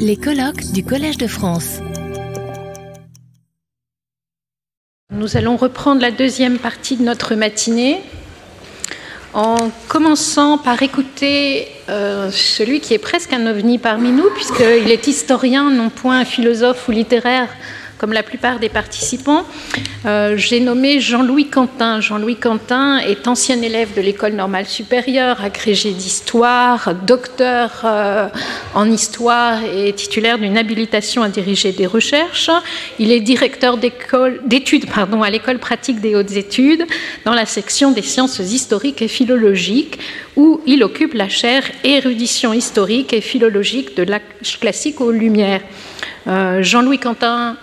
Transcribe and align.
Les 0.00 0.16
colloques 0.16 0.72
du 0.72 0.84
Collège 0.84 1.18
de 1.18 1.28
France. 1.28 1.78
Nous 5.12 5.36
allons 5.36 5.56
reprendre 5.56 6.00
la 6.00 6.10
deuxième 6.10 6.58
partie 6.58 6.96
de 6.96 7.04
notre 7.04 7.36
matinée 7.36 8.00
en 9.34 9.70
commençant 9.86 10.58
par 10.58 10.82
écouter 10.82 11.68
euh, 11.88 12.30
celui 12.32 12.80
qui 12.80 12.94
est 12.94 12.98
presque 12.98 13.32
un 13.32 13.46
ovni 13.46 13.78
parmi 13.78 14.10
nous, 14.10 14.28
puisqu'il 14.30 14.90
est 14.90 15.06
historien, 15.06 15.70
non 15.70 15.90
point 15.90 16.24
philosophe 16.24 16.88
ou 16.88 16.90
littéraire, 16.90 17.48
comme 17.98 18.12
la 18.12 18.22
plupart 18.22 18.58
des 18.58 18.68
participants. 18.68 19.44
Euh, 20.04 20.36
j'ai 20.36 20.60
nommé 20.60 21.00
Jean-Louis 21.00 21.48
Quentin. 21.48 22.00
Jean-Louis 22.00 22.36
Quentin 22.36 22.98
est 22.98 23.26
ancien 23.26 23.60
élève 23.62 23.94
de 23.94 24.00
l'école 24.00 24.32
normale 24.32 24.66
supérieure, 24.66 25.42
agrégé 25.42 25.92
d'histoire, 25.92 26.94
docteur 26.94 27.82
euh, 27.84 28.28
en 28.74 28.90
histoire 28.90 29.64
et 29.64 29.92
titulaire 29.92 30.38
d'une 30.38 30.58
habilitation 30.58 31.22
à 31.22 31.28
diriger 31.28 31.72
des 31.72 31.86
recherches. 31.86 32.50
Il 32.98 33.10
est 33.12 33.20
directeur 33.20 33.78
d'études 33.78 34.86
à 34.96 35.30
l'école 35.30 35.58
pratique 35.58 36.00
des 36.00 36.14
hautes 36.14 36.32
études 36.32 36.84
dans 37.24 37.34
la 37.34 37.46
section 37.46 37.90
des 37.92 38.02
sciences 38.02 38.38
historiques 38.38 39.02
et 39.02 39.08
philologiques 39.08 39.98
où 40.36 40.60
il 40.66 40.84
occupe 40.84 41.14
la 41.14 41.28
chaire 41.28 41.64
érudition 41.84 42.52
historique 42.52 43.12
et 43.12 43.20
philologique 43.20 43.96
de 43.96 44.02
l'âge 44.02 44.60
classique 44.60 45.00
aux 45.00 45.10
Lumières. 45.10 45.62
Euh, 46.26 46.62
Jean-Louis 46.62 46.98
Quentin 46.98 47.56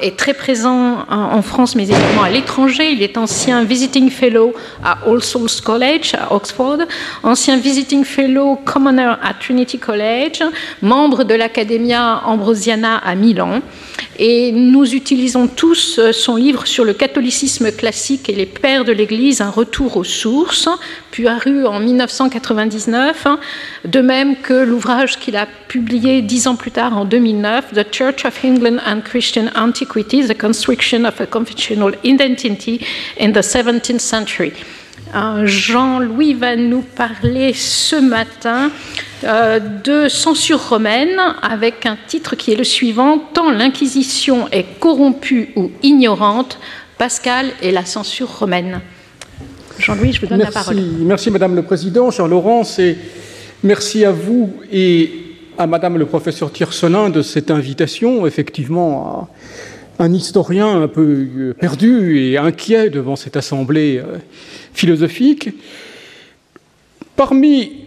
est 0.00 0.16
très 0.16 0.34
présent 0.34 1.06
en 1.10 1.42
France, 1.42 1.74
mais 1.74 1.84
également 1.84 2.22
à 2.22 2.30
l'étranger. 2.30 2.92
Il 2.92 3.02
est 3.02 3.16
ancien 3.16 3.64
visiting 3.64 4.10
fellow 4.10 4.52
à 4.82 4.98
All 5.06 5.22
Souls 5.22 5.60
College 5.64 6.14
à 6.14 6.34
Oxford, 6.34 6.78
ancien 7.22 7.56
visiting 7.56 8.04
fellow 8.04 8.56
commoner 8.64 9.14
à 9.22 9.34
Trinity 9.34 9.78
College, 9.78 10.42
membre 10.82 11.24
de 11.24 11.34
l'Academia 11.34 12.22
Ambrosiana 12.26 12.98
à 12.98 13.14
Milan. 13.14 13.60
Et 14.18 14.52
nous 14.52 14.94
utilisons 14.94 15.48
tous 15.48 15.98
euh, 15.98 16.12
son 16.12 16.36
livre 16.36 16.66
sur 16.66 16.84
le 16.84 16.92
catholicisme 16.92 17.72
classique 17.72 18.28
et 18.28 18.34
les 18.34 18.46
pères 18.46 18.84
de 18.84 18.92
l'Église, 18.92 19.40
un 19.40 19.50
retour 19.50 19.96
aux 19.96 20.04
sources, 20.04 20.68
paru 21.16 21.66
en 21.66 21.80
1999, 21.80 23.26
de 23.84 24.00
même 24.00 24.36
que 24.36 24.52
l'ouvrage 24.52 25.18
qu'il 25.18 25.36
a 25.36 25.46
publié 25.46 26.22
dix 26.22 26.46
ans 26.46 26.54
plus 26.54 26.70
tard 26.70 26.96
en 26.96 27.04
2009, 27.04 27.72
The 27.74 27.92
Church 27.92 28.24
of 28.24 28.44
England 28.44 28.78
and 28.86 29.00
Christian 29.04 29.46
Antiquity, 29.54 30.26
The 30.26 30.36
Construction 30.36 31.04
of 31.04 31.20
a 31.20 31.26
Confessional 31.26 31.92
Identity 32.04 32.80
in 33.18 33.32
the 33.32 33.42
17th 33.42 34.00
Century. 34.00 34.52
Euh, 35.14 35.46
Jean-Louis 35.46 36.34
va 36.34 36.56
nous 36.56 36.82
parler 36.82 37.52
ce 37.52 37.96
matin 37.96 38.70
euh, 39.22 39.60
de 39.60 40.08
censure 40.08 40.68
romaine 40.68 41.20
avec 41.42 41.86
un 41.86 41.96
titre 42.06 42.34
qui 42.34 42.52
est 42.52 42.56
le 42.56 42.64
suivant 42.64 43.18
Tant 43.32 43.50
l'Inquisition 43.50 44.48
est 44.50 44.78
corrompue 44.80 45.50
ou 45.56 45.70
ignorante, 45.82 46.58
Pascal 46.98 47.46
et 47.62 47.70
la 47.70 47.84
censure 47.84 48.38
romaine. 48.38 48.80
Jean-Louis, 49.78 50.12
je 50.12 50.20
vous 50.20 50.26
donne 50.26 50.40
la 50.40 50.50
parole. 50.50 50.80
Merci 51.00 51.30
Madame 51.30 51.54
le 51.54 51.62
Président, 51.62 52.10
cher 52.10 52.26
Laurence, 52.26 52.78
et 52.78 52.96
merci 53.62 54.04
à 54.04 54.10
vous 54.10 54.54
et 54.70 55.23
à 55.56 55.66
Madame 55.66 55.98
le 55.98 56.06
professeur 56.06 56.52
Tiercelin 56.52 57.10
de 57.10 57.22
cette 57.22 57.50
invitation, 57.50 58.26
effectivement, 58.26 59.28
un 59.98 60.12
historien 60.12 60.82
un 60.82 60.88
peu 60.88 61.54
perdu 61.58 62.18
et 62.18 62.38
inquiet 62.38 62.90
devant 62.90 63.14
cette 63.14 63.36
assemblée 63.36 63.98
euh, 63.98 64.18
philosophique. 64.72 65.50
Parmi 67.14 67.86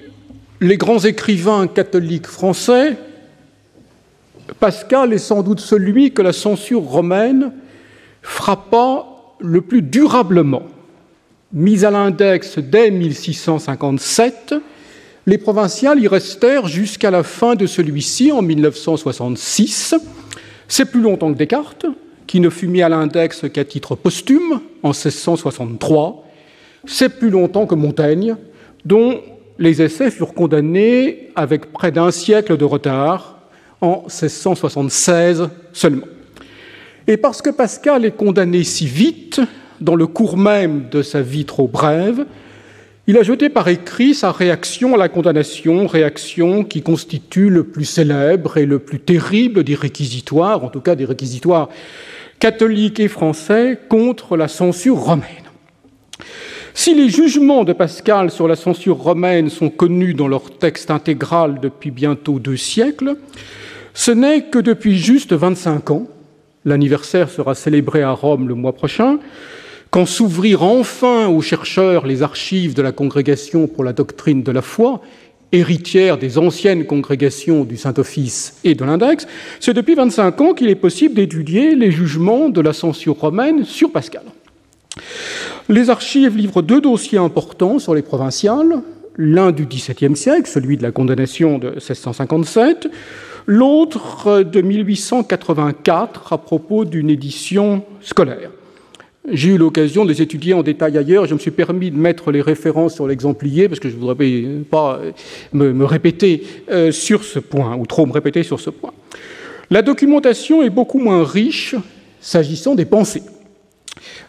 les 0.61 0.77
grands 0.77 0.99
écrivains 0.99 1.67
catholiques 1.67 2.27
français, 2.27 2.97
Pascal 4.59 5.11
est 5.11 5.17
sans 5.17 5.43
doute 5.43 5.59
celui 5.59 6.13
que 6.13 6.21
la 6.21 6.31
censure 6.31 6.83
romaine 6.83 7.51
frappa 8.21 9.05
le 9.39 9.59
plus 9.59 9.81
durablement. 9.81 10.63
Mis 11.51 11.83
à 11.83 11.91
l'index 11.91 12.59
dès 12.59 12.91
1657, 12.91 14.56
les 15.27 15.38
provinciales 15.38 15.99
y 15.99 16.07
restèrent 16.07 16.67
jusqu'à 16.67 17.11
la 17.11 17.21
fin 17.21 17.55
de 17.55 17.67
celui-ci 17.67 18.31
en 18.31 18.41
1966. 18.41 19.93
C'est 20.69 20.85
plus 20.85 21.01
longtemps 21.01 21.33
que 21.33 21.38
Descartes, 21.38 21.85
qui 22.25 22.39
ne 22.39 22.49
fut 22.49 22.67
mis 22.67 22.81
à 22.81 22.88
l'index 22.88 23.43
qu'à 23.53 23.65
titre 23.65 23.95
posthume 23.95 24.61
en 24.83 24.89
1663. 24.89 26.25
C'est 26.85 27.09
plus 27.09 27.29
longtemps 27.29 27.65
que 27.65 27.75
Montaigne, 27.75 28.38
dont 28.85 29.19
les 29.59 29.81
essais 29.81 30.11
furent 30.11 30.33
condamnés 30.33 31.29
avec 31.35 31.73
près 31.73 31.91
d'un 31.91 32.11
siècle 32.11 32.55
de 32.55 32.65
retard 32.65 33.39
en 33.81 34.03
1676 34.03 35.49
seulement. 35.73 36.07
Et 37.05 37.17
parce 37.17 37.41
que 37.41 37.49
Pascal 37.49 38.05
est 38.05 38.15
condamné 38.15 38.63
si 38.63 38.88
vite, 38.88 39.41
dans 39.81 39.95
le 39.95 40.07
cours 40.07 40.38
même 40.38 40.88
de 40.89 41.01
sa 41.01 41.21
vie 41.21 41.45
trop 41.45 41.67
brève, 41.67 42.25
il 43.07 43.18
a 43.18 43.23
jeté 43.23 43.47
par 43.47 43.69
écrit 43.69 44.13
sa 44.13 44.34
réaction 44.34 44.94
à 44.94 44.97
la 44.97 45.07
condamnation, 45.07 45.88
réaction 45.88 46.66
qui 46.66 46.81
constitue 46.81 47.50
le 47.50 47.63
plus 47.63 47.85
célèbre 47.85 48.57
et 48.57 48.66
le 48.66 48.79
plus 48.79 49.00
terrible 49.00 49.63
des 49.63 49.75
réquisitoires, 49.75 50.66
en 50.66 50.69
tout 50.69 50.81
cas 50.81 50.95
des 50.95 51.06
réquisitoires 51.06 51.69
catholiques 52.40 53.00
et 53.00 53.07
français, 53.07 53.79
contre 53.88 54.35
la 54.35 54.50
censure 54.50 54.97
romaine. 54.97 55.23
Si 56.73 56.94
les 56.94 57.09
jugements 57.09 57.63
de 57.63 57.72
Pascal 57.72 58.29
sur 58.29 58.47
la 58.47 58.57
censure 58.57 58.97
romaine 58.97 59.50
sont 59.50 59.69
connus 59.69 60.13
dans 60.13 60.28
leur 60.28 60.57
texte 60.59 60.91
intégral 60.91 61.59
depuis 61.62 61.91
bientôt 61.91 62.39
deux 62.39 62.57
siècles, 62.57 63.16
ce 63.94 64.12
n'est 64.12 64.44
que 64.44 64.59
depuis 64.59 64.97
juste 64.97 65.31
25 65.31 65.91
ans, 65.91 66.07
l'anniversaire 66.66 67.29
sera 67.29 67.56
célébré 67.56 68.03
à 68.03 68.12
Rome 68.12 68.50
le 68.50 68.53
mois 68.53 68.74
prochain, 68.74 69.18
quand 69.92 70.06
s'ouvrirent 70.06 70.64
enfin 70.64 71.28
aux 71.28 71.42
chercheurs 71.42 72.06
les 72.06 72.24
archives 72.24 72.74
de 72.74 72.81
la 72.81 72.92
Congrégation 72.92 73.68
pour 73.68 73.84
la 73.84 73.94
doctrine 73.94 74.44
de 74.44 74.52
la 74.52 74.62
foi, 74.62 75.02
héritière 75.52 76.18
des 76.18 76.38
anciennes 76.38 76.86
congrégations 76.86 77.64
du 77.64 77.78
Saint-Office 77.78 78.59
et 78.64 78.75
de 78.75 78.84
l'Index, 78.84 79.28
c'est 79.59 79.74
depuis 79.74 79.96
25 79.96 80.42
ans 80.42 80.53
qu'il 80.53 80.70
est 80.70 80.75
possible 80.75 81.16
d'étudier 81.16 81.75
les 81.75 81.92
jugements 81.92 82.50
de 82.50 82.62
la 82.62 82.74
censure 82.74 83.16
romaine 83.16 83.64
sur 83.64 83.92
Pascal. 83.92 84.24
Les 85.70 85.90
archives 85.90 86.36
livrent 86.36 86.62
deux 86.62 86.81
dossiers 86.81 87.19
importants 87.19 87.80
sur 87.80 87.94
les 87.96 88.02
provinciales, 88.02 88.81
l'un 89.16 89.52
du 89.52 89.66
XVIIe 89.66 90.16
siècle, 90.16 90.48
celui 90.48 90.78
de 90.78 90.84
la 90.84 90.92
condamnation 90.92 91.59
de 91.59 91.69
1657, 91.69 92.88
l'autre 93.46 94.44
de 94.44 94.62
1884 94.62 96.34
à 96.34 96.38
propos 96.38 96.84
d'une 96.86 97.09
édition 97.09 97.84
scolaire. 98.02 98.52
J'ai 99.29 99.49
eu 99.49 99.57
l'occasion 99.57 100.05
de 100.05 100.09
les 100.09 100.21
étudier 100.21 100.53
en 100.53 100.63
détail 100.63 100.97
ailleurs. 100.97 101.25
Je 101.25 101.33
me 101.33 101.39
suis 101.39 101.51
permis 101.51 101.91
de 101.91 101.97
mettre 101.97 102.31
les 102.31 102.41
références 102.41 102.95
sur 102.95 103.07
l'exemplier 103.07 103.67
parce 103.67 103.81
que 103.81 103.89
je 103.89 103.95
ne 103.95 103.99
voudrais 103.99 104.15
pas 104.69 105.01
me, 105.51 105.83
répéter 105.83 106.43
euh, 106.71 106.93
sur 106.93 107.25
ce 107.25 107.39
point 107.39 107.75
ou 107.75 107.85
trop 107.85 108.05
me 108.05 108.13
répéter 108.13 108.43
sur 108.43 108.61
ce 108.61 108.69
point. 108.69 108.93
La 109.69 109.81
documentation 109.81 110.63
est 110.63 110.69
beaucoup 110.69 110.99
moins 110.99 111.25
riche 111.25 111.75
s'agissant 112.21 112.73
des 112.73 112.85
pensées. 112.85 113.23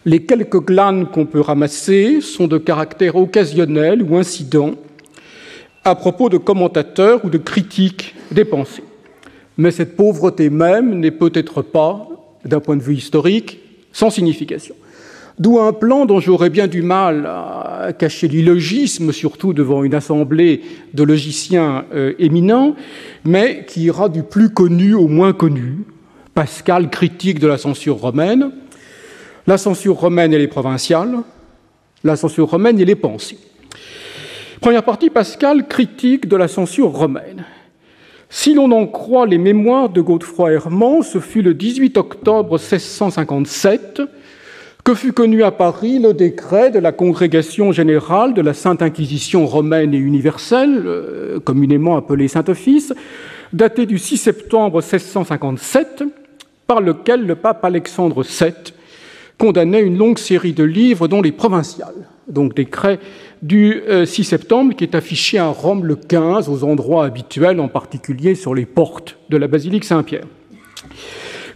Les 0.04 0.25
quelques 0.25 0.64
glanes 0.64 1.06
qu'on 1.06 1.26
peut 1.26 1.42
ramasser 1.42 2.20
sont 2.20 2.48
de 2.48 2.59
caractère 2.59 3.15
occasionnel 3.15 4.03
ou 4.03 4.16
incident 4.16 4.75
à 5.84 5.94
propos 5.94 6.28
de 6.28 6.38
commentateurs 6.38 7.25
ou 7.25 7.30
de 7.30 7.38
critiques 7.38 8.16
des 8.32 8.44
pensées. 8.44 8.84
Mais 9.59 9.70
cette 9.70 9.94
pauvreté 9.94 10.50
même 10.50 10.98
n'est 10.98 11.12
peut-être 11.12 11.62
pas, 11.62 12.09
d'un 12.44 12.59
point 12.59 12.76
de 12.76 12.82
vue 12.82 12.97
historique, 12.97 13.60
sans 13.92 14.10
signification. 14.10 14.75
D'où 15.38 15.60
un 15.60 15.72
plan 15.72 16.04
dont 16.04 16.19
j'aurais 16.19 16.50
bien 16.50 16.66
du 16.66 16.82
mal 16.82 17.26
à 17.26 17.93
cacher 17.97 18.26
l'illogisme, 18.26 19.12
surtout 19.12 19.53
devant 19.53 19.84
une 19.84 19.94
assemblée 19.94 20.62
de 20.94 21.04
logiciens 21.04 21.84
euh, 21.94 22.15
éminents, 22.19 22.75
mais 23.25 23.65
qui 23.65 23.82
ira 23.82 24.09
du 24.09 24.25
plus 24.25 24.50
connu 24.50 24.95
au 24.95 25.07
moins 25.07 25.33
connu. 25.33 25.84
Pascal, 26.34 26.91
critique 26.91 27.39
de 27.39 27.47
la 27.47 27.57
censure 27.57 27.98
romaine, 27.98 28.51
la 29.47 29.59
censure 29.59 29.97
romaine 29.97 30.33
et 30.33 30.39
les 30.39 30.48
provinciales, 30.48 31.18
la 32.03 32.16
censure 32.16 32.51
romaine 32.51 32.80
et 32.80 32.84
les 32.84 32.97
pensées. 32.97 33.39
Première 34.60 34.83
partie, 34.83 35.09
Pascal, 35.09 35.68
critique 35.68 36.27
de 36.27 36.36
la 36.36 36.48
censure 36.48 36.91
romaine. 36.91 37.45
Si 38.28 38.54
l'on 38.54 38.71
en 38.72 38.86
croit 38.86 39.27
les 39.27 39.39
mémoires 39.39 39.89
de 39.89 40.01
Godefroy 40.01 40.53
Herman, 40.53 41.03
ce 41.03 41.21
fut 41.21 41.42
le 41.42 41.54
18 41.54 41.97
octobre 41.97 42.59
1657 42.59 44.03
que 44.89 44.95
fut 44.95 45.13
connu 45.13 45.43
à 45.43 45.51
Paris 45.51 45.99
le 45.99 46.15
décret 46.15 46.71
de 46.71 46.79
la 46.79 46.93
Congrégation 46.93 47.73
générale 47.73 48.33
de 48.33 48.41
la 48.41 48.55
Sainte 48.55 48.81
Inquisition 48.81 49.45
romaine 49.45 49.93
et 49.93 49.99
universelle, 49.99 50.83
euh, 50.87 51.39
communément 51.41 51.99
appelée 51.99 52.27
Saint-Office, 52.27 52.95
daté 53.53 53.85
du 53.85 53.99
6 53.99 54.17
septembre 54.17 54.81
1657, 54.81 56.05
par 56.67 56.81
lequel 56.81 57.27
le 57.27 57.35
pape 57.35 57.67
Alexandre 57.67 58.23
VII 58.23 58.55
condamnait 59.37 59.83
une 59.83 59.99
longue 59.99 60.17
série 60.17 60.55
de 60.55 60.65
livres, 60.65 61.07
dont 61.07 61.21
les 61.21 61.33
provinciales, 61.33 62.07
donc 62.27 62.55
décret 62.55 62.99
du 63.43 63.83
6 64.07 64.25
septembre 64.25 64.75
qui 64.75 64.85
est 64.85 64.95
affiché 64.95 65.37
à 65.37 65.49
Rome 65.49 65.85
le 65.85 65.97
15 65.97 66.49
aux 66.49 66.65
endroits 66.65 67.05
habituels, 67.05 67.61
en 67.61 67.69
particulier 67.69 68.35
sur 68.35 68.55
les 68.55 68.65
portes 68.65 69.19
de 69.29 69.37
la 69.37 69.49
basilique 69.49 69.85
Saint-Pierre. 69.85 70.25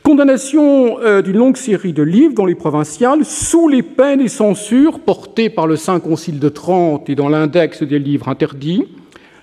Condamnation 0.02 0.98
d'une 1.22 1.36
longue 1.36 1.56
série 1.56 1.92
de 1.92 2.02
livres 2.02 2.34
dans 2.34 2.44
les 2.44 2.56
provinciales 2.56 3.24
sous 3.24 3.68
les 3.68 3.82
peines 3.82 4.20
et 4.20 4.28
censures 4.28 4.98
portées 4.98 5.48
par 5.48 5.68
le 5.68 5.76
Saint 5.76 6.00
Concile 6.00 6.40
de 6.40 6.48
Trente 6.48 7.08
et 7.08 7.14
dans 7.14 7.28
l'index 7.28 7.84
des 7.84 8.00
livres 8.00 8.28
interdits, 8.28 8.84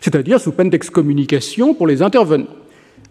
c'est-à-dire 0.01 0.41
sous 0.41 0.51
peine 0.51 0.69
d'excommunication 0.69 1.73
pour 1.73 1.87
les 1.87 2.01
intervenants. 2.01 2.47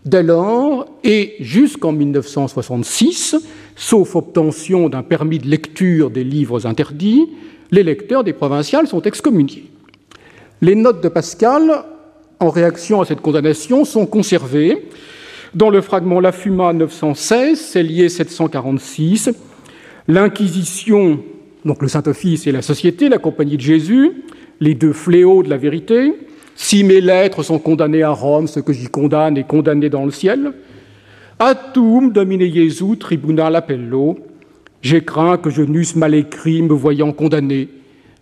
Dès 0.04 0.22
lors, 0.22 0.86
et 1.04 1.36
jusqu'en 1.40 1.92
1966, 1.92 3.36
sauf 3.74 4.14
obtention 4.14 4.90
d'un 4.90 5.02
permis 5.02 5.38
de 5.38 5.48
lecture 5.48 6.10
des 6.10 6.24
livres 6.24 6.66
interdits, 6.66 7.28
les 7.70 7.82
lecteurs 7.82 8.24
des 8.24 8.34
provinciales 8.34 8.86
sont 8.86 9.02
excommuniés. 9.02 9.64
Les 10.60 10.74
notes 10.74 11.02
de 11.02 11.08
Pascal, 11.08 11.84
en 12.40 12.50
réaction 12.50 13.00
à 13.00 13.06
cette 13.06 13.20
condamnation, 13.20 13.84
sont 13.84 14.06
conservées 14.06 14.86
dans 15.58 15.70
le 15.70 15.80
fragment 15.80 16.20
La 16.20 16.30
Fuma 16.30 16.72
916, 16.72 17.60
Cellier 17.60 18.08
746, 18.08 19.30
l'Inquisition, 20.06 21.18
donc 21.64 21.82
le 21.82 21.88
Saint-Office 21.88 22.46
et 22.46 22.52
la 22.52 22.62
Société, 22.62 23.08
la 23.08 23.18
Compagnie 23.18 23.56
de 23.56 23.62
Jésus, 23.62 24.22
les 24.60 24.76
deux 24.76 24.92
fléaux 24.92 25.42
de 25.42 25.50
la 25.50 25.56
vérité, 25.56 26.14
si 26.54 26.84
mes 26.84 27.00
lettres 27.00 27.42
sont 27.42 27.58
condamnées 27.58 28.04
à 28.04 28.10
Rome, 28.10 28.46
ce 28.46 28.60
que 28.60 28.72
j'y 28.72 28.86
condamne 28.86 29.36
est 29.36 29.48
condamné 29.48 29.90
dans 29.90 30.04
le 30.04 30.12
ciel. 30.12 30.52
Atum 31.40 32.12
domine 32.12 32.52
Jesu 32.52 32.96
tribunal 32.96 33.56
appello. 33.56 34.16
J'ai 34.80 35.04
craint 35.04 35.38
que 35.38 35.50
je 35.50 35.62
n'eusse 35.62 35.96
mal 35.96 36.14
écrit, 36.14 36.62
me 36.62 36.72
voyant 36.72 37.10
condamné. 37.10 37.68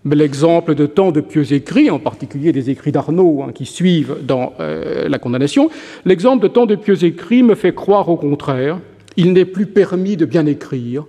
Mais 0.07 0.15
l'exemple 0.15 0.77
de 0.77 0.87
tant 0.87 1.11
de 1.11 1.21
pieux 1.21 1.53
écrits, 1.53 1.91
en 1.91 1.99
particulier 1.99 2.53
des 2.53 2.71
écrits 2.71 2.93
d'Arnaud 2.93 3.43
hein, 3.43 3.51
qui 3.53 3.67
suivent 3.67 4.19
dans 4.23 4.53
euh, 4.61 5.09
la 5.09 5.19
condamnation, 5.19 5.69
l'exemple 6.05 6.45
de 6.45 6.49
tant 6.49 6.65
de 6.65 6.77
pieux 6.77 7.03
écrits 7.03 7.43
me 7.43 7.57
fait 7.57 7.75
croire 7.75 8.09
au 8.09 8.17
contraire, 8.17 8.79
il 9.17 9.33
n'est 9.33 9.45
plus 9.45 9.67
permis 9.67 10.17
de 10.17 10.25
bien 10.25 10.47
écrire, 10.47 11.07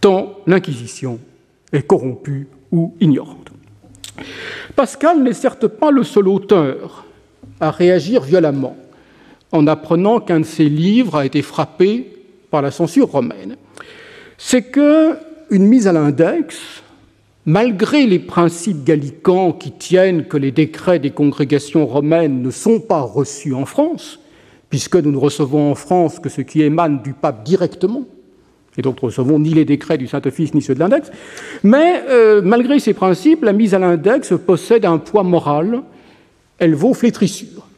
tant 0.00 0.32
l'Inquisition 0.48 1.20
est 1.72 1.86
corrompue 1.86 2.48
ou 2.72 2.96
ignorante. 3.00 3.52
Pascal 4.74 5.22
n'est 5.22 5.32
certes 5.32 5.68
pas 5.68 5.92
le 5.92 6.02
seul 6.02 6.26
auteur 6.26 7.04
à 7.60 7.70
réagir 7.70 8.22
violemment 8.22 8.76
en 9.52 9.68
apprenant 9.68 10.18
qu'un 10.18 10.40
de 10.40 10.44
ses 10.44 10.68
livres 10.68 11.14
a 11.18 11.24
été 11.24 11.40
frappé 11.40 12.10
par 12.50 12.62
la 12.62 12.72
censure 12.72 13.12
romaine. 13.12 13.54
C'est 14.38 14.62
que 14.62 15.16
une 15.50 15.68
mise 15.68 15.86
à 15.86 15.92
l'index, 15.92 16.82
malgré 17.46 18.06
les 18.06 18.18
principes 18.18 18.84
gallicans 18.84 19.52
qui 19.52 19.72
tiennent 19.72 20.24
que 20.24 20.36
les 20.36 20.50
décrets 20.50 20.98
des 20.98 21.10
congrégations 21.10 21.86
romaines 21.86 22.42
ne 22.42 22.50
sont 22.50 22.80
pas 22.80 23.00
reçus 23.00 23.54
en 23.54 23.66
France, 23.66 24.20
puisque 24.70 24.96
nous 24.96 25.12
ne 25.12 25.16
recevons 25.16 25.70
en 25.70 25.74
France 25.74 26.18
que 26.18 26.28
ce 26.28 26.40
qui 26.40 26.62
émane 26.62 27.02
du 27.02 27.12
pape 27.12 27.44
directement, 27.44 28.04
et 28.76 28.82
donc 28.82 28.96
nous 28.96 29.08
ne 29.08 29.12
recevons 29.12 29.38
ni 29.38 29.50
les 29.50 29.64
décrets 29.64 29.98
du 29.98 30.06
Saint-Office 30.06 30.54
ni 30.54 30.62
ceux 30.62 30.74
de 30.74 30.80
l'index. 30.80 31.10
Mais 31.62 32.02
euh, 32.08 32.42
malgré 32.42 32.78
ces 32.80 32.94
principes, 32.94 33.44
la 33.44 33.52
mise 33.52 33.74
à 33.74 33.78
l'index 33.78 34.32
possède 34.44 34.84
un 34.84 34.98
poids 34.98 35.22
moral, 35.22 35.82
elle 36.58 36.74
vaut 36.74 36.94
flétrissure. 36.94 37.68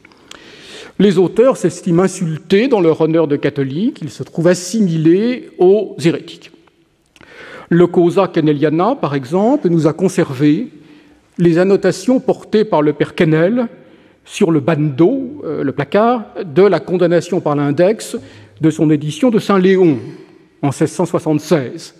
Les 0.99 1.19
auteurs 1.19 1.57
s'estiment 1.57 2.03
insultés 2.03 2.67
dans 2.67 2.81
leur 2.81 3.01
honneur 3.01 3.27
de 3.27 3.35
catholique, 3.35 3.99
ils 4.01 4.09
se 4.09 4.23
trouvent 4.23 4.47
assimilés 4.47 5.51
aux 5.59 5.95
hérétiques. 6.03 6.51
Le 7.69 7.87
Cosa 7.87 8.27
Kenneliana, 8.27 8.95
par 8.95 9.13
exemple, 9.13 9.69
nous 9.69 9.87
a 9.87 9.93
conservé 9.93 10.69
les 11.37 11.57
annotations 11.57 12.19
portées 12.19 12.63
par 12.63 12.81
le 12.81 12.93
père 12.93 13.13
Kennel 13.13 13.67
sur 14.23 14.51
le 14.51 14.59
bandeau, 14.59 15.41
euh, 15.43 15.63
le 15.63 15.71
placard, 15.71 16.23
de 16.45 16.63
la 16.63 16.79
condamnation 16.79 17.39
par 17.39 17.55
l'index 17.55 18.17
de 18.59 18.69
son 18.69 18.89
édition 18.89 19.29
de 19.29 19.39
Saint-Léon, 19.39 19.99
en 20.61 20.67
1676. 20.67 21.95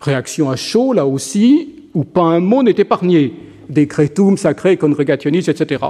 Réaction 0.00 0.50
à 0.50 0.56
chaud, 0.56 0.92
là 0.92 1.06
aussi, 1.06 1.74
où 1.94 2.04
pas 2.04 2.22
un 2.22 2.40
mot 2.40 2.62
n'est 2.62 2.70
épargné. 2.72 3.34
Decretum 3.68 4.36
sacré 4.36 4.76
congregationis, 4.76 5.48
etc. 5.50 5.82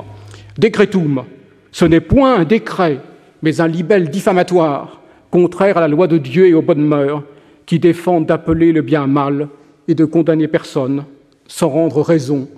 Decretum, 0.56 1.24
ce 1.72 1.84
n'est 1.84 2.00
point 2.00 2.36
un 2.36 2.44
décret, 2.44 3.00
mais 3.42 3.60
un 3.60 3.68
libelle 3.68 4.08
diffamatoire, 4.08 5.02
contraire 5.30 5.76
à 5.76 5.80
la 5.80 5.88
loi 5.88 6.06
de 6.06 6.16
Dieu 6.16 6.46
et 6.46 6.54
aux 6.54 6.62
bonnes 6.62 6.86
mœurs, 6.86 7.22
qui 7.66 7.78
défend 7.78 8.20
d'appeler 8.20 8.72
le 8.72 8.82
bien 8.82 9.06
mal 9.06 9.48
et 9.88 9.94
de 9.94 10.04
condamner 10.04 10.48
personne 10.48 11.04
sans 11.46 11.68
rendre 11.68 12.00
raison 12.00 12.48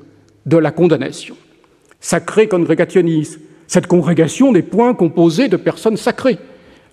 de 0.47 0.57
la 0.57 0.71
condamnation. 0.71 1.37
Sacré 2.01 2.49
congregationis, 2.49 3.37
cette 3.67 3.87
congrégation 3.87 4.53
n'est 4.53 4.63
point 4.63 4.95
composée 4.95 5.49
de 5.49 5.57
personnes 5.57 5.97
sacrées. 5.97 6.39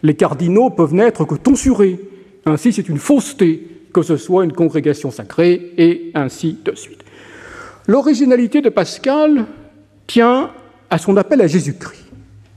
Les 0.04 0.16
cardinaux 0.16 0.70
peuvent 0.70 0.94
n'être 0.94 1.26
que 1.26 1.36
tonsurés, 1.36 2.00
ainsi, 2.46 2.72
c'est 2.72 2.90
une 2.90 3.00
fausseté 3.00 3.68
que 3.96 4.02
ce 4.02 4.18
soit 4.18 4.44
une 4.44 4.52
congrégation 4.52 5.10
sacrée, 5.10 5.72
et 5.78 6.12
ainsi 6.14 6.58
de 6.66 6.76
suite. 6.76 7.00
L'originalité 7.88 8.62
de 8.62 8.68
Pascal 8.68 9.46
tient 10.06 10.52
à 10.90 10.98
son 10.98 11.16
appel 11.16 11.42
à 11.42 11.48
Jésus-Christ. 11.48 12.04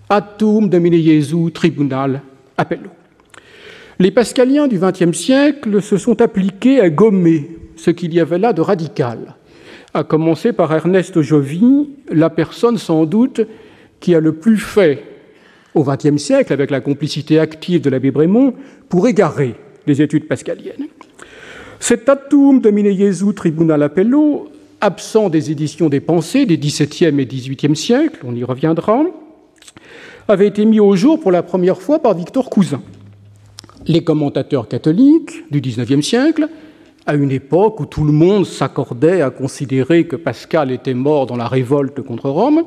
Atum 0.08 0.68
domine 0.68 1.00
Jesu 1.00 1.52
tribunal 1.52 2.22
appello. 2.56 2.90
Les 4.00 4.12
pascaliens 4.12 4.68
du 4.68 4.78
XXe 4.78 5.10
siècle 5.10 5.82
se 5.82 5.96
sont 5.96 6.22
appliqués 6.22 6.80
à 6.80 6.88
gommer 6.88 7.50
ce 7.74 7.90
qu'il 7.90 8.14
y 8.14 8.20
avait 8.20 8.38
là 8.38 8.52
de 8.52 8.60
radical, 8.60 9.34
à 9.92 10.04
commencer 10.04 10.52
par 10.52 10.72
Ernest 10.72 11.20
Jovi, 11.20 11.90
la 12.08 12.30
personne 12.30 12.78
sans 12.78 13.06
doute 13.06 13.40
qui 13.98 14.14
a 14.14 14.20
le 14.20 14.34
plus 14.34 14.58
fait 14.58 15.02
au 15.74 15.82
XXe 15.82 16.16
siècle, 16.16 16.52
avec 16.52 16.70
la 16.70 16.80
complicité 16.80 17.40
active 17.40 17.80
de 17.80 17.90
l'abbé 17.90 18.12
Brémond, 18.12 18.54
pour 18.88 19.08
égarer 19.08 19.56
les 19.88 20.00
études 20.00 20.28
pascaliennes. 20.28 20.86
Cet 21.80 22.08
atum 22.08 22.60
domine 22.60 22.96
Jesu 22.96 23.34
tribunal 23.34 23.82
appello, 23.82 24.48
absent 24.80 25.28
des 25.28 25.50
éditions 25.50 25.88
des 25.88 26.00
pensées 26.00 26.46
des 26.46 26.56
XVIIe 26.56 27.20
et 27.20 27.26
XVIIIe 27.26 27.74
siècles, 27.74 28.20
on 28.24 28.36
y 28.36 28.44
reviendra, 28.44 29.02
avait 30.28 30.46
été 30.46 30.64
mis 30.64 30.78
au 30.78 30.94
jour 30.94 31.18
pour 31.18 31.32
la 31.32 31.42
première 31.42 31.82
fois 31.82 31.98
par 31.98 32.14
Victor 32.14 32.48
Cousin. 32.48 32.80
Les 33.88 34.04
commentateurs 34.04 34.68
catholiques 34.68 35.50
du 35.50 35.62
XIXe 35.62 36.06
siècle, 36.06 36.48
à 37.06 37.14
une 37.14 37.30
époque 37.30 37.80
où 37.80 37.86
tout 37.86 38.04
le 38.04 38.12
monde 38.12 38.44
s'accordait 38.44 39.22
à 39.22 39.30
considérer 39.30 40.06
que 40.06 40.16
Pascal 40.16 40.70
était 40.70 40.92
mort 40.92 41.26
dans 41.26 41.36
la 41.36 41.48
révolte 41.48 42.02
contre 42.02 42.28
Rome, 42.28 42.64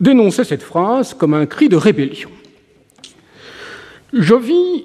dénonçaient 0.00 0.44
cette 0.44 0.62
phrase 0.62 1.14
comme 1.14 1.34
un 1.34 1.46
cri 1.46 1.68
de 1.68 1.74
rébellion. 1.74 2.30
Jovi 4.12 4.84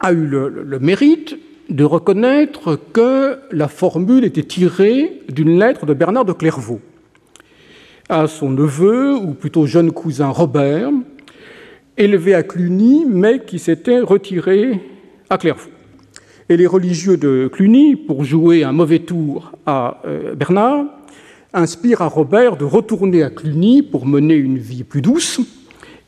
a 0.00 0.12
eu 0.12 0.26
le, 0.26 0.78
mérite 0.80 1.36
de 1.70 1.84
reconnaître 1.84 2.78
que 2.92 3.38
la 3.52 3.68
formule 3.68 4.24
était 4.24 4.42
tirée 4.42 5.22
d'une 5.28 5.56
lettre 5.58 5.86
de 5.86 5.94
Bernard 5.94 6.24
de 6.24 6.32
Clairvaux 6.32 6.80
à 8.08 8.26
son 8.26 8.50
neveu, 8.50 9.14
ou 9.14 9.32
plutôt 9.32 9.66
jeune 9.66 9.90
cousin 9.90 10.28
Robert, 10.28 10.90
élevé 11.96 12.34
à 12.34 12.42
Cluny, 12.42 13.04
mais 13.08 13.40
qui 13.44 13.58
s'était 13.58 14.00
retiré 14.00 14.80
à 15.30 15.38
Clairvaux. 15.38 15.70
Et 16.48 16.56
les 16.56 16.66
religieux 16.66 17.16
de 17.16 17.48
Cluny, 17.52 17.96
pour 17.96 18.24
jouer 18.24 18.64
un 18.64 18.72
mauvais 18.72 18.98
tour 18.98 19.52
à 19.64 20.02
euh, 20.06 20.34
Bernard, 20.34 20.84
inspirent 21.52 22.02
à 22.02 22.08
Robert 22.08 22.56
de 22.56 22.64
retourner 22.64 23.22
à 23.22 23.30
Cluny 23.30 23.82
pour 23.82 24.06
mener 24.06 24.34
une 24.34 24.58
vie 24.58 24.84
plus 24.84 25.00
douce, 25.00 25.40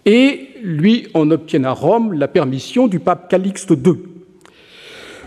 et 0.05 0.49
lui 0.63 1.09
en 1.15 1.31
obtiennent 1.31 1.65
à 1.65 1.73
Rome 1.73 2.13
la 2.13 2.29
permission 2.29 2.87
du 2.87 2.99
pape 2.99 3.31
Calixte 3.31 3.71
II. 3.71 3.95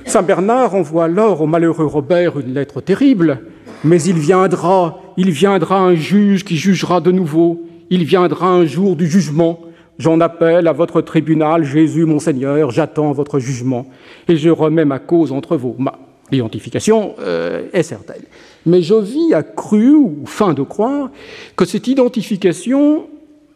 Saint 0.06 0.24
Bernard 0.24 0.76
envoie 0.76 1.06
alors 1.06 1.42
au 1.42 1.48
malheureux 1.48 1.86
Robert 1.86 2.40
une 2.40 2.54
lettre 2.54 2.82
terrible, 2.82 3.42
mais 3.84 4.02
il 4.02 4.18
viendra, 4.18 5.02
il 5.18 5.32
viendra 5.32 5.80
un 5.80 5.96
juge 5.96 6.44
qui 6.44 6.58
jugera 6.58 7.02
de 7.02 7.12
nouveau, 7.12 7.66
il 7.90 8.04
viendra 8.04 8.50
un 8.50 8.66
jour 8.66 8.96
du 8.96 9.08
jugement. 9.08 9.60
J'en 10.00 10.22
appelle 10.22 10.68
à 10.70 10.72
votre 10.72 11.02
tribunal, 11.02 11.66
Jésus 11.66 12.06
mon 12.06 12.20
Seigneur, 12.20 12.72
j'attends 12.72 13.12
votre 13.12 13.38
jugement, 13.38 13.86
et 14.30 14.38
je 14.38 14.50
remets 14.50 14.86
ma 14.86 14.98
cause 14.98 15.34
entre 15.34 15.58
vos 15.58 15.76
mains. 15.78 15.98
L'identification 16.32 17.16
euh, 17.20 17.68
est 17.74 17.84
certaine. 17.84 18.22
Mais 18.66 18.82
Jovi 18.82 19.34
a 19.34 19.44
cru, 19.44 19.96
ou 19.96 20.22
fin 20.26 20.54
de 20.54 20.62
croire, 20.62 21.10
que 21.58 21.66
cette 21.66 21.88
identification 21.88 23.08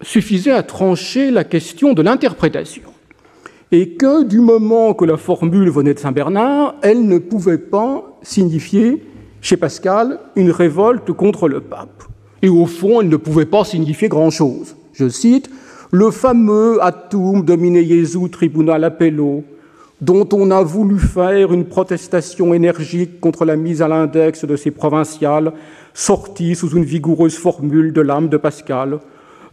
suffisait 0.01 0.51
à 0.51 0.63
trancher 0.63 1.31
la 1.31 1.45
question 1.45 1.93
de 1.93 2.01
l'interprétation, 2.01 2.83
et 3.71 3.91
que 3.91 4.25
du 4.25 4.41
moment 4.41 4.93
que 4.93 5.05
la 5.05 5.15
formule 5.15 5.69
venait 5.69 5.93
de 5.93 5.99
Saint 5.99 6.11
Bernard, 6.11 6.75
elle 6.81 7.07
ne 7.07 7.19
pouvait 7.19 7.57
pas 7.57 8.03
signifier, 8.21 9.01
chez 9.39 9.55
Pascal, 9.55 10.19
une 10.35 10.51
révolte 10.51 11.09
contre 11.13 11.47
le 11.47 11.61
pape. 11.61 12.03
Et 12.41 12.49
au 12.49 12.65
fond, 12.65 12.99
elle 12.99 13.07
ne 13.07 13.15
pouvait 13.15 13.45
pas 13.45 13.63
signifier 13.63 14.09
grand-chose. 14.09 14.75
Je 14.91 15.07
cite, 15.07 15.49
le 15.93 16.09
fameux 16.09 16.83
atum 16.83 17.45
domine 17.45 17.79
Jesu 17.85 18.27
tribunal 18.27 18.83
appello 18.83 19.43
dont 20.01 20.27
on 20.33 20.49
a 20.49 20.63
voulu 20.63 20.97
faire 20.97 21.53
une 21.53 21.65
protestation 21.65 22.51
énergique 22.55 23.19
contre 23.19 23.45
la 23.45 23.55
mise 23.55 23.83
à 23.83 23.87
l'index 23.87 24.43
de 24.43 24.55
ces 24.55 24.71
provinciales, 24.71 25.53
sorties 25.93 26.55
sous 26.55 26.69
une 26.69 26.83
vigoureuse 26.83 27.35
formule 27.37 27.93
de 27.93 28.01
l'âme 28.01 28.27
de 28.27 28.37
Pascal, 28.37 29.01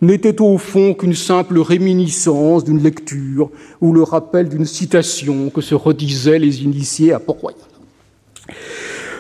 n'était 0.01 0.41
au 0.41 0.57
fond 0.57 0.95
qu'une 0.95 1.13
simple 1.13 1.59
réminiscence 1.59 2.65
d'une 2.65 2.83
lecture 2.83 3.51
ou 3.83 3.93
le 3.93 4.03
rappel 4.03 4.49
d'une 4.49 4.65
citation 4.65 5.51
que 5.51 5.61
se 5.61 5.75
redisaient 5.75 6.39
les 6.39 6.65
initiés 6.65 7.13
à 7.13 7.19
Port-Royal. 7.19 7.61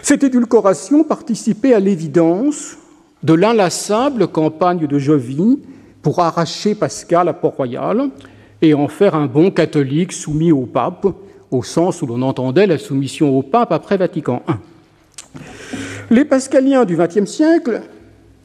Cette 0.00 0.24
édulcoration 0.24 1.04
participait 1.04 1.74
à 1.74 1.80
l'évidence 1.80 2.78
de 3.22 3.34
l'inlassable 3.34 4.26
campagne 4.26 4.86
de 4.86 4.98
Jovie 4.98 5.58
pour 6.02 6.20
arracher 6.20 6.74
Pascal 6.74 7.28
à 7.28 7.32
Port-Royal 7.32 8.10
et 8.62 8.74
en 8.74 8.88
faire 8.88 9.14
un 9.14 9.26
bon 9.26 9.50
catholique 9.50 10.12
soumis 10.12 10.52
au 10.52 10.66
pape, 10.66 11.06
au 11.50 11.62
sens 11.62 12.02
où 12.02 12.06
l'on 12.06 12.22
entendait 12.22 12.66
la 12.66 12.78
soumission 12.78 13.36
au 13.36 13.42
pape 13.42 13.72
après 13.72 13.96
Vatican 13.96 14.42
I. 14.48 14.52
Les 16.10 16.24
pascaliens 16.24 16.84
du 16.84 16.96
XXe 16.96 17.30
siècle, 17.30 17.82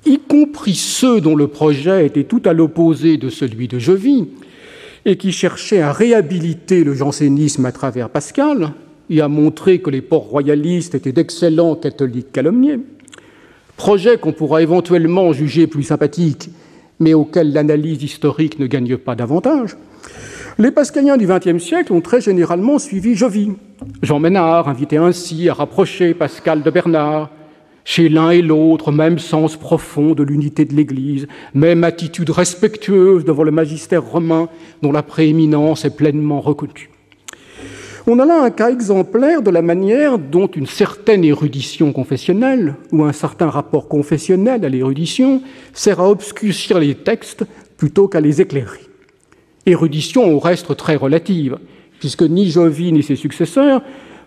y 0.06 0.20
compris 0.20 0.76
ceux 0.76 1.20
dont 1.20 1.36
le 1.36 1.48
projet 1.48 2.06
était 2.06 2.24
tout 2.24 2.42
à 2.46 2.54
l'opposé 2.54 3.18
de 3.18 3.30
celui 3.30 3.68
de 3.68 3.80
Jovie, 3.80 4.28
et 5.06 5.18
qui 5.18 5.32
cherchaient 5.32 5.82
à 5.82 5.92
réhabiliter 5.92 6.84
le 6.84 6.94
jansénisme 6.94 7.66
à 7.66 7.72
travers 7.72 8.10
Pascal 8.10 8.74
et 9.10 9.22
à 9.22 9.28
montrer 9.28 9.80
que 9.80 9.92
les 9.92 10.02
port-royalistes 10.02 10.96
étaient 10.96 11.12
d'excellents 11.12 11.76
catholiques 11.76 12.32
calomniés, 12.32 12.80
projet 13.78 14.18
qu'on 14.18 14.34
pourra 14.34 14.64
éventuellement 14.64 15.32
juger 15.32 15.68
plus 15.68 15.84
sympathique, 15.84 16.50
mais 17.00 17.14
auquel 17.14 17.54
l'analyse 17.54 18.04
historique 18.04 18.60
ne 18.60 18.68
gagne 18.68 18.98
pas 18.98 19.16
davantage, 19.16 19.76
les 20.58 20.72
pascaliens 20.72 21.18
du 21.18 21.28
XXe 21.28 21.62
siècle 21.62 21.92
ont 21.92 22.00
très 22.00 22.22
généralement 22.22 22.80
suivi 22.80 23.14
Jovi. 23.14 23.52
Jean 24.02 24.20
Ménard 24.20 24.70
invitait 24.70 24.96
ainsi 24.96 25.50
à 25.50 25.54
rapprocher 25.54 26.14
Pascal 26.14 26.64
de 26.64 26.70
Bernard. 26.70 27.30
Chez 27.84 28.08
l'un 28.08 28.32
et 28.32 28.42
l'autre, 28.42 28.92
même 28.92 29.20
sens 29.20 29.58
profond 29.58 30.14
de 30.14 30.24
l'unité 30.24 30.64
de 30.64 30.74
l'Église, 30.74 31.28
même 31.54 31.84
attitude 31.84 32.30
respectueuse 32.30 33.26
devant 33.26 33.44
le 33.44 33.52
magistère 33.52 34.04
romain 34.04 34.48
dont 34.82 34.92
la 34.92 35.04
prééminence 35.04 35.86
est 35.86 35.96
pleinement 35.96 36.40
reconnue. 36.40 36.90
On 38.08 38.20
a 38.20 38.26
là 38.26 38.44
un 38.44 38.52
cas 38.52 38.70
exemplaire 38.70 39.42
de 39.42 39.50
la 39.50 39.64
manière 39.64 40.20
dont 40.20 40.46
une 40.46 40.68
certaine 40.68 41.24
érudition 41.24 41.92
confessionnelle 41.92 42.76
ou 42.92 43.04
un 43.04 43.12
certain 43.12 43.50
rapport 43.50 43.88
confessionnel 43.88 44.64
à 44.64 44.70
l'érudition 44.70 45.42
sert 45.74 46.00
à 46.00 46.12
obscurcir 46.12 46.78
les 46.78 46.94
textes 46.94 47.46
plutôt 47.78 48.08
qu'à 48.08 48.22
les 48.22 48.42
éclairer. 48.42 48.82
Érudition 49.66 50.32
au 50.32 50.38
reste 50.38 50.78
très 50.78 50.96
relative, 50.96 51.58
puisque 52.00 52.22
ni 52.22 52.52
Jovi 52.52 52.92
ni 52.92 53.02
ses 53.02 53.16
successeurs 53.16 53.82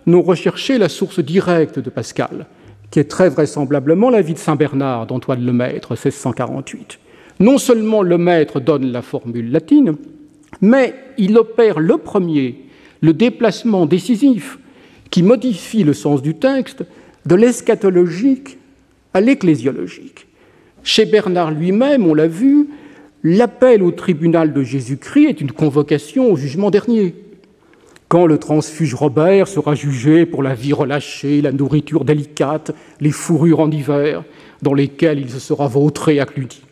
n'ont 0.06 0.22
recherché 0.22 0.76
la 0.76 0.88
source 0.88 1.20
directe 1.20 1.78
de 1.78 1.88
Pascal, 1.88 2.46
qui 2.90 2.98
est 2.98 3.04
très 3.04 3.28
vraisemblablement 3.28 4.10
la 4.10 4.22
vie 4.22 4.34
de 4.34 4.40
Saint 4.40 4.56
Bernard 4.56 5.06
d'Antoine 5.06 5.46
Lemaître, 5.46 5.92
1648. 5.92 6.98
Non 7.38 7.58
seulement 7.58 8.02
Lemaître 8.02 8.60
donne 8.60 8.90
la 8.90 9.02
formule 9.02 9.52
latine, 9.52 9.94
mais 10.60 10.96
il 11.16 11.38
opère 11.38 11.78
le 11.78 11.96
premier 11.96 12.67
le 13.00 13.12
déplacement 13.12 13.86
décisif 13.86 14.58
qui 15.10 15.22
modifie 15.22 15.84
le 15.84 15.94
sens 15.94 16.22
du 16.22 16.34
texte 16.34 16.84
de 17.26 17.34
l'eschatologique 17.34 18.58
à 19.14 19.20
l'ecclésiologique. 19.20 20.26
Chez 20.82 21.04
Bernard 21.04 21.50
lui-même, 21.50 22.06
on 22.06 22.14
l'a 22.14 22.26
vu, 22.26 22.68
l'appel 23.22 23.82
au 23.82 23.90
tribunal 23.90 24.52
de 24.52 24.62
Jésus-Christ 24.62 25.26
est 25.28 25.40
une 25.40 25.52
convocation 25.52 26.32
au 26.32 26.36
jugement 26.36 26.70
dernier. 26.70 27.14
Quand 28.08 28.26
le 28.26 28.38
transfuge 28.38 28.94
Robert 28.94 29.48
sera 29.48 29.74
jugé 29.74 30.24
pour 30.24 30.42
la 30.42 30.54
vie 30.54 30.72
relâchée, 30.72 31.42
la 31.42 31.52
nourriture 31.52 32.06
délicate, 32.06 32.74
les 33.00 33.10
fourrures 33.10 33.60
en 33.60 33.70
hiver, 33.70 34.24
dans 34.62 34.72
lesquelles 34.72 35.20
il 35.20 35.30
se 35.30 35.38
sera 35.38 35.68
vautré 35.68 36.18
à 36.18 36.24
Cluny. 36.24 36.62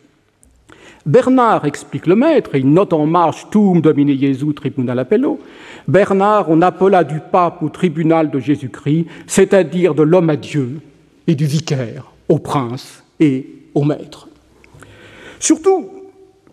Bernard 1.07 1.63
explique 1.63 2.05
le 2.05 2.17
maître, 2.17 2.53
et 2.53 2.59
il 2.59 2.69
note 2.69 2.91
en 2.91 3.05
marche 3.05 3.47
Tum 3.49 3.79
Domine 3.79 4.19
Jesu 4.19 4.53
Tribunal 4.53 4.99
Appello. 4.99 5.39
Bernard, 5.87 6.49
on 6.49 6.61
appela 6.61 7.05
du 7.05 7.21
pape 7.31 7.63
au 7.63 7.69
tribunal 7.69 8.29
de 8.29 8.39
Jésus-Christ, 8.39 9.05
c'est-à-dire 9.25 9.95
de 9.95 10.03
l'homme 10.03 10.29
à 10.29 10.35
Dieu 10.35 10.81
et 11.25 11.33
du 11.33 11.45
vicaire 11.45 12.11
au 12.27 12.39
prince 12.39 13.05
et 13.21 13.47
au 13.73 13.85
maître. 13.85 14.27
Surtout, 15.39 15.87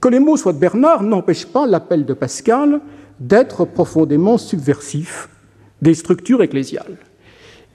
que 0.00 0.08
les 0.08 0.20
mots 0.20 0.36
soient 0.36 0.52
de 0.52 0.58
Bernard 0.58 1.02
n'empêche 1.02 1.46
pas 1.46 1.66
l'appel 1.66 2.04
de 2.04 2.14
Pascal 2.14 2.80
d'être 3.18 3.64
profondément 3.64 4.38
subversif 4.38 5.28
des 5.82 5.94
structures 5.94 6.42
ecclésiales. 6.42 6.96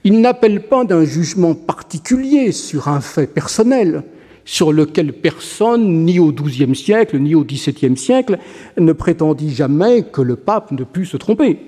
Il 0.04 0.22
n'appelle 0.22 0.62
pas 0.62 0.84
d'un 0.84 1.04
jugement 1.04 1.54
particulier 1.54 2.52
sur 2.52 2.88
un 2.88 3.02
fait 3.02 3.26
personnel, 3.26 4.02
sur 4.50 4.72
lequel 4.72 5.12
personne, 5.12 6.04
ni 6.04 6.18
au 6.18 6.32
XIIe 6.32 6.74
siècle, 6.74 7.20
ni 7.20 7.36
au 7.36 7.44
XVIIe 7.44 7.96
siècle, 7.96 8.36
ne 8.76 8.92
prétendit 8.92 9.54
jamais 9.54 10.02
que 10.02 10.20
le 10.20 10.34
pape 10.34 10.72
ne 10.72 10.82
pût 10.82 11.06
se 11.06 11.16
tromper. 11.16 11.60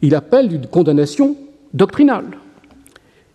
Il 0.00 0.14
appelle 0.14 0.50
une 0.50 0.66
condamnation 0.66 1.36
doctrinale. 1.74 2.38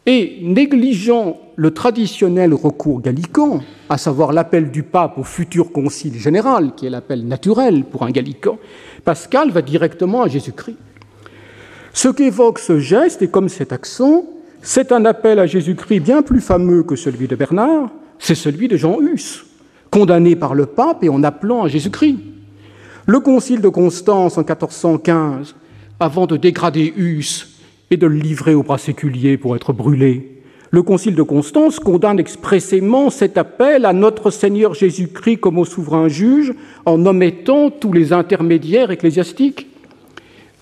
Et 0.08 0.40
négligeant 0.42 1.38
le 1.58 1.76
traditionnel 1.76 2.56
recours 2.56 3.02
gallican, 3.02 3.60
à 3.88 4.00
savoir 4.00 4.34
l'appel 4.34 4.72
du 4.72 4.82
pape 4.82 5.20
au 5.20 5.24
futur 5.24 5.72
concile 5.72 6.18
général, 6.18 6.74
qui 6.76 6.88
est 6.88 6.90
l'appel 6.90 7.28
naturel 7.28 7.84
pour 7.84 8.02
un 8.02 8.10
gallican, 8.10 8.58
Pascal 9.06 9.52
va 9.52 9.62
directement 9.62 10.24
à 10.24 10.28
Jésus-Christ. 10.28 10.78
Ce 11.94 12.08
qu'évoque 12.08 12.58
ce 12.58 12.80
geste, 12.80 13.22
et 13.22 13.28
comme 13.28 13.48
cet 13.48 13.72
accent, 13.74 14.26
c'est 14.64 14.92
un 14.92 15.06
appel 15.06 15.38
à 15.38 15.46
Jésus-Christ 15.46 16.00
bien 16.00 16.24
plus 16.24 16.42
fameux 16.42 16.82
que 16.82 16.96
celui 16.96 17.28
de 17.28 17.36
Bernard, 17.36 17.92
c'est 18.20 18.36
celui 18.36 18.68
de 18.68 18.78
Jean 18.78 19.00
Hus, 19.02 19.46
condamné 19.92 20.36
par 20.36 20.54
le 20.54 20.66
pape 20.66 21.04
et 21.04 21.10
en 21.10 21.24
appelant 21.24 21.64
à 21.64 21.68
Jésus-Christ. 21.68 22.18
Le 23.06 23.20
concile 23.20 23.62
de 23.62 23.70
Constance 23.70 24.38
en 24.38 24.42
1415, 24.42 25.56
avant 26.00 26.28
de 26.28 26.38
dégrader 26.38 26.94
Hus 26.96 27.48
et 27.90 27.98
de 27.98 28.08
le 28.08 28.18
livrer 28.18 28.54
au 28.54 28.64
bras 28.64 28.78
séculier 28.78 29.38
pour 29.38 29.56
être 29.56 29.74
brûlé, 29.74 30.38
le 30.70 30.84
concile 30.84 31.16
de 31.16 31.24
Constance 31.24 31.80
condamne 31.80 32.20
expressément 32.20 33.10
cet 33.10 33.38
appel 33.38 33.86
à 33.86 33.94
notre 33.94 34.32
Seigneur 34.32 34.74
Jésus-Christ 34.74 35.38
comme 35.38 35.58
au 35.58 35.66
souverain 35.66 36.10
juge 36.10 36.54
en 36.86 37.06
omettant 37.06 37.70
tous 37.70 37.94
les 37.94 38.12
intermédiaires 38.12 38.92
ecclésiastiques. 38.92 39.68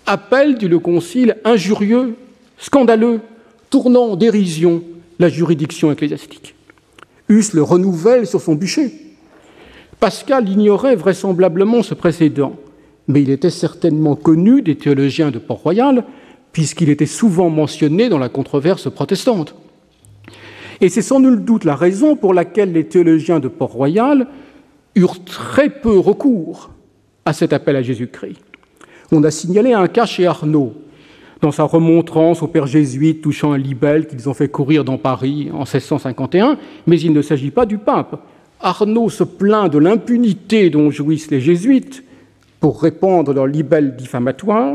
Appel, 0.05 0.55
dit 0.55 0.67
le 0.67 0.77
concile, 0.77 1.37
injurieux, 1.43 2.15
scandaleux, 2.59 3.21
tournant 3.71 4.11
en 4.11 4.15
dérision 4.15 4.83
la 5.17 5.29
juridiction 5.29 5.91
ecclésiastique. 5.91 6.53
Hus 7.29 7.53
le 7.53 7.63
renouvelle 7.63 8.27
sur 8.27 8.41
son 8.41 8.55
bûcher. 8.55 8.91
Pascal 9.99 10.47
ignorait 10.49 10.95
vraisemblablement 10.95 11.81
ce 11.81 11.93
précédent, 11.93 12.55
mais 13.07 13.21
il 13.21 13.29
était 13.29 13.49
certainement 13.49 14.15
connu 14.15 14.61
des 14.61 14.75
théologiens 14.75 15.31
de 15.31 15.39
Port-Royal, 15.39 16.03
puisqu'il 16.51 16.89
était 16.89 17.05
souvent 17.05 17.49
mentionné 17.49 18.09
dans 18.09 18.19
la 18.19 18.29
controverse 18.29 18.91
protestante. 18.91 19.55
Et 20.81 20.89
c'est 20.89 21.01
sans 21.01 21.19
nul 21.19 21.43
doute 21.43 21.63
la 21.63 21.75
raison 21.75 22.15
pour 22.15 22.33
laquelle 22.33 22.73
les 22.73 22.85
théologiens 22.85 23.39
de 23.39 23.47
Port-Royal 23.47 24.27
eurent 24.95 25.23
très 25.23 25.69
peu 25.69 25.97
recours 25.97 26.71
à 27.25 27.33
cet 27.33 27.53
appel 27.53 27.75
à 27.75 27.81
Jésus-Christ. 27.81 28.39
On 29.11 29.23
a 29.23 29.31
signalé 29.31 29.73
un 29.73 29.87
cas 29.87 30.05
chez 30.05 30.25
Arnaud, 30.25 30.73
dans 31.45 31.51
sa 31.51 31.63
remontrance 31.63 32.41
au 32.41 32.47
père 32.47 32.65
jésuite 32.65 33.21
touchant 33.21 33.51
un 33.51 33.57
libelle 33.59 34.07
qu'ils 34.07 34.27
ont 34.27 34.33
fait 34.33 34.47
courir 34.47 34.83
dans 34.83 34.97
Paris 34.97 35.51
en 35.53 35.59
1651, 35.59 36.57
mais 36.87 36.99
il 36.99 37.13
ne 37.13 37.21
s'agit 37.21 37.51
pas 37.51 37.67
du 37.67 37.77
pape. 37.77 38.19
Arnaud 38.59 39.11
se 39.11 39.23
plaint 39.23 39.71
de 39.71 39.77
l'impunité 39.77 40.71
dont 40.71 40.89
jouissent 40.89 41.29
les 41.29 41.41
jésuites 41.41 42.03
pour 42.59 42.81
répandre 42.81 43.31
leur 43.31 43.45
libelle 43.45 43.95
diffamatoire, 43.95 44.73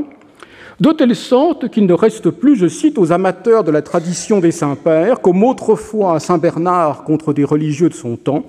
de 0.78 0.92
telle 0.92 1.16
sorte 1.16 1.70
qu'il 1.70 1.86
ne 1.86 1.92
reste 1.92 2.30
plus, 2.30 2.54
je 2.54 2.68
cite, 2.68 2.98
aux 2.98 3.10
amateurs 3.10 3.64
de 3.64 3.72
la 3.72 3.82
tradition 3.82 4.38
des 4.38 4.52
saints-pères, 4.52 5.20
comme 5.20 5.42
autrefois 5.42 6.14
à 6.14 6.20
Saint-Bernard 6.20 7.02
contre 7.02 7.32
des 7.32 7.42
religieux 7.42 7.88
de 7.88 7.94
son 7.94 8.14
temps, 8.14 8.44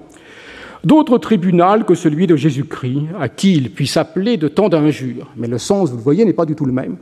d'autres 0.84 1.18
tribunaux 1.18 1.84
que 1.88 1.96
celui 1.96 2.28
de 2.28 2.36
Jésus-Christ, 2.36 3.08
à 3.20 3.30
qui 3.30 3.56
il 3.56 3.72
puisse 3.72 3.98
appeler 3.98 4.38
de 4.38 4.48
tant 4.48 4.70
d'injures. 4.70 5.32
Mais 5.38 5.48
le 5.48 5.58
sens, 5.58 5.90
vous 5.90 5.98
le 5.98 6.04
voyez, 6.04 6.24
n'est 6.24 6.34
pas 6.34 6.46
du 6.46 6.54
tout 6.54 6.66
le 6.66 6.72
même. 6.72 6.98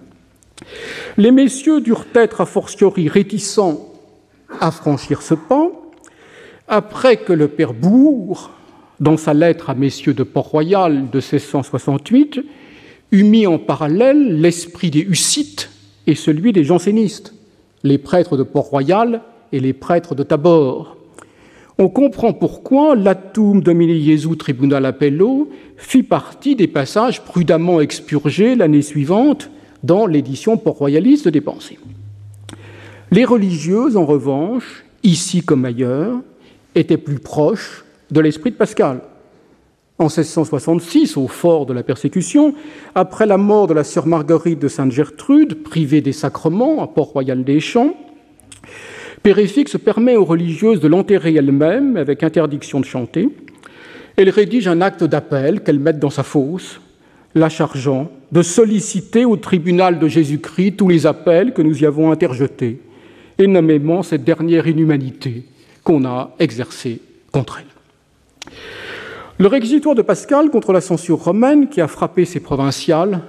Les 1.18 1.32
messieurs 1.32 1.82
durent 1.82 2.06
être 2.14 2.42
a 2.42 2.46
fortiori 2.46 3.08
réticents 3.08 3.86
à 4.60 4.72
franchir 4.72 5.22
ce 5.22 5.34
pas, 5.34 5.70
après 6.68 7.18
que 7.18 7.34
le 7.34 7.48
père 7.48 7.74
Bourg, 7.74 8.52
dans 9.00 9.18
sa 9.18 9.34
lettre 9.34 9.70
à 9.70 9.76
messieurs 9.76 10.14
de 10.14 10.24
Port-Royal 10.24 11.10
de 11.10 11.18
1668, 11.18 12.42
eut 13.12 13.24
mis 13.24 13.48
en 13.48 13.58
parallèle 13.58 14.40
l'esprit 14.40 14.92
des 14.92 15.02
Hussites 15.02 15.72
et 16.08 16.16
celui 16.16 16.54
des 16.54 16.64
jansénistes, 16.64 17.34
les 17.84 17.98
prêtres 17.98 18.38
de 18.38 18.44
Port-Royal 18.44 19.22
et 19.52 19.60
les 19.60 19.74
prêtres 19.74 20.16
de 20.16 20.24
Tabor. 20.24 20.98
On 21.78 21.88
comprend 21.88 22.34
pourquoi 22.34 22.96
l'atum 22.96 23.62
domini 23.62 24.04
Jesu 24.04 24.36
tribunal 24.36 24.86
appello 24.86 25.50
fit 25.78 26.04
partie 26.04 26.56
des 26.56 26.68
passages 26.68 27.24
prudemment 27.24 27.80
expurgés 27.80 28.56
l'année 28.56 28.82
suivante 28.82 29.50
dans 29.84 30.06
l'édition 30.06 30.58
port-royaliste 30.58 31.28
des 31.28 31.42
pensées. 31.42 31.80
Les 33.12 33.26
religieuses, 33.26 33.98
en 33.98 34.06
revanche, 34.06 34.86
ici 35.04 35.42
comme 35.42 35.66
ailleurs, 35.66 36.20
étaient 36.76 36.98
plus 36.98 37.20
proches 37.20 37.84
de 38.12 38.20
l'esprit 38.20 38.52
de 38.52 38.56
Pascal. 38.56 39.02
En 39.98 40.06
1666, 40.06 41.18
au 41.18 41.28
fort 41.28 41.66
de 41.66 41.74
la 41.74 41.84
persécution, 41.84 42.54
après 42.96 43.26
la 43.26 43.38
mort 43.38 43.68
de 43.68 43.74
la 43.74 43.84
sœur 43.84 44.08
Marguerite 44.08 44.60
de 44.60 44.68
Sainte-Gertrude, 44.68 45.64
privée 45.64 46.02
des 46.02 46.14
sacrements 46.14 46.82
à 46.82 46.88
Port-Royal 46.88 47.44
des 47.44 47.60
Champs, 47.60 47.96
Péréfixe 49.24 49.78
permet 49.78 50.16
aux 50.16 50.24
religieuses 50.24 50.80
de 50.80 50.88
l'enterrer 50.88 51.34
elles-mêmes 51.34 51.98
avec 51.98 52.24
interdiction 52.24 52.80
de 52.80 52.86
chanter. 52.86 53.30
Elle 54.16 54.30
rédige 54.30 54.68
un 54.68 54.80
acte 54.80 55.04
d'appel 55.04 55.62
qu'elle 55.62 55.80
met 55.80 55.94
dans 55.94 56.10
sa 56.10 56.24
fosse, 56.24 56.80
la 57.36 57.50
chargeant 57.50 58.10
de 58.32 58.42
solliciter 58.42 59.26
au 59.26 59.38
tribunal 59.38 60.00
de 60.00 60.08
Jésus-Christ 60.08 60.78
tous 60.78 60.88
les 60.88 61.06
appels 61.06 61.54
que 61.54 61.62
nous 61.62 61.82
y 61.82 61.86
avons 61.86 62.12
interjetés, 62.12 62.82
et 63.38 63.48
nommément 63.48 64.04
cette 64.04 64.24
dernière 64.24 64.68
inhumanité 64.68 65.46
qu'on 65.84 66.06
a 66.06 66.36
exercée 66.40 67.02
contre 67.32 67.60
elle. 67.60 68.54
Le 69.38 69.48
réquisitoire 69.48 69.96
de 69.96 70.02
Pascal 70.02 70.50
contre 70.50 70.74
la 70.74 70.82
censure 70.82 71.24
romaine 71.24 71.70
qui 71.70 71.80
a 71.80 71.88
frappé 71.88 72.26
ses 72.26 72.42
provinciales 72.42 73.22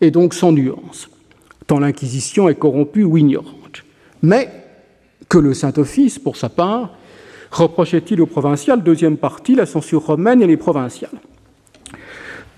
est 0.00 0.10
donc 0.10 0.34
sans 0.34 0.52
nuance, 0.52 1.08
tant 1.66 1.78
l'Inquisition 1.78 2.48
est 2.48 2.56
corrompue 2.56 3.04
ou 3.04 3.16
ignorante. 3.16 3.84
Mais 4.22 4.50
que 5.28 5.38
le 5.38 5.54
Saint-Office, 5.54 6.18
pour 6.18 6.36
sa 6.36 6.50
part, 6.50 6.90
reprochait-il 7.50 8.20
aux 8.20 8.26
provinciales, 8.26 8.82
deuxième 8.82 9.16
partie, 9.16 9.54
la 9.54 9.66
censure 9.66 10.04
romaine 10.04 10.42
et 10.42 10.46
les 10.46 10.58
provinciales? 10.58 11.10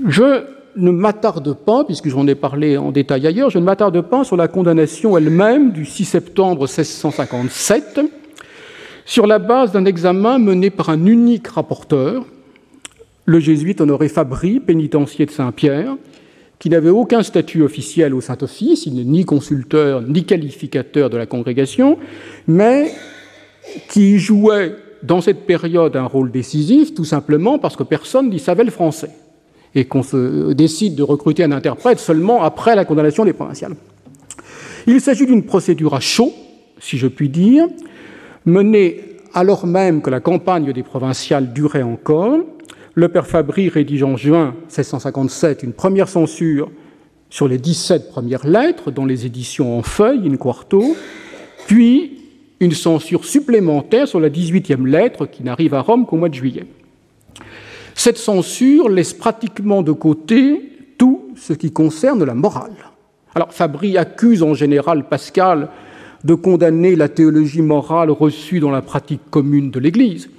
Je 0.04 0.44
ne 0.76 0.90
m'attarde 0.90 1.54
pas, 1.54 1.84
puisque 1.84 2.08
j'en 2.08 2.26
ai 2.26 2.34
parlé 2.34 2.76
en 2.76 2.92
détail 2.92 3.26
ailleurs, 3.26 3.50
je 3.50 3.58
ne 3.58 3.64
m'attarde 3.64 4.00
pas 4.00 4.24
sur 4.24 4.36
la 4.36 4.48
condamnation 4.48 5.16
elle-même 5.16 5.72
du 5.72 5.84
6 5.84 6.04
septembre 6.04 6.62
1657, 6.62 8.00
sur 9.04 9.26
la 9.26 9.38
base 9.38 9.72
d'un 9.72 9.84
examen 9.84 10.38
mené 10.38 10.70
par 10.70 10.88
un 10.88 11.06
unique 11.06 11.48
rapporteur, 11.48 12.24
le 13.24 13.40
jésuite 13.40 13.80
Honoré 13.80 14.08
Fabry, 14.08 14.60
pénitencier 14.60 15.26
de 15.26 15.30
Saint-Pierre, 15.30 15.96
qui 16.58 16.70
n'avait 16.70 16.90
aucun 16.90 17.22
statut 17.22 17.62
officiel 17.62 18.14
au 18.14 18.20
Saint-Office, 18.20 18.86
il 18.86 18.94
n'est 18.94 19.04
ni 19.04 19.24
consulteur 19.24 20.02
ni 20.02 20.24
qualificateur 20.24 21.10
de 21.10 21.16
la 21.16 21.26
congrégation, 21.26 21.98
mais 22.46 22.92
qui 23.88 24.18
jouait 24.18 24.76
dans 25.02 25.20
cette 25.20 25.46
période 25.46 25.96
un 25.96 26.04
rôle 26.04 26.30
décisif, 26.30 26.94
tout 26.94 27.04
simplement 27.04 27.58
parce 27.58 27.76
que 27.76 27.82
personne 27.82 28.30
n'y 28.30 28.38
savait 28.38 28.64
le 28.64 28.70
français, 28.70 29.10
et 29.74 29.84
qu'on 29.84 30.02
se 30.02 30.52
décide 30.52 30.94
de 30.94 31.02
recruter 31.02 31.44
un 31.44 31.52
interprète 31.52 31.98
seulement 31.98 32.42
après 32.42 32.74
la 32.76 32.84
condamnation 32.84 33.24
des 33.24 33.32
provinciales. 33.32 33.74
Il 34.86 35.00
s'agit 35.00 35.26
d'une 35.26 35.44
procédure 35.44 35.94
à 35.94 36.00
chaud, 36.00 36.32
si 36.78 36.98
je 36.98 37.06
puis 37.06 37.28
dire, 37.28 37.66
menée 38.44 39.00
alors 39.34 39.66
même 39.66 40.02
que 40.02 40.10
la 40.10 40.20
campagne 40.20 40.72
des 40.72 40.82
provinciales 40.82 41.52
durait 41.52 41.82
encore, 41.82 42.38
le 42.94 43.08
père 43.08 43.26
Fabry 43.26 43.68
rédige 43.70 44.02
en 44.02 44.16
juin 44.16 44.54
1657 44.64 45.62
une 45.62 45.72
première 45.72 46.08
censure 46.08 46.70
sur 47.30 47.48
les 47.48 47.56
17 47.56 48.10
premières 48.10 48.46
lettres 48.46 48.90
dans 48.90 49.06
les 49.06 49.24
éditions 49.24 49.78
en 49.78 49.82
feuilles, 49.82 50.28
in 50.28 50.36
quarto, 50.36 50.94
puis 51.66 52.18
une 52.60 52.72
censure 52.72 53.24
supplémentaire 53.24 54.06
sur 54.06 54.20
la 54.20 54.28
18e 54.28 54.86
lettre 54.86 55.24
qui 55.26 55.42
n'arrive 55.42 55.72
à 55.72 55.80
Rome 55.80 56.04
qu'au 56.04 56.16
mois 56.16 56.28
de 56.28 56.34
juillet. 56.34 56.66
Cette 57.94 58.18
censure 58.18 58.88
laisse 58.88 59.12
pratiquement 59.12 59.82
de 59.82 59.92
côté 59.92 60.70
tout 60.98 61.28
ce 61.36 61.52
qui 61.52 61.72
concerne 61.72 62.24
la 62.24 62.34
morale. 62.34 62.72
Alors 63.34 63.52
Fabry 63.52 63.96
accuse 63.96 64.42
en 64.42 64.54
général 64.54 65.08
Pascal 65.08 65.68
de 66.24 66.34
condamner 66.34 66.94
la 66.94 67.08
théologie 67.08 67.62
morale 67.62 68.10
reçue 68.10 68.60
dans 68.60 68.70
la 68.70 68.82
pratique 68.82 69.22
commune 69.30 69.70
de 69.70 69.80
l'Église. 69.80 70.30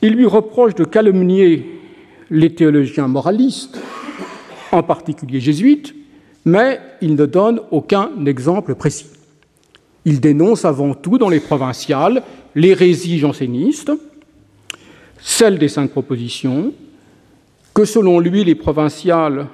Il 0.00 0.14
lui 0.14 0.26
reproche 0.26 0.74
de 0.74 0.84
calomnier 0.84 1.80
les 2.30 2.54
théologiens 2.54 3.08
moralistes, 3.08 3.78
en 4.72 4.82
particulier 4.82 5.38
jésuites, 5.38 5.94
mais 6.44 6.80
il 7.00 7.14
ne 7.14 7.26
donne 7.26 7.60
aucun 7.70 8.10
exemple 8.26 8.74
précis. 8.74 9.06
Il 10.04 10.20
dénonce 10.20 10.64
avant 10.64 10.94
tout 10.94 11.18
dans 11.18 11.28
les 11.28 11.38
provinciales 11.38 12.22
l'hérésie 12.54 13.18
janséniste, 13.18 13.92
celle 15.22 15.58
des 15.58 15.68
cinq 15.68 15.90
propositions, 15.90 16.72
que 17.74 17.84
selon 17.84 18.18
lui 18.18 18.44
les 18.44 18.54
provinciales 18.54 19.46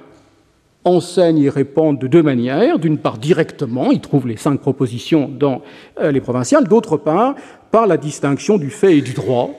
enseignent 0.83 1.43
et 1.43 1.49
répandent 1.49 1.99
de 1.99 2.07
deux 2.07 2.23
manières. 2.23 2.79
D'une 2.79 2.97
part, 2.97 3.17
directement, 3.17 3.91
il 3.91 4.01
trouve 4.01 4.27
les 4.27 4.37
cinq 4.37 4.59
propositions 4.59 5.29
dans 5.29 5.61
euh, 5.99 6.11
les 6.11 6.21
provinciales, 6.21 6.67
d'autre 6.67 6.97
part, 6.97 7.35
par 7.71 7.87
la 7.87 7.97
distinction 7.97 8.57
du 8.57 8.69
fait 8.69 8.97
et 8.97 9.01
du 9.01 9.13
droit, 9.13 9.51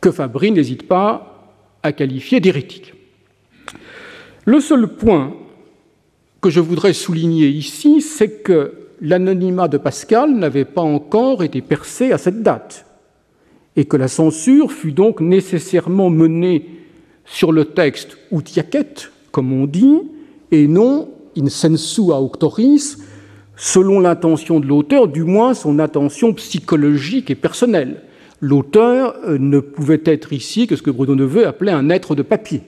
que 0.00 0.10
Fabry 0.10 0.52
n'hésite 0.52 0.86
pas 0.86 1.50
à 1.82 1.92
qualifier 1.92 2.40
d'hérétique. 2.40 2.94
Le 4.44 4.60
seul 4.60 4.86
point 4.86 5.34
que 6.40 6.50
je 6.50 6.60
voudrais 6.60 6.92
souligner 6.92 7.48
ici, 7.48 8.00
c'est 8.00 8.42
que 8.42 8.74
l'anonymat 9.00 9.68
de 9.68 9.78
Pascal 9.78 10.32
n'avait 10.32 10.64
pas 10.64 10.82
encore 10.82 11.42
été 11.42 11.60
percé 11.60 12.12
à 12.12 12.18
cette 12.18 12.42
date, 12.42 12.86
et 13.76 13.84
que 13.84 13.96
la 13.96 14.08
censure 14.08 14.70
fut 14.72 14.92
donc 14.92 15.20
nécessairement 15.20 16.10
menée 16.10 16.68
sur 17.24 17.52
le 17.52 17.64
texte 17.64 18.18
utiaquet, 18.30 18.86
comme 19.30 19.52
on 19.52 19.66
dit, 19.66 20.02
et 20.50 20.66
non 20.66 21.08
in 21.36 21.48
sensu 21.48 22.02
auctoris, 22.12 22.98
selon 23.56 24.00
l'intention 24.00 24.60
de 24.60 24.66
l'auteur, 24.66 25.08
du 25.08 25.24
moins 25.24 25.54
son 25.54 25.78
intention 25.78 26.34
psychologique 26.34 27.30
et 27.30 27.34
personnelle 27.34 28.02
l'auteur 28.42 29.14
euh, 29.24 29.38
ne 29.38 29.60
pouvait 29.60 30.02
être 30.04 30.34
ici 30.34 30.66
que 30.66 30.76
ce 30.76 30.82
que 30.82 30.90
Bruno 30.90 31.14
Neveu 31.14 31.46
appelait 31.46 31.72
un 31.72 31.88
être 31.88 32.14
de 32.14 32.22
papier. 32.22 32.60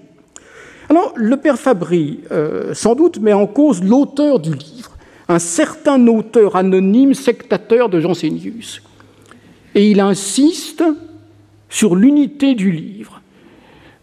Alors, 0.89 1.13
le 1.17 1.37
père 1.37 1.59
Fabry, 1.59 2.21
euh, 2.31 2.73
sans 2.73 2.95
doute, 2.95 3.19
met 3.19 3.33
en 3.33 3.47
cause 3.47 3.83
l'auteur 3.83 4.39
du 4.39 4.55
livre, 4.55 4.97
un 5.29 5.39
certain 5.39 6.07
auteur 6.07 6.57
anonyme 6.57 7.13
sectateur 7.13 7.89
de 7.89 8.01
Jansénius. 8.01 8.83
Et 9.75 9.91
il 9.91 10.01
insiste 10.01 10.85
sur 11.69 11.97
l'unité 11.97 12.55
du 12.55 12.71
livre. 12.71 13.21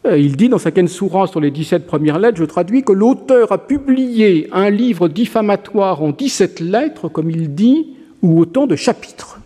Euh, 0.05 0.17
il 0.17 0.35
dit 0.35 0.49
dans 0.49 0.57
sa 0.57 0.71
Kensura 0.71 1.27
sur 1.27 1.39
les 1.39 1.51
17 1.51 1.85
premières 1.85 2.19
lettres, 2.19 2.37
je 2.37 2.45
traduis, 2.45 2.83
que 2.83 2.91
l'auteur 2.91 3.51
a 3.51 3.57
publié 3.59 4.49
un 4.51 4.69
livre 4.69 5.07
diffamatoire 5.07 6.01
en 6.01 6.11
17 6.11 6.59
lettres, 6.59 7.07
comme 7.07 7.29
il 7.29 7.53
dit, 7.53 7.93
ou 8.21 8.39
autant 8.39 8.67
de 8.67 8.75
chapitres. 8.75 9.39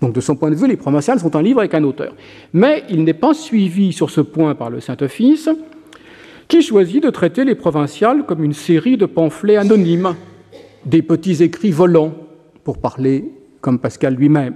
Donc 0.00 0.14
de 0.14 0.20
son 0.20 0.34
point 0.34 0.50
de 0.50 0.56
vue, 0.56 0.66
les 0.66 0.76
provinciales 0.76 1.20
sont 1.20 1.36
un 1.36 1.42
livre 1.42 1.60
avec 1.60 1.74
un 1.74 1.84
auteur. 1.84 2.14
Mais 2.52 2.82
il 2.90 3.04
n'est 3.04 3.12
pas 3.14 3.34
suivi 3.34 3.92
sur 3.92 4.10
ce 4.10 4.20
point 4.20 4.54
par 4.54 4.70
le 4.70 4.80
Saint-Office, 4.80 5.48
qui 6.48 6.62
choisit 6.62 7.02
de 7.02 7.10
traiter 7.10 7.44
les 7.44 7.54
provinciales 7.54 8.24
comme 8.26 8.42
une 8.42 8.52
série 8.52 8.96
de 8.96 9.06
pamphlets 9.06 9.56
anonymes, 9.56 10.16
des 10.84 11.02
petits 11.02 11.42
écrits 11.42 11.70
volants, 11.70 12.14
pour 12.64 12.78
parler 12.78 13.30
comme 13.60 13.78
Pascal 13.78 14.14
lui-même. 14.14 14.54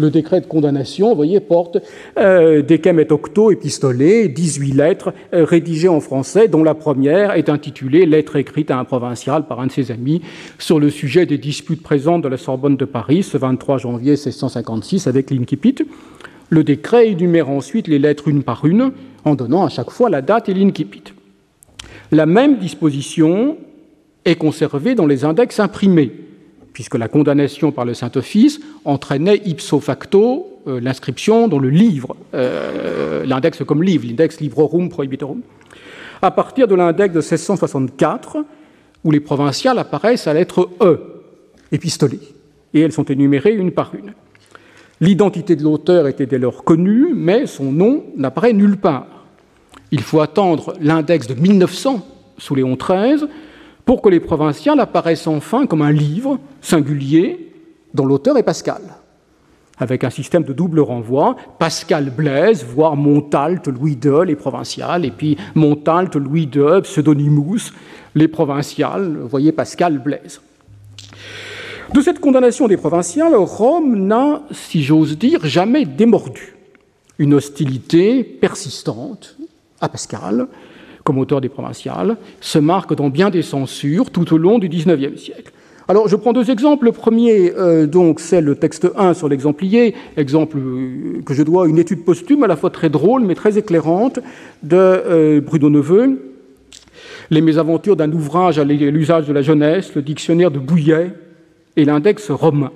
Le 0.00 0.08
décret 0.08 0.40
de 0.40 0.46
condamnation, 0.46 1.10
vous 1.10 1.14
voyez, 1.14 1.40
porte 1.40 1.76
euh, 2.18 2.62
Decem 2.62 2.98
et 3.00 3.12
Octo 3.12 3.50
épistolés, 3.50 4.28
18 4.28 4.72
lettres 4.72 5.12
euh, 5.34 5.44
rédigées 5.44 5.88
en 5.88 6.00
français, 6.00 6.48
dont 6.48 6.64
la 6.64 6.72
première 6.72 7.32
est 7.32 7.50
intitulée 7.50 8.06
Lettre 8.06 8.36
écrite 8.36 8.70
à 8.70 8.78
un 8.78 8.84
provincial 8.84 9.46
par 9.46 9.60
un 9.60 9.66
de 9.66 9.72
ses 9.72 9.90
amis 9.90 10.22
sur 10.58 10.80
le 10.80 10.88
sujet 10.88 11.26
des 11.26 11.36
disputes 11.36 11.82
présentes 11.82 12.22
de 12.22 12.28
la 12.28 12.38
Sorbonne 12.38 12.78
de 12.78 12.86
Paris 12.86 13.22
ce 13.22 13.36
23 13.36 13.76
janvier 13.76 14.12
1656 14.12 15.06
avec 15.06 15.30
l'Incipit. 15.30 15.74
Le 16.48 16.64
décret 16.64 17.10
énumère 17.10 17.50
ensuite 17.50 17.86
les 17.86 17.98
lettres 17.98 18.28
une 18.28 18.42
par 18.42 18.64
une, 18.64 18.92
en 19.26 19.34
donnant 19.34 19.66
à 19.66 19.68
chaque 19.68 19.90
fois 19.90 20.08
la 20.08 20.22
date 20.22 20.48
et 20.48 20.54
l'Incipit. 20.54 21.12
La 22.10 22.24
même 22.24 22.56
disposition 22.56 23.58
est 24.24 24.36
conservée 24.36 24.94
dans 24.94 25.06
les 25.06 25.26
index 25.26 25.60
imprimés 25.60 26.29
puisque 26.72 26.96
la 26.96 27.08
condamnation 27.08 27.72
par 27.72 27.84
le 27.84 27.94
Saint-Office 27.94 28.60
entraînait 28.84 29.42
ipso 29.44 29.80
facto 29.80 30.60
euh, 30.66 30.80
l'inscription 30.80 31.48
dans 31.48 31.58
le 31.58 31.70
livre, 31.70 32.16
euh, 32.34 33.24
l'index 33.24 33.62
comme 33.64 33.82
livre, 33.82 34.06
l'index 34.06 34.40
librorum 34.40 34.88
prohibitorum. 34.88 35.40
À 36.22 36.30
partir 36.30 36.68
de 36.68 36.74
l'index 36.74 37.14
de 37.14 37.20
1664, 37.20 38.44
où 39.04 39.10
les 39.10 39.20
provinciales 39.20 39.78
apparaissent 39.78 40.26
à 40.26 40.34
lettre 40.34 40.68
E, 40.82 40.98
épistolée, 41.72 42.20
et 42.74 42.80
elles 42.80 42.92
sont 42.92 43.04
énumérées 43.04 43.54
une 43.54 43.70
par 43.70 43.94
une. 43.94 44.12
L'identité 45.00 45.56
de 45.56 45.62
l'auteur 45.62 46.08
était 46.08 46.26
dès 46.26 46.38
lors 46.38 46.62
connue, 46.62 47.14
mais 47.14 47.46
son 47.46 47.72
nom 47.72 48.04
n'apparaît 48.16 48.52
nulle 48.52 48.76
part. 48.76 49.06
Il 49.90 50.02
faut 50.02 50.20
attendre 50.20 50.74
l'index 50.80 51.26
de 51.26 51.34
1900, 51.34 52.06
sous 52.36 52.54
Léon 52.54 52.76
XIII, 52.76 53.26
pour 53.90 54.02
que 54.02 54.08
les 54.08 54.20
provinciales 54.20 54.78
apparaissent 54.78 55.26
enfin 55.26 55.66
comme 55.66 55.82
un 55.82 55.90
livre 55.90 56.38
singulier 56.60 57.52
dont 57.92 58.06
l'auteur 58.06 58.38
est 58.38 58.44
Pascal, 58.44 58.82
avec 59.78 60.04
un 60.04 60.10
système 60.10 60.44
de 60.44 60.52
double 60.52 60.78
renvoi, 60.78 61.34
Pascal 61.58 62.10
Blaise, 62.10 62.64
voire 62.64 62.94
Montalt, 62.94 63.66
Louis 63.66 63.98
II, 64.00 64.24
les 64.24 64.36
provinciales, 64.36 65.04
et 65.04 65.10
puis 65.10 65.36
Montalt, 65.56 66.14
Louis 66.14 66.48
II, 66.54 66.82
pseudonymus, 66.82 67.72
les 68.14 68.28
provinciales, 68.28 69.18
voyez 69.24 69.50
Pascal 69.50 69.98
Blaise. 69.98 70.40
De 71.92 72.00
cette 72.00 72.20
condamnation 72.20 72.68
des 72.68 72.76
provinciales, 72.76 73.34
Rome 73.34 74.06
n'a, 74.06 74.42
si 74.52 74.84
j'ose 74.84 75.18
dire, 75.18 75.44
jamais 75.44 75.84
démordu 75.84 76.54
une 77.18 77.34
hostilité 77.34 78.22
persistante 78.22 79.36
à 79.80 79.88
Pascal, 79.88 80.46
comme 81.10 81.18
auteur 81.18 81.40
des 81.40 81.48
provinciales, 81.48 82.16
se 82.40 82.60
marque 82.60 82.94
dans 82.94 83.10
bien 83.10 83.30
des 83.30 83.42
censures 83.42 84.10
tout 84.12 84.32
au 84.32 84.38
long 84.38 84.60
du 84.60 84.68
XIXe 84.68 85.20
siècle. 85.20 85.50
Alors, 85.88 86.06
je 86.06 86.14
prends 86.14 86.32
deux 86.32 86.52
exemples. 86.52 86.84
Le 86.84 86.92
premier, 86.92 87.52
euh, 87.58 87.88
donc, 87.88 88.20
c'est 88.20 88.40
le 88.40 88.54
texte 88.54 88.88
1 88.96 89.14
sur 89.14 89.28
l'exemplier, 89.28 89.96
exemple 90.16 90.56
euh, 90.56 91.20
que 91.26 91.34
je 91.34 91.42
dois 91.42 91.64
à 91.64 91.66
une 91.66 91.80
étude 91.80 92.04
posthume, 92.04 92.44
à 92.44 92.46
la 92.46 92.54
fois 92.54 92.70
très 92.70 92.90
drôle 92.90 93.24
mais 93.24 93.34
très 93.34 93.58
éclairante, 93.58 94.20
de 94.62 94.76
euh, 94.76 95.40
Bruno 95.40 95.68
Neveu, 95.68 96.20
Les 97.32 97.40
mésaventures 97.40 97.96
d'un 97.96 98.12
ouvrage 98.12 98.60
à 98.60 98.64
l'usage 98.64 99.26
de 99.26 99.32
la 99.32 99.42
jeunesse, 99.42 99.92
le 99.96 100.02
dictionnaire 100.02 100.52
de 100.52 100.60
Bouillet 100.60 101.10
et 101.74 101.84
l'index 101.84 102.30
romain. 102.30 102.70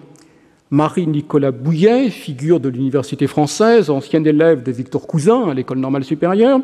Marie-Nicolas 0.73 1.53
Bouillet, 1.53 2.11
figure 2.11 2.59
de 2.59 2.68
l'Université 2.68 3.29
française, 3.29 3.90
ancienne 3.90 4.27
élève 4.27 4.64
de 4.64 4.73
Victor 4.73 5.07
Cousin 5.07 5.51
à 5.51 5.55
l'École 5.55 5.79
normale 5.79 6.03
supérieure, 6.03 6.59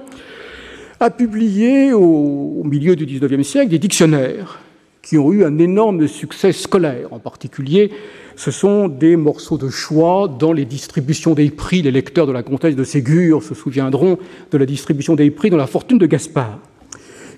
a 1.01 1.09
publié 1.09 1.95
au, 1.95 2.63
milieu 2.63 2.95
du 2.95 3.07
XIXe 3.07 3.47
siècle 3.47 3.71
des 3.71 3.79
dictionnaires 3.79 4.61
qui 5.03 5.17
ont 5.17 5.33
eu 5.33 5.45
un 5.45 5.59
énorme 5.59 6.07
succès 6.07 6.53
scolaire. 6.53 7.11
En 7.11 7.19
particulier, 7.19 7.91
ce 8.37 8.51
sont 8.51 8.87
des 8.87 9.17
morceaux 9.17 9.57
de 9.57 9.71
choix 9.71 10.29
dans 10.29 10.53
les 10.53 10.67
distributions 10.67 11.33
des 11.33 11.51
prix. 11.51 11.81
Les 11.81 11.91
lecteurs 11.91 12.27
de 12.27 12.33
la 12.33 12.43
comtesse 12.43 12.77
de 12.77 12.85
Ségur 12.85 13.43
se 13.43 13.55
souviendront 13.55 14.19
de 14.51 14.59
la 14.59 14.67
distribution 14.67 15.15
des 15.15 15.31
prix 15.31 15.49
dans 15.49 15.57
la 15.57 15.67
fortune 15.67 15.97
de 15.97 16.05
Gaspard. 16.05 16.59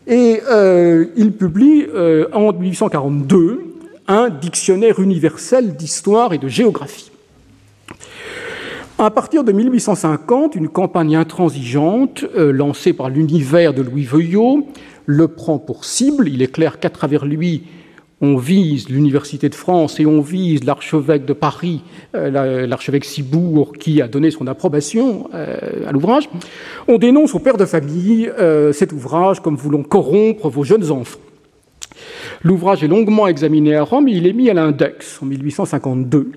Et 0.09 0.41
euh, 0.51 1.07
il 1.17 1.31
publie 1.31 1.87
euh, 1.95 2.27
en 2.33 2.53
1842 2.53 3.61
un 4.09 4.29
dictionnaire 4.29 4.99
universel 4.99 5.77
d'histoire 5.77 6.33
et 6.33 6.39
de 6.39 6.49
géographie. 6.49 7.12
À 9.05 9.11
partir 9.11 9.43
de 9.43 9.51
1850, 9.51 10.55
une 10.55 10.69
campagne 10.69 11.17
intransigeante 11.17 12.25
euh, 12.37 12.53
lancée 12.53 12.93
par 12.93 13.11
l'univers 13.11 13.75
de 13.75 13.83
Louis 13.83 14.05
Veuillot 14.05 14.69
le 15.07 15.27
prend 15.27 15.59
pour 15.59 15.85
cible. 15.85 16.29
Il 16.29 16.41
est 16.41 16.53
clair 16.53 16.79
qu'à 16.79 16.89
travers 16.89 17.25
lui, 17.25 17.65
on 18.21 18.37
vise 18.37 18.89
l'Université 18.89 19.49
de 19.49 19.57
France 19.57 19.99
et 19.99 20.07
on 20.07 20.21
vise 20.21 20.63
l'archevêque 20.63 21.25
de 21.25 21.33
Paris, 21.33 21.83
euh, 22.15 22.65
l'archevêque 22.69 23.05
Cibourg, 23.05 23.73
qui 23.73 24.01
a 24.01 24.07
donné 24.07 24.31
son 24.31 24.47
approbation 24.47 25.29
euh, 25.35 25.89
à 25.89 25.91
l'ouvrage. 25.91 26.31
On 26.87 26.99
dénonce 26.99 27.35
au 27.35 27.41
père 27.41 27.57
de 27.57 27.65
famille 27.65 28.31
cet 28.73 28.93
ouvrage 28.93 29.41
comme 29.41 29.57
voulant 29.57 29.83
corrompre 29.83 30.49
vos 30.49 30.63
jeunes 30.63 30.93
enfants. 30.93 31.19
L'ouvrage 32.45 32.85
est 32.85 32.89
longuement 32.89 33.27
examiné 33.27 33.75
à 33.75 33.83
Rome 33.83 34.07
et 34.07 34.13
il 34.13 34.29
est 34.29 34.33
mis 34.33 34.49
à 34.49 34.55
l'index 34.55 35.19
en 35.21 35.27
1852 35.27 36.31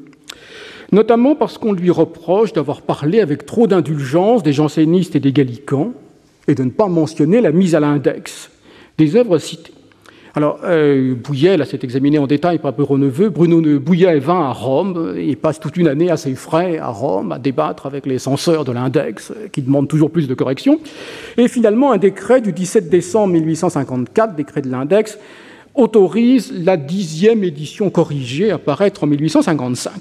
notamment 0.96 1.36
parce 1.36 1.58
qu'on 1.58 1.74
lui 1.74 1.92
reproche 1.92 2.54
d'avoir 2.54 2.82
parlé 2.82 3.20
avec 3.20 3.46
trop 3.46 3.68
d'indulgence 3.68 4.42
des 4.42 4.54
jansénistes 4.54 5.16
et 5.16 5.20
des 5.20 5.34
gallicans, 5.34 5.94
et 6.48 6.56
de 6.56 6.64
ne 6.64 6.70
pas 6.70 6.88
mentionner 6.88 7.42
la 7.42 7.52
mise 7.52 7.76
à 7.76 7.80
l'index 7.82 8.50
des 8.98 9.16
œuvres 9.18 9.38
citées. 9.38 9.74
Alors, 10.36 10.60
euh, 10.64 11.16
Bouillet, 11.16 11.58
là, 11.58 11.66
s'est 11.66 11.80
examiné 11.84 12.18
en 12.18 12.28
détail 12.28 12.60
par 12.60 12.74
Neveu. 12.74 13.30
Bruno 13.30 13.62
Bouillet 13.80 14.20
vint 14.20 14.42
à 14.42 14.52
Rome 14.52 15.16
et 15.18 15.36
passe 15.36 15.60
toute 15.60 15.78
une 15.78 15.88
année 15.88 16.12
assez 16.12 16.36
frais 16.36 16.78
à 16.78 16.90
Rome 16.90 17.32
à 17.32 17.40
débattre 17.40 17.86
avec 17.86 18.06
les 18.06 18.20
censeurs 18.20 18.66
de 18.66 18.74
l'index, 18.74 19.34
qui 19.54 19.62
demandent 19.62 19.88
toujours 19.88 20.12
plus 20.12 20.28
de 20.28 20.34
corrections. 20.34 20.80
Et 21.38 21.48
finalement, 21.48 21.92
un 21.94 21.98
décret 21.98 22.42
du 22.42 22.52
17 22.52 22.90
décembre 22.90 23.34
1854, 23.34 24.36
décret 24.36 24.62
de 24.62 24.70
l'index, 24.70 25.18
autorise 25.74 26.54
la 26.54 26.78
dixième 26.78 27.44
édition 27.44 27.90
corrigée 27.90 28.52
à 28.52 28.58
paraître 28.58 29.04
en 29.04 29.08
1855 29.08 29.92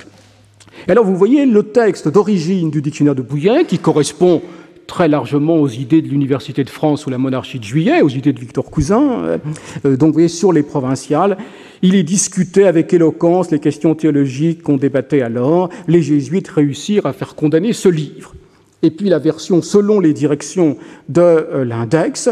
alors 0.93 1.05
vous 1.05 1.17
voyez 1.17 1.47
le 1.47 1.63
texte 1.63 2.09
d'origine 2.09 2.71
du 2.71 2.83
dictionnaire 2.83 3.15
de 3.15 3.23
Bouillet 3.23 3.65
qui 3.65 3.79
correspond 3.79 4.43
très 4.87 5.09
largement 5.09 5.57
aux 5.57 5.69
idées 5.69 6.03
de 6.03 6.09
l'Université 6.09 6.63
de 6.63 6.71
France 6.71 7.03
sous 7.03 7.11
la 7.11 7.19
monarchie 7.19 7.59
de 7.59 7.65
Juillet, 7.65 8.03
aux 8.03 8.09
idées 8.09 8.33
de 8.33 8.41
Victor 8.41 8.71
Cousin. 8.71 9.25
Euh, 9.25 9.39
euh, 9.87 9.97
donc 9.97 10.09
vous 10.09 10.15
voyez, 10.15 10.29
sur 10.29 10.53
les 10.53 10.63
provinciales, 10.63 11.39
il 11.83 11.95
est 11.95 12.03
discuté 12.03 12.67
avec 12.67 12.93
éloquence 12.93 13.51
les 13.51 13.61
questions 13.61 13.95
théologiques 13.95 14.63
qu'on 14.63 14.77
débattait 14.77 15.23
alors. 15.23 15.71
Les 15.89 16.03
jésuites 16.03 16.49
réussirent 16.49 17.07
à 17.07 17.13
faire 17.13 17.35
condamner 17.35 17.73
ce 17.73 17.89
livre. 17.89 18.35
Et 18.83 18.91
puis 18.91 19.09
la 19.09 19.19
version 19.19 19.63
selon 19.63 20.01
les 20.01 20.13
directions 20.13 20.77
de 21.09 21.21
euh, 21.23 21.65
l'index, 21.65 22.29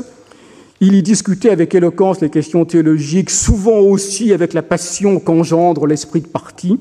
il 0.81 0.95
y 0.95 1.03
discutait 1.03 1.51
avec 1.51 1.75
éloquence 1.75 2.21
les 2.21 2.29
questions 2.29 2.65
théologiques, 2.65 3.31
souvent 3.31 3.79
aussi 3.79 4.33
avec 4.33 4.53
la 4.53 4.63
passion 4.63 5.21
qu'engendre 5.21 5.87
l'esprit 5.87 6.21
de 6.21 6.27
parti. 6.27 6.79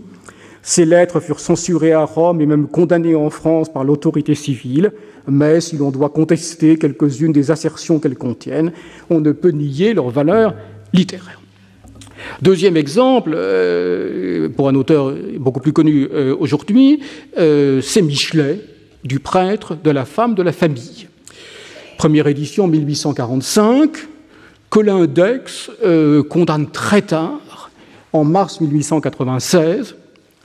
Ces 0.63 0.85
lettres 0.85 1.19
furent 1.19 1.39
censurées 1.39 1.93
à 1.93 2.05
Rome 2.05 2.39
et 2.41 2.45
même 2.45 2.67
condamnées 2.67 3.15
en 3.15 3.29
France 3.29 3.71
par 3.71 3.83
l'autorité 3.83 4.35
civile, 4.35 4.91
mais 5.27 5.59
si 5.59 5.75
l'on 5.75 5.89
doit 5.89 6.09
contester 6.09 6.77
quelques-unes 6.77 7.31
des 7.31 7.49
assertions 7.49 7.99
qu'elles 7.99 8.17
contiennent, 8.17 8.71
on 9.09 9.21
ne 9.21 9.31
peut 9.31 9.49
nier 9.49 9.93
leur 9.93 10.09
valeur 10.09 10.53
littéraire. 10.93 11.41
Deuxième 12.41 12.77
exemple, 12.77 13.33
euh, 13.35 14.49
pour 14.49 14.69
un 14.69 14.75
auteur 14.75 15.13
beaucoup 15.39 15.59
plus 15.59 15.73
connu 15.73 16.07
euh, 16.11 16.35
aujourd'hui, 16.39 17.01
euh, 17.39 17.81
c'est 17.81 18.03
Michelet, 18.03 18.61
du 19.03 19.19
prêtre, 19.19 19.75
de 19.83 19.89
la 19.89 20.05
femme, 20.05 20.35
de 20.35 20.43
la 20.43 20.51
famille. 20.51 21.07
Première 21.97 22.27
édition 22.27 22.67
1845, 22.67 23.97
Colin 24.69 25.05
Dex 25.05 25.69
condamne 26.29 26.69
très 26.71 27.01
tard, 27.01 27.71
en 28.13 28.23
mars 28.23 28.61
1896, 28.61 29.95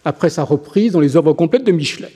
après 0.07 0.31
sa 0.31 0.45
reprise 0.45 0.93
dans 0.93 1.01
les 1.01 1.17
œuvres 1.17 1.33
complètes 1.33 1.65
de 1.65 1.73
Michelet. 1.73 2.13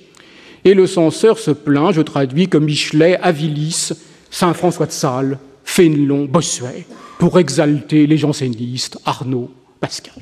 Et 0.64 0.74
le 0.74 0.86
censeur 0.86 1.38
se 1.38 1.50
plaint, 1.50 1.92
je 1.92 2.00
traduis 2.00 2.46
comme 2.46 2.64
Michelet, 2.64 3.18
Avilis, 3.20 3.90
Saint 4.30 4.54
François 4.54 4.86
de 4.86 4.92
Sales, 4.92 5.38
Fénelon, 5.64 6.26
Bossuet, 6.26 6.86
pour 7.18 7.38
exalter 7.40 8.06
les 8.06 8.16
jansénistes, 8.16 8.98
Arnaud, 9.04 9.50
Pascal. 9.80 10.14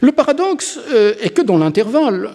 Le 0.00 0.12
paradoxe 0.12 0.78
euh, 0.92 1.14
est 1.20 1.30
que 1.30 1.42
dans 1.42 1.58
l'intervalle, 1.58 2.30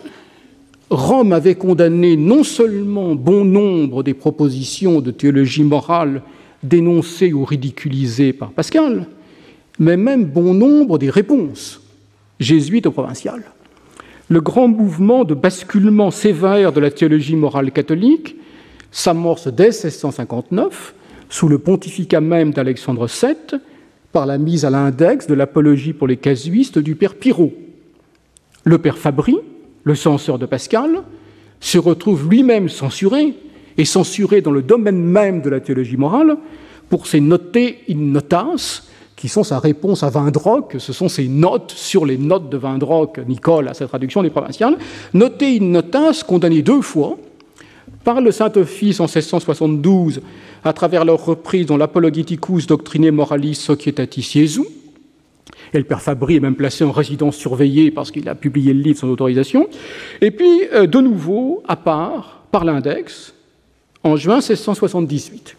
Rome 0.90 1.32
avait 1.32 1.56
condamné 1.56 2.18
non 2.18 2.44
seulement 2.44 3.16
bon 3.16 3.46
nombre 3.46 4.04
des 4.04 4.14
propositions 4.14 5.00
de 5.00 5.12
théologie 5.12 5.64
morale 5.64 6.22
dénoncées 6.64 7.32
ou 7.32 7.46
ridiculisées 7.46 8.34
par 8.34 8.52
Pascal, 8.52 9.08
mais 9.78 9.96
même 9.96 10.26
bon 10.26 10.54
nombre 10.54 10.98
des 10.98 11.10
réponses 11.10 11.82
jésuites 12.40 12.86
au 12.86 12.92
provincial 12.92 13.44
le 14.30 14.42
grand 14.42 14.68
mouvement 14.68 15.26
de 15.26 15.34
basculement 15.34 16.12
sévère 16.12 16.72
de 16.72 16.80
la 16.80 16.92
théologie 16.92 17.36
morale 17.36 17.72
catholique 17.72 18.36
s'amorce 18.92 19.48
dès 19.48 19.70
1659, 19.70 20.94
sous 21.30 21.48
le 21.48 21.58
pontificat 21.58 22.22
même 22.22 22.52
d'Alexandre 22.52 23.08
VII, 23.08 23.60
par 24.12 24.26
la 24.26 24.38
mise 24.38 24.66
à 24.66 24.70
l'index 24.70 25.28
de 25.28 25.34
l'apologie 25.34 25.94
pour 25.94 26.08
les 26.08 26.18
casuistes 26.18 26.80
du 26.80 26.96
père 26.96 27.16
Pirot. 27.16 27.54
Le 28.64 28.78
père 28.78 28.98
Fabry, 28.98 29.38
le 29.84 29.96
censeur 29.96 30.40
de 30.40 30.46
Pascal, 30.46 31.04
se 31.60 31.78
retrouve 31.78 32.30
lui-même 32.30 32.70
censuré, 32.70 33.34
et 33.78 33.86
censuré 33.86 34.42
dans 34.42 34.52
le 34.52 34.62
domaine 34.62 35.02
même 35.02 35.42
de 35.42 35.50
la 35.50 35.60
théologie 35.60 35.98
morale, 35.98 36.38
pour 36.90 37.08
ses 37.08 37.22
notés 37.22 37.80
in 37.90 37.98
notas, 37.98 38.84
qui 39.20 39.28
sont 39.28 39.44
sa 39.44 39.60
réponse 39.60 40.02
à 40.04 40.10
Vindroc, 40.10 40.78
ce 40.80 40.94
sont 40.94 41.10
ses 41.10 41.28
notes 41.28 41.74
sur 41.76 42.06
les 42.06 42.18
notes 42.18 42.50
de 42.50 42.56
Vindroc, 42.56 43.20
Nicole, 43.28 43.68
à 43.68 43.74
sa 43.74 43.86
traduction 43.86 44.24
des 44.24 44.30
provinciales, 44.30 44.78
notées 45.14 45.58
in 45.60 45.66
notas, 45.66 46.24
condamnées 46.26 46.62
deux 46.62 46.82
fois 46.82 47.18
par 48.06 48.22
le 48.22 48.32
Saint-Office 48.32 49.02
en 49.02 49.08
1672 49.08 50.22
à 50.64 50.72
travers 50.72 51.04
leur 51.04 51.26
reprise 51.26 51.66
dans 51.66 51.76
l'Apologeticus 51.76 52.66
Doctrine 52.66 53.12
Moralis 53.12 53.56
Societatis 53.56 54.22
Jesu. 54.22 54.62
Et 55.74 55.78
le 55.80 55.84
père 55.84 56.02
Fabry 56.02 56.38
est 56.38 56.40
même 56.40 56.56
placé 56.56 56.86
en 56.86 56.92
résidence 56.92 57.36
surveillée 57.36 57.92
parce 57.92 58.12
qu'il 58.12 58.30
a 58.30 58.36
publié 58.36 58.74
le 58.74 58.80
livre 58.80 59.00
sans 59.00 59.10
autorisation. 59.10 59.68
Et 60.22 60.32
puis, 60.32 60.64
euh, 60.74 60.88
de 60.88 61.02
nouveau, 61.02 61.62
à 61.68 61.76
part, 61.76 62.44
par 62.52 62.64
l'index, 62.64 63.34
en 64.02 64.16
juin 64.16 64.36
1678. 64.36 65.58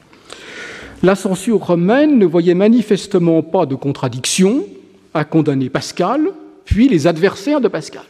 La 1.02 1.14
censure 1.14 1.64
romaine 1.64 2.18
ne 2.18 2.26
voyait 2.26 2.54
manifestement 2.54 3.42
pas 3.42 3.64
de 3.64 3.74
contradiction 3.74 4.66
à 5.14 5.24
condamner 5.24 5.70
Pascal, 5.70 6.30
puis 6.66 6.88
les 6.88 7.06
adversaires 7.06 7.60
de 7.60 7.68
Pascal. 7.68 8.04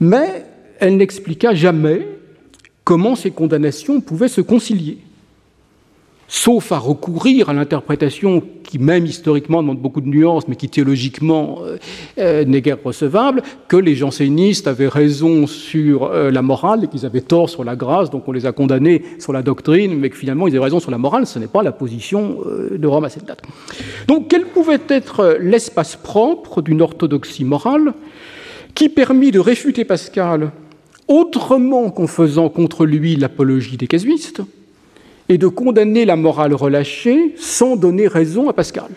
Mais 0.00 0.44
elle 0.80 0.96
n'expliqua 0.96 1.54
jamais 1.54 2.08
comment 2.82 3.14
ces 3.14 3.30
condamnations 3.30 4.00
pouvaient 4.00 4.26
se 4.28 4.40
concilier. 4.40 4.98
Sauf 6.32 6.72
à 6.72 6.78
recourir 6.78 7.50
à 7.50 7.52
l'interprétation 7.52 8.42
qui, 8.64 8.78
même 8.78 9.04
historiquement, 9.04 9.60
demande 9.60 9.78
beaucoup 9.78 10.00
de 10.00 10.08
nuances, 10.08 10.48
mais 10.48 10.56
qui 10.56 10.70
théologiquement 10.70 11.58
euh, 11.62 11.76
euh, 12.18 12.46
n'est 12.46 12.62
guère 12.62 12.78
recevable, 12.82 13.42
que 13.68 13.76
les 13.76 13.94
jansénistes 13.94 14.66
avaient 14.66 14.88
raison 14.88 15.46
sur 15.46 16.04
euh, 16.04 16.30
la 16.30 16.40
morale 16.40 16.84
et 16.84 16.88
qu'ils 16.88 17.04
avaient 17.04 17.20
tort 17.20 17.50
sur 17.50 17.64
la 17.64 17.76
grâce, 17.76 18.08
donc 18.08 18.26
on 18.26 18.32
les 18.32 18.46
a 18.46 18.52
condamnés 18.52 19.02
sur 19.18 19.34
la 19.34 19.42
doctrine, 19.42 19.94
mais 19.94 20.08
que 20.08 20.16
finalement 20.16 20.48
ils 20.48 20.56
avaient 20.56 20.64
raison 20.64 20.80
sur 20.80 20.90
la 20.90 20.96
morale, 20.96 21.26
ce 21.26 21.38
n'est 21.38 21.48
pas 21.48 21.62
la 21.62 21.70
position 21.70 22.38
de 22.70 22.86
Rome 22.86 23.04
à 23.04 23.10
cette 23.10 23.26
date. 23.26 23.42
Donc 24.08 24.28
quel 24.28 24.46
pouvait 24.46 24.80
être 24.88 25.36
l'espace 25.38 25.96
propre 25.96 26.62
d'une 26.62 26.80
orthodoxie 26.80 27.44
morale 27.44 27.92
qui 28.74 28.88
permit 28.88 29.32
de 29.32 29.38
réfuter 29.38 29.84
Pascal 29.84 30.50
autrement 31.08 31.90
qu'en 31.90 32.06
faisant 32.06 32.48
contre 32.48 32.86
lui 32.86 33.16
l'apologie 33.16 33.76
des 33.76 33.86
casuistes 33.86 34.40
et 35.28 35.38
de 35.38 35.46
condamner 35.46 36.04
la 36.04 36.16
morale 36.16 36.54
relâchée 36.54 37.34
sans 37.36 37.76
donner 37.76 38.08
raison 38.08 38.48
à 38.48 38.52
Pascal. 38.52 38.90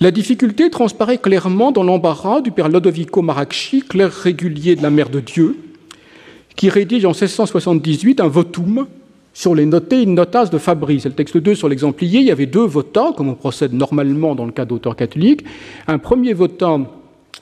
La 0.00 0.10
difficulté 0.10 0.68
transparaît 0.68 1.18
clairement 1.18 1.70
dans 1.70 1.84
l'embarras 1.84 2.40
du 2.40 2.50
père 2.50 2.68
Lodovico 2.68 3.22
Maracchi, 3.22 3.82
clerc 3.82 4.12
régulier 4.12 4.74
de 4.74 4.82
la 4.82 4.90
Mère 4.90 5.10
de 5.10 5.20
Dieu, 5.20 5.56
qui 6.56 6.68
rédige 6.68 7.04
en 7.04 7.10
1678 7.10 8.20
un 8.20 8.26
votum 8.26 8.86
sur 9.34 9.54
les 9.54 9.64
notés 9.64 10.02
in 10.02 10.10
notas 10.10 10.46
de 10.46 10.58
Fabrice. 10.58 11.04
Le 11.04 11.12
texte 11.12 11.36
2 11.36 11.54
sur 11.54 11.68
l'exemplier. 11.68 12.20
Il 12.20 12.26
y 12.26 12.30
avait 12.30 12.46
deux 12.46 12.64
votants, 12.64 13.12
comme 13.12 13.28
on 13.28 13.34
procède 13.34 13.72
normalement 13.72 14.34
dans 14.34 14.44
le 14.44 14.52
cas 14.52 14.64
d'auteurs 14.64 14.96
catholiques. 14.96 15.44
Un 15.86 15.98
premier 15.98 16.32
votant 16.32 16.86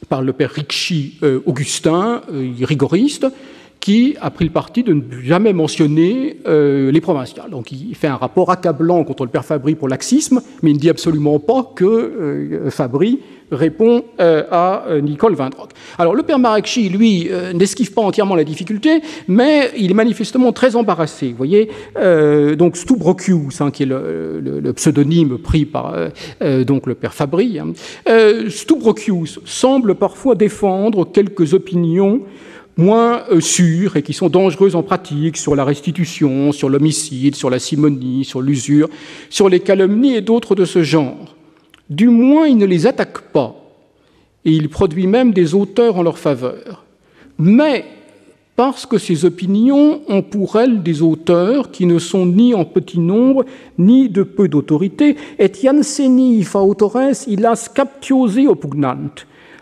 par 0.09 0.23
le 0.23 0.33
père 0.33 0.51
Ricci 0.51 1.15
euh, 1.23 1.41
Augustin, 1.47 2.23
euh, 2.33 2.51
rigoriste, 2.63 3.27
qui 3.81 4.15
a 4.21 4.31
pris 4.31 4.45
le 4.45 4.51
parti 4.51 4.83
de 4.83 4.93
ne 4.93 5.03
jamais 5.23 5.53
mentionner 5.53 6.37
euh, 6.47 6.93
les 6.93 7.01
provinciales. 7.01 7.51
Donc 7.51 7.73
il 7.73 7.95
fait 7.95 8.09
un 8.09 8.17
rapport 8.17 8.51
accablant 8.51 9.03
contre 9.05 9.25
le 9.25 9.31
père 9.31 9.45
Fabry 9.45 9.75
pour 9.75 9.89
laxisme, 9.89 10.43
mais 10.63 10.71
il 10.71 10.75
ne 10.75 10.79
dit 10.79 10.91
absolument 10.91 11.39
pas 11.39 11.73
que 11.75 11.85
euh, 11.85 12.71
Fabry 12.71 13.21
répond 13.51 14.05
euh, 14.21 14.45
à 14.53 14.85
Nicole 15.03 15.35
Vindrock. 15.35 15.71
Alors 15.99 16.15
le 16.15 16.23
père 16.23 16.39
Marekchi, 16.39 16.89
lui, 16.89 17.29
n'esquive 17.53 17.93
pas 17.93 18.03
entièrement 18.03 18.37
la 18.37 18.45
difficulté, 18.45 19.01
mais 19.27 19.71
il 19.77 19.91
est 19.91 19.95
manifestement 19.95 20.53
très 20.53 20.77
embarrassé. 20.77 21.31
Vous 21.31 21.37
voyez, 21.37 21.69
donc 22.57 22.77
Stubrocius, 22.77 23.61
hein, 23.61 23.73
qui 23.73 23.83
est 23.83 23.87
le, 23.87 24.73
pseudonyme 24.77 25.39
pris 25.39 25.65
par 25.65 25.97
donc 26.65 26.87
le 26.87 26.95
père 26.95 27.13
Fabry, 27.13 27.59
hein, 27.59 27.73
Stubrocius 28.49 29.41
semble 29.45 29.97
parfois 29.97 30.37
défendre 30.37 31.11
quelques 31.11 31.53
opinions 31.53 32.21
moins 32.81 33.23
euh, 33.31 33.41
sûres 33.41 33.97
et 33.97 34.03
qui 34.03 34.13
sont 34.13 34.29
dangereuses 34.29 34.75
en 34.75 34.83
pratique 34.83 35.37
sur 35.37 35.55
la 35.55 35.65
restitution, 35.65 36.51
sur 36.53 36.69
l'homicide, 36.69 37.37
sur 37.37 37.51
la 37.51 37.59
simonie, 37.59 38.25
sur 38.25 38.41
l'usure, 38.41 38.89
sur 39.29 39.49
les 39.49 39.61
calomnies 39.61 40.15
et 40.15 40.21
d'autres 40.23 40.55
de 40.55 40.65
ce 40.65 40.83
genre. 40.83 41.37
Du 41.89 42.09
moins, 42.09 42.47
il 42.47 42.57
ne 42.57 42.67
les 42.67 42.87
attaque 42.87 43.21
pas 43.33 43.55
et 44.45 44.53
il 44.53 44.69
produit 44.69 45.07
même 45.07 45.33
des 45.33 45.55
auteurs 45.55 45.97
en 45.99 46.03
leur 46.03 46.19
faveur. 46.19 46.85
Mais 47.39 47.85
parce 48.57 48.85
que 48.85 48.99
ces 48.99 49.25
opinions 49.25 50.03
ont 50.09 50.23
pour 50.23 50.57
elles 50.57 50.83
des 50.83 51.03
auteurs 51.03 51.71
qui 51.71 51.87
ne 51.87 51.99
sont 51.99 52.27
ni 52.27 52.55
en 52.55 52.65
petit 52.65 53.01
nombre, 53.01 53.45
ni 53.79 54.09
de 54.09 54.23
peu 54.23 54.49
d'autorité, 54.49 55.17
et 55.39 55.51
Janseni 55.51 56.43
fa 56.43 56.61
autores 56.61 57.27
illas 57.27 57.71
captiose 57.75 58.39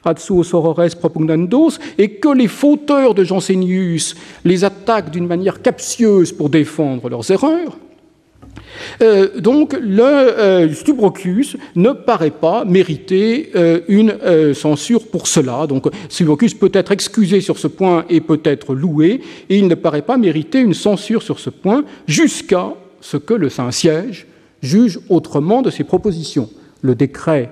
propugnandos, 0.03 1.79
et 1.99 2.11
que 2.11 2.29
les 2.29 2.49
fauteurs 2.49 3.15
de 3.15 3.25
Jansénius 3.25 4.15
les 4.45 4.65
attaquent 4.65 5.11
d'une 5.11 5.27
manière 5.27 5.63
captieuse 5.63 6.33
pour 6.33 6.51
défendre 6.51 7.09
leurs 7.09 7.31
erreurs, 7.31 7.77
euh, 9.03 9.41
donc, 9.41 9.77
le 9.81 10.03
euh, 10.03 10.73
Stubrocus 10.73 11.57
ne 11.77 11.91
paraît 11.91 12.31
pas 12.31 12.65
mériter 12.65 13.51
euh, 13.55 13.81
une 13.89 14.19
censure 14.55 15.07
pour 15.09 15.27
cela. 15.27 15.67
Donc, 15.67 15.87
Stubrocus 16.09 16.55
peut 16.55 16.71
être 16.73 16.93
excusé 16.93 17.41
sur 17.41 17.59
ce 17.59 17.67
point 17.67 18.05
et 18.09 18.21
peut 18.21 18.41
être 18.45 18.75
loué, 18.75 19.21
et 19.49 19.59
il 19.59 19.69
ne 19.69 19.75
paraît 19.75 20.03
pas 20.03 20.17
mériter 20.17 20.61
une 20.61 20.75
censure 20.75 21.23
sur 21.23 21.39
ce 21.39 21.51
point 21.51 21.85
jusqu'à 22.07 22.75
ce 23.01 23.17
que 23.17 23.35
le 23.35 23.49
Saint-Siège 23.49 24.27
juge 24.63 24.99
autrement 25.09 25.63
de 25.63 25.71
ses 25.71 25.85
propositions. 25.85 26.51
Le 26.83 26.95
décret 26.95 27.51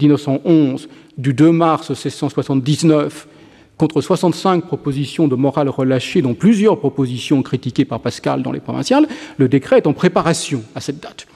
1911 0.00 0.88
du 1.16 1.34
2 1.34 1.52
mars 1.52 1.90
1679 1.90 3.28
contre 3.76 4.00
65 4.00 4.66
propositions 4.66 5.28
de 5.28 5.36
morale 5.36 5.68
relâchées, 5.68 6.20
dont 6.20 6.34
plusieurs 6.34 6.78
propositions 6.78 7.42
critiquées 7.42 7.84
par 7.84 8.00
Pascal 8.00 8.42
dans 8.42 8.52
les 8.52 8.60
provinciales, 8.60 9.06
le 9.36 9.48
décret 9.48 9.78
est 9.78 9.86
en 9.86 9.92
préparation 9.92 10.62
à 10.74 10.80
cette 10.80 11.00
date. 11.00 11.26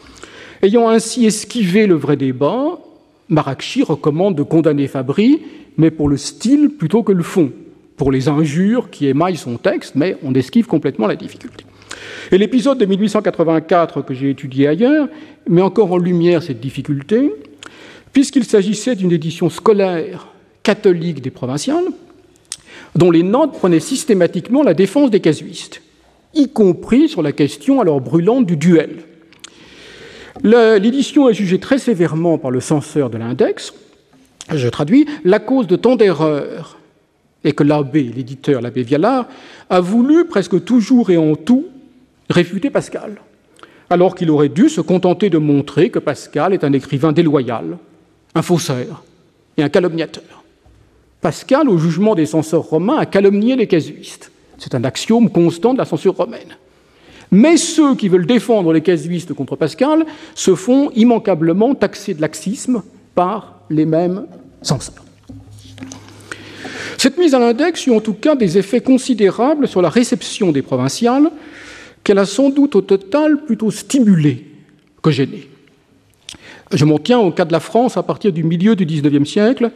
Ayant 0.61 0.89
ainsi 0.89 1.25
esquivé 1.25 1.87
le 1.87 1.95
vrai 1.95 2.17
débat, 2.17 2.79
Maracchi 3.29 3.83
recommande 3.83 4.35
de 4.35 4.43
condamner 4.43 4.89
Fabry, 4.89 5.43
mais 5.77 5.91
pour 5.91 6.09
le 6.09 6.17
style 6.17 6.71
plutôt 6.71 7.03
que 7.03 7.13
le 7.13 7.23
fond, 7.23 7.53
pour 7.97 8.11
les 8.11 8.29
injures 8.29 8.91
qui 8.91 9.07
émaillent 9.07 9.37
son 9.37 9.57
texte, 9.57 9.95
mais 9.95 10.17
on 10.23 10.35
esquive 10.35 10.67
complètement 10.67 11.07
la 11.07 11.17
difficulté. 11.17 11.65
Et 12.31 12.39
l'épisode 12.39 12.79
de 12.79 12.87
1884 12.87 14.03
que 14.03 14.15
j'ai 14.15 14.31
étudié 14.31 14.67
ailleurs 14.67 15.09
met 15.49 15.63
encore 15.63 15.93
en 15.93 15.99
lumière 15.99 16.43
cette 16.43 16.61
difficulté 16.61 17.33
puisqu'il 18.13 18.45
s'agissait 18.45 18.95
d'une 18.95 19.13
édition 19.13 19.51
scolaire 19.51 20.29
catholique 20.63 21.23
des 21.23 21.31
provinciales, 21.31 21.87
dont 22.95 23.11
les 23.11 23.23
notes 23.23 23.53
prenaient 23.53 23.81
systématiquement 23.81 24.63
la 24.63 24.75
défense 24.75 25.11
des 25.11 25.21
casuistes, 25.21 25.83
y 26.35 26.49
compris 26.49 27.09
sur 27.09 27.23
la 27.23 27.33
question 27.33 27.81
alors 27.81 28.01
brûlante 28.01 28.47
du 28.47 28.57
duel. 28.57 29.05
L'édition 30.43 31.29
est 31.29 31.35
jugée 31.35 31.61
très 31.61 31.79
sévèrement 31.79 32.39
par 32.39 32.51
le 32.51 32.61
censeur 32.61 33.11
de 33.11 33.19
l'index, 33.19 33.75
je 34.53 34.69
traduis, 34.69 35.07
la 35.25 35.39
cause 35.39 35.67
de 35.67 35.77
tant 35.77 35.97
d'erreurs 35.97 36.79
est 37.45 37.53
que 37.53 37.63
l'abbé, 37.63 38.03
l'éditeur, 38.03 38.61
l'abbé 38.61 38.83
Vialard, 38.83 39.27
a 39.69 39.81
voulu 39.81 40.25
presque 40.27 40.65
toujours 40.65 41.11
et 41.11 41.17
en 41.17 41.35
tout 41.35 41.67
réfuter 42.31 42.71
Pascal, 42.71 43.17
alors 43.91 44.15
qu'il 44.15 44.31
aurait 44.31 44.49
dû 44.49 44.69
se 44.69 44.81
contenter 44.81 45.29
de 45.29 45.39
montrer 45.39 45.91
que 45.91 45.99
Pascal 45.99 46.53
est 46.53 46.65
un 46.65 46.73
écrivain 46.73 47.13
déloyal, 47.13 47.79
un 48.35 48.43
faussaire 48.43 49.03
et 49.57 49.63
un 49.63 49.69
calomniateur. 49.69 50.45
Pascal, 51.21 51.69
au 51.69 51.79
jugement 51.79 52.15
des 52.15 52.27
censeurs 52.27 52.63
romains, 52.63 52.99
a 52.99 53.07
calomnié 53.07 53.57
les 53.57 53.67
casuistes. 53.67 54.33
C'est 54.59 54.75
un 54.75 54.85
axiome 54.85 55.31
constant 55.31 55.73
de 55.73 55.79
la 55.79 55.85
censure 55.85 56.17
romaine. 56.17 56.57
Mais 57.31 57.57
ceux 57.57 57.95
qui 57.95 58.09
veulent 58.09 58.27
défendre 58.27 58.73
les 58.73 58.83
casuistes 58.83 59.33
contre 59.33 59.57
Pascal 59.57 60.05
se 60.35 60.55
font 60.55 60.91
immanquablement 60.95 61.75
taxer 61.75 62.15
de 62.15 62.21
laxisme 62.21 62.83
par 63.15 63.61
les 63.71 63.87
mêmes 63.87 64.27
censeurs. 64.61 65.05
Cette 66.99 67.19
mise 67.19 67.35
à 67.35 67.39
l'index 67.39 67.87
eut 67.87 67.95
en 67.95 68.01
tout 68.01 68.15
cas 68.15 68.37
des 68.37 68.59
effets 68.59 68.81
considérables 68.81 69.67
sur 69.67 69.83
la 69.83 69.89
réception 69.89 70.53
des 70.53 70.63
provinciales, 70.63 71.31
qu'elle 72.05 72.19
a 72.19 72.27
sans 72.27 72.51
doute 72.51 72.77
au 72.77 72.81
total 72.81 73.45
plutôt 73.45 73.71
stimulé 73.71 74.47
que 75.03 75.11
gêné. 75.11 75.49
Je 76.73 76.87
m'en 76.87 76.99
tiens 76.99 77.19
au 77.19 77.31
cas 77.31 77.45
de 77.45 77.53
la 77.53 77.61
France 77.61 77.99
à 77.99 78.03
partir 78.03 78.33
du 78.33 78.45
milieu 78.45 78.75
du 78.75 78.87
XIXe 78.87 79.29
siècle, 79.29 79.71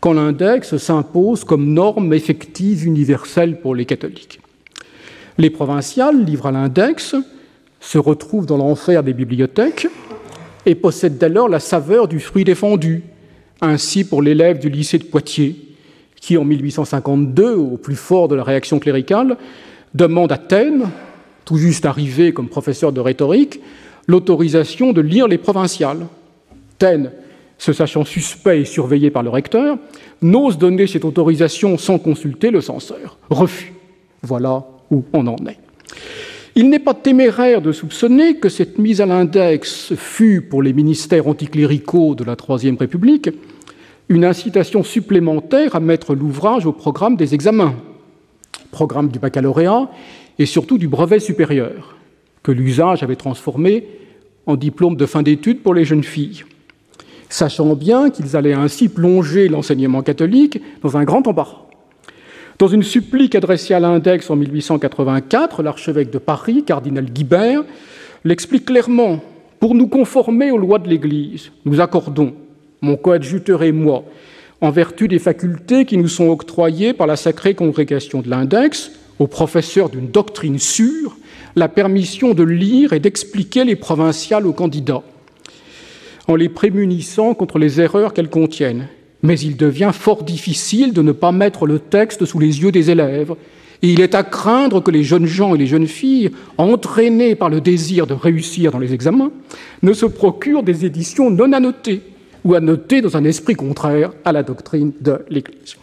quand 0.00 0.14
l'index 0.14 0.78
s'impose 0.78 1.44
comme 1.44 1.74
norme 1.74 2.14
effective 2.14 2.86
universelle 2.86 3.60
pour 3.60 3.74
les 3.74 3.84
catholiques. 3.84 4.40
Les 5.36 5.50
provinciales, 5.50 6.24
livrent 6.24 6.46
à 6.46 6.52
l'index, 6.52 7.14
se 7.80 7.98
retrouvent 7.98 8.46
dans 8.46 8.56
l'enfer 8.56 9.02
des 9.02 9.12
bibliothèques 9.12 9.88
et 10.64 10.74
possèdent 10.74 11.18
dès 11.18 11.28
lors 11.28 11.50
la 11.50 11.60
saveur 11.60 12.08
du 12.08 12.18
fruit 12.18 12.44
défendu. 12.44 13.02
Ainsi 13.60 14.04
pour 14.04 14.22
l'élève 14.22 14.58
du 14.58 14.70
lycée 14.70 14.98
de 14.98 15.04
Poitiers, 15.04 15.56
qui 16.16 16.38
en 16.38 16.44
1852, 16.44 17.54
au 17.54 17.76
plus 17.76 17.94
fort 17.94 18.28
de 18.28 18.36
la 18.36 18.42
réaction 18.42 18.78
cléricale, 18.78 19.36
demande 19.94 20.32
à 20.32 20.36
Athènes, 20.36 20.88
tout 21.44 21.58
juste 21.58 21.84
arrivé 21.84 22.32
comme 22.32 22.48
professeur 22.48 22.90
de 22.90 23.00
rhétorique, 23.00 23.60
l'autorisation 24.06 24.92
de 24.92 25.02
lire 25.02 25.28
les 25.28 25.38
provinciales 25.38 26.06
se 27.58 27.72
sachant 27.72 28.04
suspect 28.04 28.62
et 28.62 28.64
surveillé 28.64 29.10
par 29.10 29.22
le 29.22 29.30
recteur, 29.30 29.78
n'ose 30.20 30.58
donner 30.58 30.88
cette 30.88 31.04
autorisation 31.04 31.78
sans 31.78 31.98
consulter 31.98 32.50
le 32.50 32.60
censeur. 32.60 33.18
Refus. 33.30 33.72
Voilà 34.22 34.64
où 34.90 35.04
on 35.12 35.26
en 35.28 35.36
est. 35.46 35.58
Il 36.54 36.68
n'est 36.68 36.80
pas 36.80 36.94
téméraire 36.94 37.62
de 37.62 37.72
soupçonner 37.72 38.34
que 38.36 38.48
cette 38.48 38.78
mise 38.78 39.00
à 39.00 39.06
l'index 39.06 39.94
fut, 39.94 40.42
pour 40.42 40.60
les 40.60 40.72
ministères 40.72 41.28
anticléricaux 41.28 42.14
de 42.14 42.24
la 42.24 42.36
Troisième 42.36 42.76
République, 42.76 43.30
une 44.08 44.24
incitation 44.24 44.82
supplémentaire 44.82 45.76
à 45.76 45.80
mettre 45.80 46.14
l'ouvrage 46.14 46.66
au 46.66 46.72
programme 46.72 47.16
des 47.16 47.32
examens, 47.32 47.74
programme 48.70 49.08
du 49.08 49.18
baccalauréat 49.18 49.88
et 50.38 50.46
surtout 50.46 50.78
du 50.78 50.88
brevet 50.88 51.20
supérieur, 51.20 51.96
que 52.42 52.52
l'usage 52.52 53.02
avait 53.02 53.16
transformé 53.16 53.86
en 54.46 54.56
diplôme 54.56 54.96
de 54.96 55.06
fin 55.06 55.22
d'études 55.22 55.62
pour 55.62 55.74
les 55.74 55.84
jeunes 55.84 56.04
filles 56.04 56.42
sachant 57.32 57.74
bien 57.74 58.10
qu'ils 58.10 58.36
allaient 58.36 58.52
ainsi 58.52 58.88
plonger 58.88 59.48
l'enseignement 59.48 60.02
catholique 60.02 60.60
dans 60.82 60.96
un 60.96 61.04
grand 61.04 61.26
embarras. 61.26 61.62
Dans 62.58 62.68
une 62.68 62.82
supplique 62.82 63.34
adressée 63.34 63.74
à 63.74 63.80
l'index 63.80 64.28
en 64.30 64.36
1884, 64.36 65.62
l'archevêque 65.62 66.10
de 66.10 66.18
Paris, 66.18 66.62
cardinal 66.64 67.06
Guibert, 67.06 67.62
l'explique 68.24 68.66
clairement 68.66 69.20
Pour 69.58 69.74
nous 69.74 69.88
conformer 69.88 70.50
aux 70.50 70.58
lois 70.58 70.78
de 70.78 70.88
l'Église, 70.88 71.50
nous 71.64 71.80
accordons, 71.80 72.34
mon 72.82 72.96
coadjuteur 72.96 73.62
et 73.62 73.72
moi, 73.72 74.04
en 74.60 74.70
vertu 74.70 75.08
des 75.08 75.18
facultés 75.18 75.86
qui 75.86 75.96
nous 75.96 76.08
sont 76.08 76.28
octroyées 76.28 76.92
par 76.92 77.06
la 77.06 77.16
sacrée 77.16 77.54
congrégation 77.54 78.20
de 78.20 78.28
l'index, 78.28 78.92
aux 79.18 79.26
professeurs 79.26 79.88
d'une 79.88 80.10
doctrine 80.10 80.58
sûre, 80.58 81.16
la 81.56 81.68
permission 81.68 82.34
de 82.34 82.42
lire 82.42 82.92
et 82.92 83.00
d'expliquer 83.00 83.64
les 83.64 83.76
provinciales 83.76 84.46
aux 84.46 84.52
candidats, 84.52 85.02
en 86.28 86.36
les 86.36 86.48
prémunissant 86.48 87.34
contre 87.34 87.58
les 87.58 87.80
erreurs 87.80 88.12
qu'elles 88.12 88.30
contiennent. 88.30 88.88
Mais 89.22 89.38
il 89.38 89.56
devient 89.56 89.90
fort 89.92 90.24
difficile 90.24 90.92
de 90.92 91.02
ne 91.02 91.12
pas 91.12 91.32
mettre 91.32 91.66
le 91.66 91.78
texte 91.78 92.24
sous 92.24 92.38
les 92.38 92.62
yeux 92.62 92.72
des 92.72 92.90
élèves, 92.90 93.34
et 93.82 93.92
il 93.92 94.00
est 94.00 94.14
à 94.14 94.22
craindre 94.22 94.80
que 94.80 94.92
les 94.92 95.02
jeunes 95.02 95.26
gens 95.26 95.54
et 95.54 95.58
les 95.58 95.66
jeunes 95.66 95.88
filles, 95.88 96.30
entraînés 96.56 97.34
par 97.34 97.48
le 97.48 97.60
désir 97.60 98.06
de 98.06 98.14
réussir 98.14 98.70
dans 98.70 98.78
les 98.78 98.94
examens, 98.94 99.32
ne 99.82 99.92
se 99.92 100.06
procurent 100.06 100.62
des 100.62 100.84
éditions 100.84 101.30
non 101.30 101.52
annotées 101.52 102.00
ou 102.44 102.54
annotées 102.54 103.00
dans 103.00 103.16
un 103.16 103.24
esprit 103.24 103.54
contraire 103.54 104.12
à 104.24 104.32
la 104.32 104.44
doctrine 104.44 104.92
de 105.00 105.18
l'Église. 105.28 105.76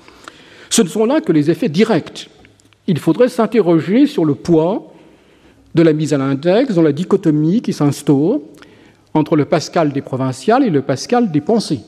Ce 0.69 0.81
ne 0.81 0.87
sont 0.87 1.05
là 1.05 1.19
que 1.19 1.31
les 1.31 1.49
effets 1.49 1.69
directs. 1.69 2.29
Il 2.87 2.99
faudrait 2.99 3.29
s'interroger 3.29 4.05
sur 4.05 4.23
le 4.23 4.35
poids 4.35 4.93
de 5.75 5.81
la 5.81 5.93
mise 5.93 6.13
à 6.13 6.17
l'index 6.17 6.73
dans 6.73 6.81
la 6.81 6.91
dichotomie 6.91 7.61
qui 7.61 7.73
s'instaure 7.73 8.41
entre 9.13 9.35
le 9.35 9.45
Pascal 9.45 9.91
des 9.91 10.01
provinciales 10.01 10.63
et 10.63 10.69
le 10.69 10.81
Pascal 10.81 11.31
des 11.31 11.41
pensées. 11.41 11.81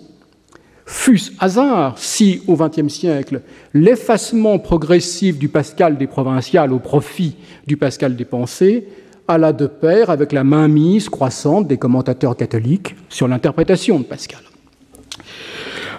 Fût-ce 0.85 1.31
hasard 1.39 1.97
si, 1.97 2.41
au 2.47 2.55
XXe 2.55 2.93
siècle, 2.93 3.41
l'effacement 3.73 4.59
progressif 4.59 5.37
du 5.37 5.47
Pascal 5.47 5.97
des 5.97 6.07
provinciales 6.07 6.73
au 6.73 6.79
profit 6.79 7.35
du 7.65 7.77
Pascal 7.77 8.15
des 8.15 8.25
pensées 8.25 8.87
alla 9.27 9.53
de 9.53 9.67
pair 9.67 10.09
avec 10.09 10.33
la 10.33 10.43
mainmise 10.43 11.07
croissante 11.07 11.67
des 11.67 11.77
commentateurs 11.77 12.35
catholiques 12.35 12.95
sur 13.07 13.27
l'interprétation 13.27 13.99
de 13.99 14.03
Pascal. 14.03 14.41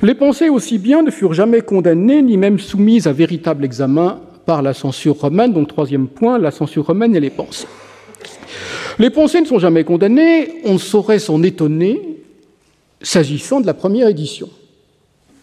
Les 0.02 0.14
pensées 0.14 0.48
aussi 0.48 0.78
bien 0.78 1.02
ne 1.02 1.10
furent 1.10 1.32
jamais 1.32 1.62
condamnées 1.62 2.22
ni 2.22 2.36
même 2.36 2.58
soumises 2.58 3.06
à 3.06 3.12
véritable 3.12 3.64
examen 3.64 4.20
par 4.44 4.60
la 4.60 4.74
censure 4.74 5.18
romaine. 5.18 5.52
Donc, 5.52 5.68
troisième 5.68 6.08
point, 6.08 6.38
la 6.38 6.50
censure 6.50 6.86
romaine 6.86 7.14
et 7.14 7.20
les 7.20 7.30
pensées. 7.30 7.68
Les 8.98 9.10
pensées 9.10 9.40
ne 9.40 9.46
sont 9.46 9.58
jamais 9.58 9.84
condamnées, 9.84 10.60
on 10.64 10.78
saurait 10.78 11.18
s'en 11.18 11.42
étonner 11.42 12.00
s'agissant 13.00 13.60
de 13.60 13.66
la 13.66 13.74
première 13.74 14.08
édition. 14.08 14.48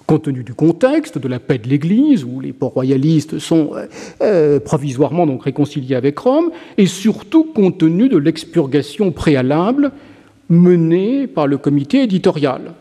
Compte 0.08 0.24
tenu 0.24 0.43
du 0.43 0.54
contexte, 0.54 1.19
de 1.19 1.28
la 1.28 1.39
paix 1.39 1.60
de 1.60 1.67
l'Église, 1.67 2.24
où 2.24 2.39
les 2.39 2.54
port-royalistes 2.54 3.38
sont 3.38 3.72
euh, 3.76 3.86
euh, 4.22 4.60
provisoirement 4.60 5.28
donc 5.28 5.43
réconciliés 5.43 5.95
avec 5.95 6.17
Rome, 6.17 6.50
et 6.78 6.88
surtout 6.88 7.43
compte 7.43 7.78
tenu 7.78 8.10
de 8.10 8.17
l'expurgation 8.17 9.12
préalable 9.12 9.91
menée 10.50 11.28
par 11.28 11.45
le 11.45 11.58
comité 11.58 12.02
éditorial. 12.04 12.74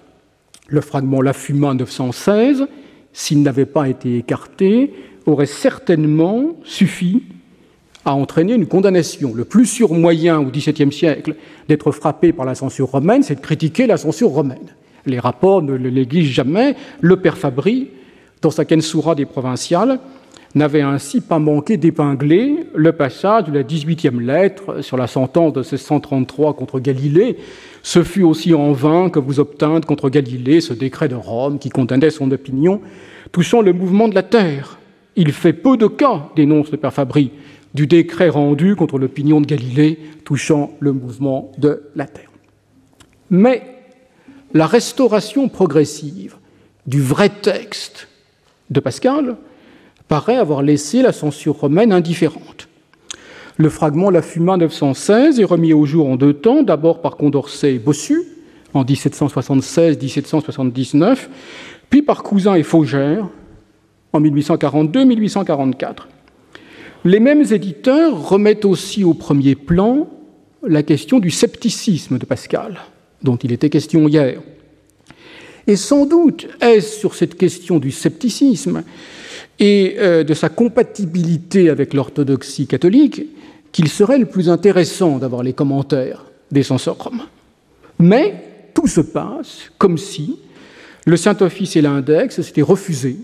Le 0.69 0.81
fragment 0.81 1.21
La 1.21 1.35
Fuma 1.35 1.75
916, 1.75 2.67
s'il 3.13 3.43
n'avait 3.43 3.67
pas 3.67 3.89
été 3.89 4.17
écarté, 4.17 4.95
aurait 5.27 5.47
certainement 5.47 6.57
suffi 6.65 7.23
a 8.09 8.15
entraîné 8.15 8.55
une 8.55 8.67
condamnation. 8.67 9.33
Le 9.35 9.45
plus 9.45 9.67
sûr 9.67 9.93
moyen 9.93 10.41
au 10.41 10.47
XVIIe 10.47 10.93
siècle 10.93 11.35
d'être 11.69 11.93
frappé 11.93 12.33
par 12.33 12.47
la 12.47 12.55
censure 12.55 12.91
romaine, 12.91 13.23
c'est 13.23 13.37
de 13.37 13.41
critiquer 13.41 13.87
la 13.87 13.97
censure 13.97 14.31
romaine. 14.31 14.75
Les 15.07 15.19
rapports 15.19 15.63
ne 15.63 15.75
le 15.75 15.91
négligent 15.91 16.35
jamais. 16.35 16.75
Le 17.01 17.17
père 17.17 17.39
Fabry, 17.39 17.89
dans 18.43 18.51
sa 18.51 18.65
Kensura 18.65 19.15
des 19.15 19.27
provinciales, 19.27 20.01
n'avait 20.55 20.81
ainsi 20.81 21.21
pas 21.21 21.39
manqué 21.39 21.77
d'épingler 21.77 22.67
le 22.75 22.93
passage 22.93 23.45
de 23.45 23.53
la 23.53 23.63
18e 23.63 24.21
lettre 24.21 24.83
sur 24.83 24.97
la 24.97 25.07
sentence 25.07 25.53
de 25.53 25.61
1633 25.61 26.55
contre 26.55 26.81
Galilée. 26.81 27.37
Ce 27.83 28.03
fut 28.03 28.23
aussi 28.23 28.55
en 28.55 28.73
vain 28.73 29.11
que 29.11 29.19
vous 29.19 29.41
obtîntes 29.41 29.85
contre 29.85 30.09
Galilée 30.09 30.61
ce 30.61 30.73
décret 30.73 31.09
de 31.09 31.15
Rome 31.15 31.59
qui 31.59 31.69
condamnait 31.69 32.11
son 32.11 32.31
opinion 32.31 32.81
touchant 33.33 33.61
le 33.61 33.73
mouvement 33.73 34.09
de 34.09 34.15
la 34.15 34.23
terre. 34.23 34.79
Il 35.17 35.33
fait 35.33 35.53
peu 35.53 35.77
de 35.77 35.87
cas, 35.87 36.29
dénonce 36.37 36.71
le 36.71 36.79
père 36.79 36.93
Fabry, 36.93 37.31
du 37.79 37.87
décret 37.87 38.29
rendu 38.29 38.75
contre 38.75 38.99
l'opinion 38.99 39.41
de 39.41 39.47
Galilée 39.47 40.01
touchant 40.25 40.73
le 40.81 40.93
mouvement 40.93 41.53
de 41.59 41.85
la 41.95 42.07
Terre. 42.07 42.33
Mais 43.31 43.63
la 44.53 44.67
restauration 44.67 45.49
progressive 45.49 46.35
du 46.89 47.01
vrai 47.01 47.29
texte 47.29 48.09
de 48.71 48.81
Pascal 48.81 49.37
paraît 50.09 50.39
avoir 50.39 50.63
laissé 50.63 51.03
la 51.03 51.13
censure 51.13 51.55
romaine 51.55 51.93
indifférente. 51.93 52.67
Le 53.59 53.69
fragment 53.69 54.11
La 54.11 54.23
Fuma 54.23 54.57
916 54.57 55.39
est 55.39 55.45
remis 55.45 55.73
au 55.73 55.87
jour 55.87 56.09
en 56.09 56.17
deux 56.17 56.35
temps, 56.35 56.65
d'abord 56.65 57.01
par 57.01 57.17
Condorcet 57.17 57.77
et 57.77 57.79
Bossu 57.79 58.25
en 58.75 58.83
1776-1779, 58.83 61.29
puis 61.91 62.03
par 62.03 62.25
Cousin 62.25 62.57
et 62.57 62.65
Faugère 62.65 63.29
en 64.13 64.21
1842-1844. 64.21 66.18
Les 67.05 67.21
mêmes 67.21 67.45
éditeurs 67.53 68.29
remettent 68.29 68.65
aussi 68.65 69.05
au 69.05 69.15
premier 69.15 69.55
plan 69.55 70.09
la 70.67 70.83
question 70.83 71.21
du 71.21 71.31
scepticisme 71.31 72.19
de 72.19 72.27
Pascal, 72.27 72.81
dont 73.23 73.37
il 73.37 73.53
était 73.53 73.71
question 73.71 74.09
hier. 74.09 74.41
Et 75.67 75.77
sans 75.77 76.07
doute 76.07 76.49
est-ce 76.61 76.99
sur 76.99 77.15
cette 77.15 77.37
question 77.37 77.79
du 77.79 77.93
scepticisme 77.93 78.83
et 79.59 79.97
euh, 79.99 80.25
de 80.25 80.35
sa 80.35 80.49
compatibilité 80.49 81.69
avec 81.69 81.95
l'orthodoxie 81.95 82.67
catholique 82.67 83.23
qu'il 83.71 83.89
serait 83.89 84.19
le 84.19 84.27
plus 84.27 84.49
intéressant 84.49 85.19
d'avoir 85.19 85.43
les 85.43 85.53
commentaires 85.53 86.25
des 86.51 86.63
romains. 86.63 87.29
Mais 87.99 88.43
tout 88.75 88.87
se 88.87 89.01
passe 89.01 89.71
comme 89.77 89.99
si 89.99 90.39
le 91.05 91.17
Saint-Office 91.17 91.77
et 91.77 91.83
l'index 91.83 92.41
s'étaient 92.41 92.63
refusés 92.63 93.19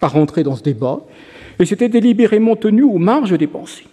à 0.00 0.08
rentrer 0.08 0.42
dans 0.42 0.56
ce 0.56 0.62
débat 0.62 1.00
et 1.58 1.64
s'était 1.64 1.88
délibérément 1.88 2.56
tenu 2.56 2.82
aux 2.82 2.98
marges 2.98 3.36
des 3.36 3.46
pensées. 3.46 3.84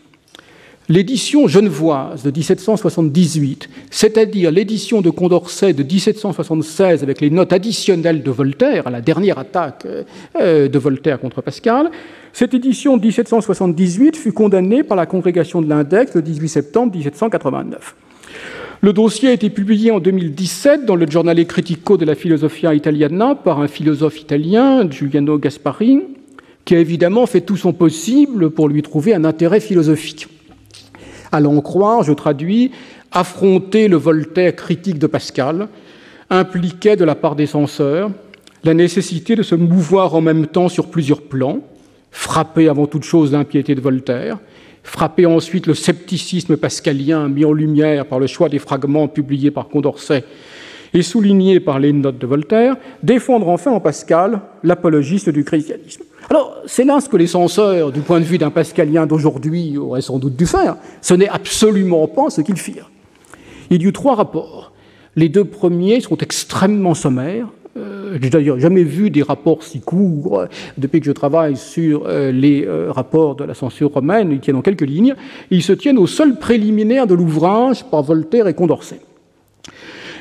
L'édition 0.88 1.48
genevoise 1.48 2.22
de 2.22 2.30
1778, 2.30 3.70
c'est-à-dire 3.90 4.52
l'édition 4.52 5.02
de 5.02 5.10
Condorcet 5.10 5.74
de 5.74 5.82
1776 5.82 7.02
avec 7.02 7.22
les 7.22 7.32
notes 7.32 7.54
additionnelles 7.54 8.22
de 8.22 8.30
Voltaire, 8.30 8.86
à 8.86 8.92
la 8.92 9.02
dernière 9.02 9.40
attaque 9.40 9.88
euh, 10.40 10.68
de 10.68 10.80
Voltaire 10.80 11.20
contre 11.20 11.42
Pascal, 11.42 11.90
cette 12.34 12.54
édition 12.54 12.98
de 12.98 13.02
1778 13.02 14.16
fut 14.16 14.32
condamnée 14.32 14.84
par 14.84 14.96
la 14.96 15.08
congrégation 15.08 15.60
de 15.60 15.68
l'Index 15.68 16.14
le 16.14 16.22
18 16.22 16.50
septembre 16.50 16.94
1789. 16.94 17.96
Le 18.82 18.94
dossier 18.94 19.30
a 19.30 19.32
été 19.32 19.50
publié 19.50 19.90
en 19.90 20.00
2017 20.00 20.86
dans 20.86 20.96
le 20.96 21.08
Giornale 21.08 21.44
Critico 21.48 21.98
de 21.98 22.06
la 22.06 22.14
Philosophia 22.14 22.76
Italiana 22.76 23.34
par 23.34 23.60
un 23.60 23.68
philosophe 23.68 24.22
italien, 24.22 24.88
Giuliano 24.88 25.40
Gaspari, 25.40 26.04
qui 26.66 26.76
a 26.76 26.80
évidemment 26.80 27.26
fait 27.28 27.42
tout 27.42 27.58
son 27.58 27.74
possible 27.74 28.50
pour 28.50 28.68
lui 28.68 28.82
trouver 28.82 29.14
un 29.14 29.24
intérêt 29.24 29.60
philosophique. 29.60 30.28
À 31.32 31.42
croire, 31.62 32.04
je 32.04 32.14
traduis, 32.14 32.72
affronter 33.12 33.88
le 33.88 33.98
Voltaire 33.98 34.56
critique 34.56 35.00
de 35.00 35.08
Pascal 35.08 35.70
impliquait 36.30 36.96
de 36.96 37.06
la 37.06 37.16
part 37.16 37.36
des 37.36 37.46
censeurs 37.46 38.10
la 38.64 38.74
nécessité 38.74 39.36
de 39.36 39.44
se 39.44 39.54
mouvoir 39.54 40.16
en 40.16 40.22
même 40.22 40.48
temps 40.48 40.70
sur 40.70 40.90
plusieurs 40.90 41.22
plans, 41.22 41.60
frapper 42.12 42.68
avant 42.68 42.88
toute 42.88 43.04
chose 43.04 43.32
l'impiété 43.32 43.76
de 43.76 43.82
Voltaire, 43.82 44.40
frapper 44.82 45.28
ensuite 45.28 45.68
le 45.68 45.76
scepticisme 45.76 46.58
pascalien 46.58 47.30
mis 47.30 47.46
en 47.46 47.54
lumière 47.54 48.08
par 48.08 48.20
le 48.20 48.26
choix 48.26 48.50
des 48.50 48.58
fragments 48.58 49.08
publiés 49.08 49.52
par 49.52 49.68
Condorcet 49.68 50.24
et 50.96 51.02
soulignés 51.02 51.60
par 51.60 51.78
les 51.78 51.92
notes 51.92 52.18
de 52.18 52.26
Voltaire, 52.26 52.78
défendre 53.04 53.50
enfin 53.50 53.72
en 53.72 53.82
Pascal 53.82 54.40
l'apologiste 54.64 55.30
du 55.30 55.44
christianisme. 55.44 56.04
Alors, 56.30 56.56
c'est 56.66 56.86
là 56.86 57.00
ce 57.02 57.10
que 57.10 57.18
les 57.18 57.28
censeurs, 57.28 57.92
du 57.92 58.00
point 58.00 58.20
de 58.20 58.26
vue 58.26 58.38
d'un 58.38 58.50
pascalien 58.50 59.06
d'aujourd'hui, 59.06 59.78
auraient 59.78 60.02
sans 60.02 60.18
doute 60.18 60.38
dû 60.38 60.46
faire. 60.48 60.78
Ce 61.02 61.14
n'est 61.14 61.28
absolument 61.28 62.08
pas 62.08 62.30
ce 62.30 62.42
qu'ils 62.42 62.58
firent. 62.58 62.90
Il 63.70 63.82
y 63.82 63.86
eut 63.86 63.94
trois 63.94 64.16
rapports. 64.16 64.72
Les 65.18 65.28
deux 65.28 65.44
premiers 65.44 66.00
sont 66.00 66.18
extrêmement 66.18 66.94
sommaires. 66.94 67.50
Euh, 67.78 68.18
J'ai 68.22 68.30
d'ailleurs 68.30 68.60
jamais 68.60 68.84
vu 68.84 69.10
des 69.10 69.22
rapports 69.22 69.64
si 69.64 69.82
courts 69.82 70.40
euh, 70.40 70.46
depuis 70.78 71.02
que 71.02 71.06
je 71.06 71.12
travaille 71.12 71.58
sur 71.58 72.06
euh, 72.08 72.32
les 72.32 72.66
rapports 72.90 73.36
de 73.36 73.44
la 73.44 73.54
censure 73.54 73.92
romaine. 73.92 74.32
Ils 74.32 74.40
tiennent 74.40 74.56
en 74.56 74.62
quelques 74.62 74.82
lignes. 74.82 75.16
Ils 75.52 75.62
se 75.64 75.74
tiennent 75.74 75.98
au 75.98 76.08
seul 76.08 76.40
préliminaire 76.40 77.06
de 77.06 77.16
l'ouvrage 77.16 77.84
par 77.84 78.02
Voltaire 78.02 78.48
et 78.48 78.54
Condorcet. 78.54 79.02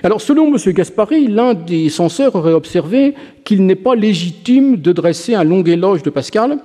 Alors, 0.04 0.20
selon 0.20 0.54
M. 0.54 0.72
Gaspari, 0.74 1.28
l'un 1.28 1.54
des 1.54 1.88
censeurs 1.88 2.34
aurait 2.34 2.52
observé 2.52 3.14
qu'il 3.42 3.64
n'est 3.64 3.74
pas 3.74 3.94
légitime 3.94 4.76
de 4.76 4.92
dresser 4.92 5.34
un 5.34 5.44
long 5.44 5.62
éloge 5.62 6.02
de 6.02 6.10
Pascal, 6.10 6.58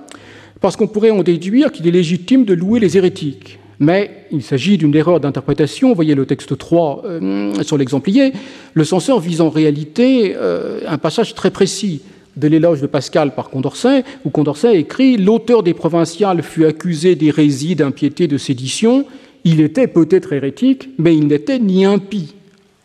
parce 0.60 0.76
qu'on 0.76 0.86
pourrait 0.86 1.10
en 1.10 1.22
déduire 1.22 1.72
qu'il 1.72 1.88
est 1.88 1.90
légitime 1.90 2.44
de 2.44 2.52
louer 2.52 2.80
les 2.80 2.98
hérétiques. 2.98 3.58
Mais 3.78 4.26
il 4.30 4.42
s'agit 4.42 4.76
d'une 4.76 4.94
erreur 4.94 5.20
d'interprétation. 5.20 5.94
Voyez 5.94 6.14
le 6.14 6.26
texte 6.26 6.58
3 6.58 7.02
euh, 7.06 7.62
sur 7.62 7.78
l'exemplier. 7.78 8.34
Le 8.74 8.84
censeur 8.84 9.20
vise 9.20 9.40
en 9.40 9.48
réalité 9.48 10.34
euh, 10.36 10.80
un 10.86 10.98
passage 10.98 11.34
très 11.34 11.50
précis 11.50 12.02
de 12.36 12.46
l'éloge 12.46 12.82
de 12.82 12.86
Pascal 12.86 13.34
par 13.34 13.48
Condorcet, 13.48 14.04
où 14.26 14.28
Condorcet 14.28 14.78
écrit 14.78 15.16
L'auteur 15.16 15.62
des 15.62 15.72
provinciales 15.72 16.42
fut 16.42 16.66
accusé 16.66 17.14
d'hérésie, 17.14 17.74
d'impiété, 17.74 18.28
de 18.28 18.36
sédition. 18.36 19.06
Il 19.44 19.62
était 19.62 19.86
peut-être 19.86 20.34
hérétique, 20.34 20.90
mais 20.98 21.16
il 21.16 21.26
n'était 21.26 21.58
ni 21.58 21.86
impie 21.86 22.34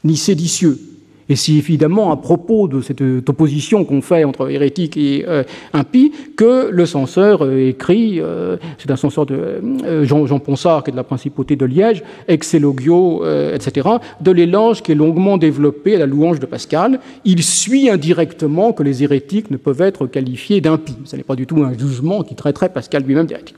ni 0.06 0.16
séditieux. 0.16 0.80
Et 1.28 1.36
c'est 1.36 1.54
évidemment 1.54 2.12
à 2.12 2.18
propos 2.18 2.68
de 2.68 2.82
cette 2.82 3.02
opposition 3.02 3.84
qu'on 3.84 4.02
fait 4.02 4.24
entre 4.24 4.50
hérétique 4.52 4.96
et 4.96 5.26
euh, 5.28 5.44
impie 5.74 6.12
que 6.38 6.70
le 6.70 6.86
censeur 6.86 7.44
euh, 7.44 7.68
écrit, 7.68 8.20
euh, 8.20 8.58
c'est 8.78 8.92
un 8.92 8.96
censeur 8.96 9.26
de 9.26 9.60
Jean, 10.04 10.28
Jean, 10.28 10.40
Ponsard, 10.40 10.84
qui 10.84 10.92
est 10.92 10.94
de 10.94 10.98
la 10.98 11.04
principauté 11.04 11.56
de 11.56 11.66
Liège, 11.66 12.04
Excelogio, 12.28 13.24
etc., 13.26 13.90
de 14.22 14.32
l'éloge 14.32 14.84
qui 14.84 14.92
est 14.92 14.96
longuement 14.96 15.38
développé 15.38 15.96
à 15.96 16.00
la 16.00 16.06
louange 16.06 16.40
de 16.40 16.46
Pascal. 16.46 17.00
Il 17.24 17.42
suit 17.42 17.90
indirectement 17.90 18.74
que 18.74 18.84
les 18.84 19.04
hérétiques 19.04 19.50
ne 19.50 19.58
peuvent 19.58 19.82
être 19.82 20.06
qualifiés 20.06 20.62
d'impies. 20.62 20.98
Ce 21.06 21.16
n'est 21.16 21.24
pas 21.24 21.36
du 21.36 21.48
tout 21.48 21.64
un 21.64 21.76
jugement 21.78 22.22
qui 22.22 22.36
traiterait 22.36 22.70
Pascal 22.70 23.04
lui-même 23.04 23.26
d'hérétique. 23.26 23.56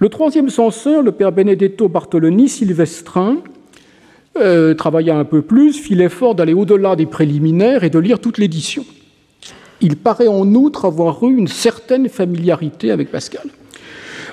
Le 0.00 0.08
troisième 0.08 0.48
censeur, 0.48 1.02
le 1.02 1.12
père 1.12 1.32
Benedetto 1.32 1.88
Bartoloni 1.88 2.48
Silvestrin, 2.48 3.38
euh, 4.40 4.74
travailla 4.74 5.16
un 5.16 5.24
peu 5.24 5.42
plus, 5.42 5.74
fit 5.74 5.94
l'effort 5.94 6.34
d'aller 6.34 6.54
au-delà 6.54 6.96
des 6.96 7.06
préliminaires 7.06 7.84
et 7.84 7.90
de 7.90 7.98
lire 7.98 8.20
toute 8.20 8.38
l'édition. 8.38 8.84
Il 9.80 9.96
paraît 9.96 10.28
en 10.28 10.54
outre 10.54 10.84
avoir 10.84 11.22
eu 11.24 11.36
une 11.36 11.48
certaine 11.48 12.08
familiarité 12.08 12.90
avec 12.90 13.10
Pascal. 13.10 13.46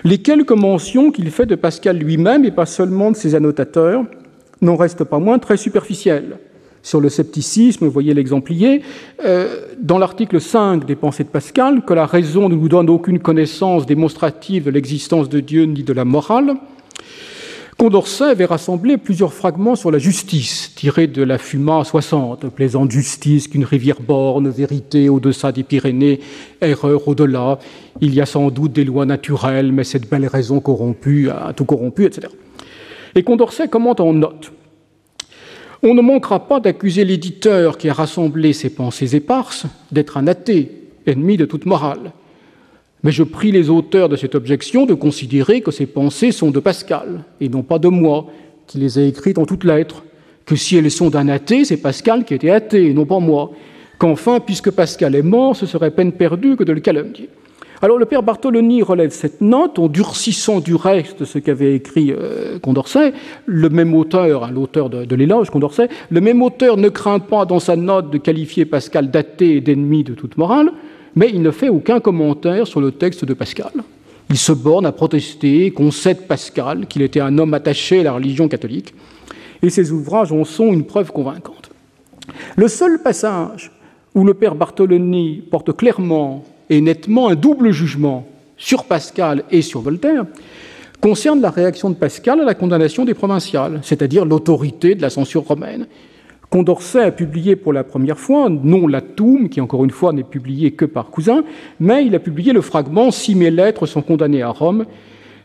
Les 0.04 0.20
quelques 0.20 0.52
mentions 0.52 1.12
qu'il 1.12 1.30
fait 1.32 1.46
de 1.46 1.56
Pascal 1.56 1.98
lui-même, 1.98 2.46
et 2.46 2.52
pas 2.52 2.66
seulement 2.66 3.12
de 3.12 3.16
ses 3.16 3.36
annotateurs, 3.36 4.04
n'en 4.62 4.76
restent 4.76 5.04
pas 5.04 5.20
moins 5.20 5.40
très 5.40 5.58
superficielles. 5.58 6.38
Sur 6.84 7.02
le 7.02 7.10
scepticisme, 7.10 7.88
voyez 7.88 8.14
l'exemplier, 8.14 8.84
euh, 9.24 9.62
dans 9.80 9.98
l'article 9.98 10.40
5 10.40 10.86
des 10.86 10.96
Pensées 10.96 11.24
de 11.24 11.30
Pascal, 11.30 11.84
que 11.84 11.96
la 11.96 12.06
raison 12.06 12.48
ne 12.48 12.56
nous 12.56 12.70
donne 12.70 12.90
aucune 12.92 13.20
connaissance 13.20 13.88
démonstrative 13.88 14.66
de 14.66 14.72
l'existence 14.72 15.28
de 15.28 15.40
Dieu 15.40 15.64
ni 15.64 15.82
de 15.82 15.94
la 15.94 16.06
morale, 16.06 16.54
Condorcet 17.78 18.24
avait 18.24 18.46
rassemblé 18.46 18.96
plusieurs 18.96 19.34
fragments 19.34 19.76
sur 19.76 19.92
la 19.92 19.98
justice, 19.98 20.72
tirés 20.76 21.08
de 21.08 21.22
la 21.24 21.38
Fuma 21.38 21.84
60, 21.84 22.48
plaisante 22.48 22.90
justice 22.90 23.50
qu'une 23.50 23.66
rivière 23.66 24.00
borne, 24.00 24.48
vérité 24.48 25.10
au-deçà 25.10 25.52
des 25.52 25.64
Pyrénées, 25.64 26.22
erreur 26.62 27.06
au-delà. 27.06 27.60
Il 28.00 28.14
y 28.14 28.22
a 28.22 28.26
sans 28.26 28.50
doute 28.50 28.72
des 28.72 28.86
lois 28.86 29.06
naturelles, 29.06 29.74
mais 29.74 29.84
cette 29.84 30.10
belle 30.10 30.26
raison 30.26 30.62
corrompue 30.62 31.30
a 31.30 31.52
tout 31.52 31.66
corrompu, 31.66 32.06
etc. 32.06 32.30
Et 33.14 33.24
Condorcet 33.24 33.68
commente 33.68 34.00
en 34.00 34.14
note 34.14 34.54
On 35.84 35.94
ne 35.94 36.02
manquera 36.02 36.48
pas 36.48 36.62
d'accuser 36.62 37.04
l'éditeur 37.04 37.78
qui 37.78 37.90
a 37.90 37.94
rassemblé 37.94 38.54
ces 38.54 38.70
pensées 38.70 39.18
éparses 39.18 39.66
d'être 39.92 40.16
un 40.16 40.28
athée, 40.28 40.72
ennemi 41.06 41.36
de 41.36 41.44
toute 41.44 41.66
morale. 41.66 42.14
Mais 43.06 43.12
je 43.12 43.22
prie 43.22 43.52
les 43.52 43.70
auteurs 43.70 44.10
de 44.10 44.16
cette 44.16 44.34
objection 44.34 44.88
de 44.88 44.96
considérer 44.96 45.62
que 45.62 45.70
ces 45.70 45.86
pensées 45.86 46.32
sont 46.32 46.50
de 46.50 46.60
Pascal, 46.60 47.24
et 47.40 47.50
non 47.50 47.62
pas 47.62 47.78
de 47.78 47.88
moi, 47.88 48.26
qui 48.66 48.80
les 48.80 48.98
ai 48.98 49.08
écrites 49.08 49.38
en 49.38 49.46
toutes 49.46 49.64
lettres, 49.64 50.04
que 50.44 50.56
si 50.56 50.76
elles 50.76 50.90
sont 50.90 51.12
d'un 51.12 51.28
athée, 51.28 51.66
c'est 51.66 51.78
Pascal 51.78 52.26
qui 52.26 52.34
était 52.34 52.50
athée, 52.50 52.88
et 52.88 52.96
non 52.96 53.06
pas 53.06 53.20
moi, 53.20 53.52
qu'enfin, 54.00 54.40
puisque 54.40 54.72
Pascal 54.72 55.14
est 55.14 55.22
mort, 55.22 55.56
ce 55.56 55.68
serait 55.68 55.92
peine 55.92 56.14
perdue 56.14 56.56
que 56.56 56.64
de 56.64 56.74
le 56.74 56.80
calomnier. 56.80 57.30
Alors 57.84 58.00
le 58.00 58.06
père 58.06 58.24
Bartholoni 58.24 58.82
relève 58.82 59.12
cette 59.12 59.40
note 59.40 59.78
en 59.78 59.88
durcissant 59.88 60.60
du 60.60 60.74
reste 60.74 61.26
ce 61.26 61.38
qu'avait 61.38 61.76
écrit 61.76 62.12
euh, 62.12 62.58
Condorcet. 62.58 63.14
Le 63.46 63.70
même 63.70 63.94
auteur, 63.94 64.46
hein, 64.46 64.52
l'auteur 64.52 64.90
de, 64.90 65.06
de 65.06 65.16
l'éloge, 65.16 65.52
Condorcet, 65.52 65.90
le 66.10 66.22
même 66.22 66.42
auteur 66.42 66.76
ne 66.76 66.90
craint 66.90 67.20
pas 67.20 67.46
dans 67.46 67.60
sa 67.60 67.76
note 67.76 68.10
de 68.10 68.18
qualifier 68.18 68.66
Pascal 68.66 69.12
d'athée 69.12 69.58
et 69.58 69.62
d'ennemi 69.62 70.04
de 70.04 70.16
toute 70.16 70.38
morale 70.38 70.72
mais 71.16 71.30
il 71.34 71.42
ne 71.42 71.52
fait 71.52 71.70
aucun 71.70 72.00
commentaire 72.00 72.68
sur 72.68 72.82
le 72.82 72.92
texte 72.92 73.26
de 73.26 73.34
Pascal. 73.34 73.72
Il 74.30 74.38
se 74.38 74.52
borne 74.52 74.86
à 74.86 74.92
protester, 74.92 75.72
concède 75.72 76.28
Pascal, 76.28 76.88
qu'il 76.88 77.02
était 77.02 77.20
un 77.20 77.38
homme 77.38 77.54
attaché 77.54 78.02
à 78.02 78.04
la 78.04 78.14
religion 78.14 78.48
catholique, 78.48 78.94
et 79.62 79.70
ses 79.70 79.92
ouvrages 79.92 80.32
en 80.32 80.44
sont 80.44 80.74
une 80.74 80.86
preuve 80.86 81.12
convaincante. 81.12 81.70
Le 82.56 82.68
seul 82.68 83.02
passage 83.02 83.72
où 84.14 84.24
le 84.24 84.34
père 84.34 84.56
Bartholoni 84.56 85.44
porte 85.50 85.76
clairement 85.76 86.44
et 86.70 86.82
nettement 86.82 87.30
un 87.30 87.36
double 87.36 87.72
jugement 87.72 88.28
sur 88.58 88.86
Pascal 88.86 89.44
et 89.52 89.62
sur 89.62 89.82
Voltaire 89.82 90.26
concerne 91.02 91.42
la 91.42 91.50
réaction 91.50 91.90
de 91.90 91.96
Pascal 91.96 92.42
à 92.42 92.46
la 92.46 92.56
condamnation 92.56 93.06
des 93.06 93.14
provinciales, 93.14 93.80
c'est-à-dire 93.84 94.26
l'autorité 94.26 94.96
de 94.96 95.02
la 95.02 95.10
censure 95.10 95.44
romaine. 95.44 95.88
Condorcet 96.56 97.02
a 97.02 97.12
publié 97.12 97.58
pour 97.58 97.74
la 97.74 97.84
première 97.84 98.18
fois, 98.18 98.48
non 98.48 98.88
l'Atum, 98.88 99.50
qui 99.50 99.60
encore 99.60 99.84
une 99.84 99.92
fois 99.92 100.14
n'est 100.14 100.24
publié 100.24 100.72
que 100.72 100.86
par 100.86 101.10
Cousin, 101.10 101.44
mais 101.82 102.06
il 102.06 102.16
a 102.16 102.20
publié 102.20 102.54
le 102.54 102.62
fragment 102.62 103.12
Si 103.12 103.36
mes 103.36 103.52
lettres 103.52 103.86
sont 103.86 104.02
condamnées 104.02 104.42
à 104.42 104.52
Rome, 104.52 104.86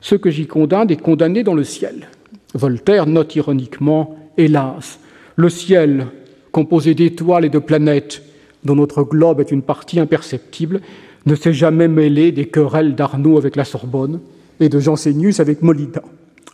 ce 0.01 0.15
que 0.15 0.31
j'y 0.31 0.47
condamne 0.47 0.89
est 0.89 1.03
condamné 1.03 1.43
dans 1.43 1.55
le 1.55 1.65
ciel. 1.65 2.07
Voltaire 2.55 3.07
note 3.09 3.35
ironiquement 3.35 4.15
Hélas, 4.39 5.01
le 5.35 5.49
ciel, 5.49 6.07
composé 6.53 6.95
d'étoiles 6.95 7.45
et 7.45 7.51
de 7.51 7.59
planètes, 7.59 8.23
dont 8.63 8.77
notre 8.77 9.03
globe 9.03 9.41
est 9.41 9.51
une 9.51 9.63
partie 9.63 9.99
imperceptible, 9.99 10.81
ne 11.27 11.35
s'est 11.35 11.53
jamais 11.53 11.89
mêlé 11.89 12.31
des 12.31 12.47
querelles 12.47 12.95
d'Arnaud 12.95 13.37
avec 13.37 13.57
la 13.57 13.65
Sorbonne 13.65 14.21
et 14.61 14.69
de 14.69 14.79
Jansénius 14.79 15.41
avec 15.41 15.61
Molida. 15.63 16.03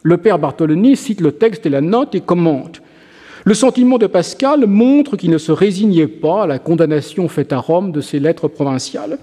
Le 0.02 0.16
père 0.16 0.38
Bartholoni 0.38 0.96
cite 0.96 1.20
le 1.20 1.32
texte 1.32 1.66
et 1.66 1.70
la 1.70 1.82
note 1.82 2.14
et 2.14 2.22
commente 2.22 2.80
le 3.46 3.54
sentiment 3.54 3.96
de 3.96 4.08
Pascal 4.08 4.66
montre 4.66 5.16
qu'il 5.16 5.30
ne 5.30 5.38
se 5.38 5.52
résignait 5.52 6.08
pas 6.08 6.42
à 6.42 6.46
la 6.48 6.58
condamnation 6.58 7.28
faite 7.28 7.52
à 7.52 7.58
Rome 7.58 7.92
de 7.92 8.00
ses 8.00 8.18
lettres 8.18 8.48
provinciales. 8.48 9.18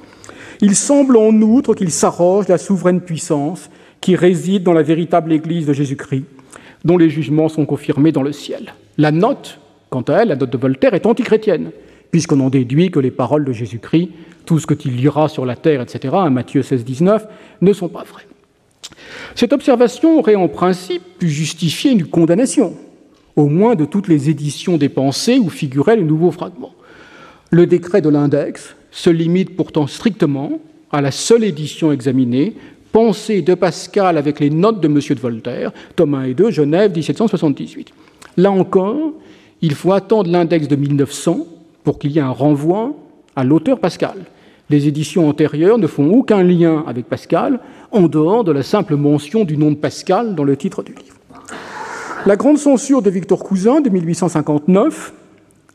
Il 0.61 0.77
semble 0.77 1.17
en 1.17 1.33
outre 1.41 1.73
qu'il 1.73 1.91
s'arroge 1.91 2.47
la 2.47 2.57
souveraine 2.57 3.01
puissance 3.01 3.69
qui 3.99 4.15
réside 4.15 4.63
dans 4.63 4.71
la 4.71 4.81
véritable 4.81 5.33
Église 5.33 5.65
de 5.65 5.73
Jésus-Christ, 5.73 6.23
dont 6.85 6.97
les 6.97 7.09
jugements 7.09 7.49
sont 7.49 7.65
confirmés 7.65 8.13
dans 8.13 8.23
le 8.23 8.31
ciel. 8.31 8.73
La 8.97 9.11
note, 9.11 9.59
quant 9.89 10.03
à 10.03 10.21
elle, 10.21 10.29
la 10.29 10.37
note 10.37 10.51
de 10.51 10.57
Voltaire, 10.57 10.93
est 10.93 11.05
antichrétienne, 11.05 11.71
puisqu'on 12.09 12.39
en 12.39 12.49
déduit 12.49 12.91
que 12.91 13.01
les 13.01 13.11
paroles 13.11 13.43
de 13.43 13.51
Jésus-Christ, 13.51 14.09
tout 14.45 14.57
ce 14.57 14.65
que 14.65 14.73
tu 14.73 14.87
liras 14.87 15.27
sur 15.27 15.45
la 15.45 15.57
terre, 15.57 15.81
etc., 15.81 16.13
à 16.17 16.29
Matthieu 16.29 16.63
16, 16.63 16.85
19, 16.85 17.27
ne 17.59 17.73
sont 17.73 17.89
pas 17.89 18.05
vraies. 18.05 18.27
Cette 19.35 19.51
observation 19.51 20.17
aurait 20.17 20.35
en 20.35 20.47
principe 20.47 21.03
pu 21.19 21.27
justifier 21.27 21.91
une 21.91 22.05
condamnation, 22.05 22.73
au 23.35 23.47
moins 23.47 23.75
de 23.75 23.85
toutes 23.85 24.07
les 24.07 24.29
éditions 24.29 24.77
des 24.77 24.89
pensées 24.89 25.39
où 25.39 25.49
figuraient 25.49 25.95
les 25.95 26.03
nouveaux 26.03 26.31
fragments. 26.31 26.73
Le 27.49 27.65
décret 27.67 28.01
de 28.01 28.09
l'index 28.09 28.75
se 28.91 29.09
limite 29.09 29.55
pourtant 29.55 29.87
strictement 29.87 30.59
à 30.91 31.01
la 31.01 31.11
seule 31.11 31.43
édition 31.43 31.91
examinée, 31.91 32.53
Pensée 32.91 33.41
de 33.41 33.55
Pascal 33.55 34.19
avec 34.19 34.39
les 34.39 34.51
notes 34.51 34.79
de 34.79 34.87
M. 34.87 34.99
de 34.99 35.19
Voltaire, 35.19 35.71
Thomas 35.95 36.25
et 36.25 36.35
2, 36.35 36.51
Genève, 36.51 36.91
1778. 36.93 37.91
Là 38.37 38.51
encore, 38.51 39.13
il 39.63 39.73
faut 39.73 39.93
attendre 39.93 40.29
l'index 40.29 40.67
de 40.67 40.75
1900 40.75 41.47
pour 41.83 41.97
qu'il 41.97 42.11
y 42.11 42.19
ait 42.19 42.21
un 42.21 42.29
renvoi 42.29 42.95
à 43.35 43.43
l'auteur 43.43 43.79
Pascal. 43.79 44.17
Les 44.69 44.87
éditions 44.87 45.27
antérieures 45.27 45.79
ne 45.79 45.87
font 45.87 46.11
aucun 46.11 46.43
lien 46.43 46.83
avec 46.87 47.07
Pascal, 47.07 47.59
en 47.91 48.03
dehors 48.03 48.43
de 48.43 48.51
la 48.51 48.61
simple 48.61 48.95
mention 48.95 49.43
du 49.43 49.57
nom 49.57 49.71
de 49.71 49.75
Pascal 49.75 50.35
dans 50.35 50.43
le 50.43 50.55
titre 50.55 50.83
du 50.83 50.93
livre. 50.93 51.15
La 52.25 52.37
grande 52.37 52.57
censure 52.57 53.01
de 53.01 53.09
Victor 53.09 53.43
Cousin 53.43 53.81
de 53.81 53.89
1859 53.89 55.13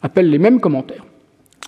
appelle 0.00 0.30
les 0.30 0.38
mêmes 0.38 0.60
commentaires. 0.60 1.04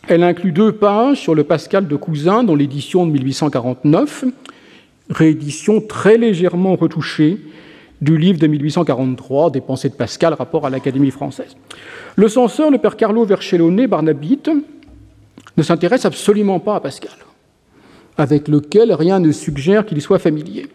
Elle 0.09 0.23
inclut 0.23 0.53
deux 0.53 0.73
pages 0.73 1.21
sur 1.21 1.35
le 1.35 1.45
Pascal 1.45 1.87
de 1.87 1.97
Cousin 1.97 2.45
dans 2.45 2.55
l'édition 2.55 3.07
de 3.07 3.13
1849, 3.13 4.25
réédition 5.11 5.83
très 5.83 6.17
légèrement 6.17 6.77
retouchée 6.77 7.39
du 8.01 8.17
livre 8.17 8.39
de 8.39 8.47
1843 8.47 9.51
des 9.51 9.61
pensées 9.61 9.91
de 9.91 9.95
Pascal, 9.95 10.33
rapport 10.33 10.65
à 10.65 10.71
l'Académie 10.71 11.11
française. 11.11 11.57
Le 12.17 12.29
censeur, 12.29 12.71
le 12.71 12.79
père 12.79 12.97
Carlo 12.97 13.27
Vercellone 13.27 13.87
Barnabite, 13.87 14.49
ne 15.59 15.63
s'intéresse 15.63 16.07
absolument 16.07 16.59
pas 16.59 16.77
à 16.77 16.81
Pascal, 16.81 17.13
avec 18.17 18.49
lequel 18.49 18.95
rien 18.95 19.21
ne 19.21 19.31
suggère 19.31 19.85
qu'il 19.85 20.01
soit 20.01 20.19
familier. 20.19 20.69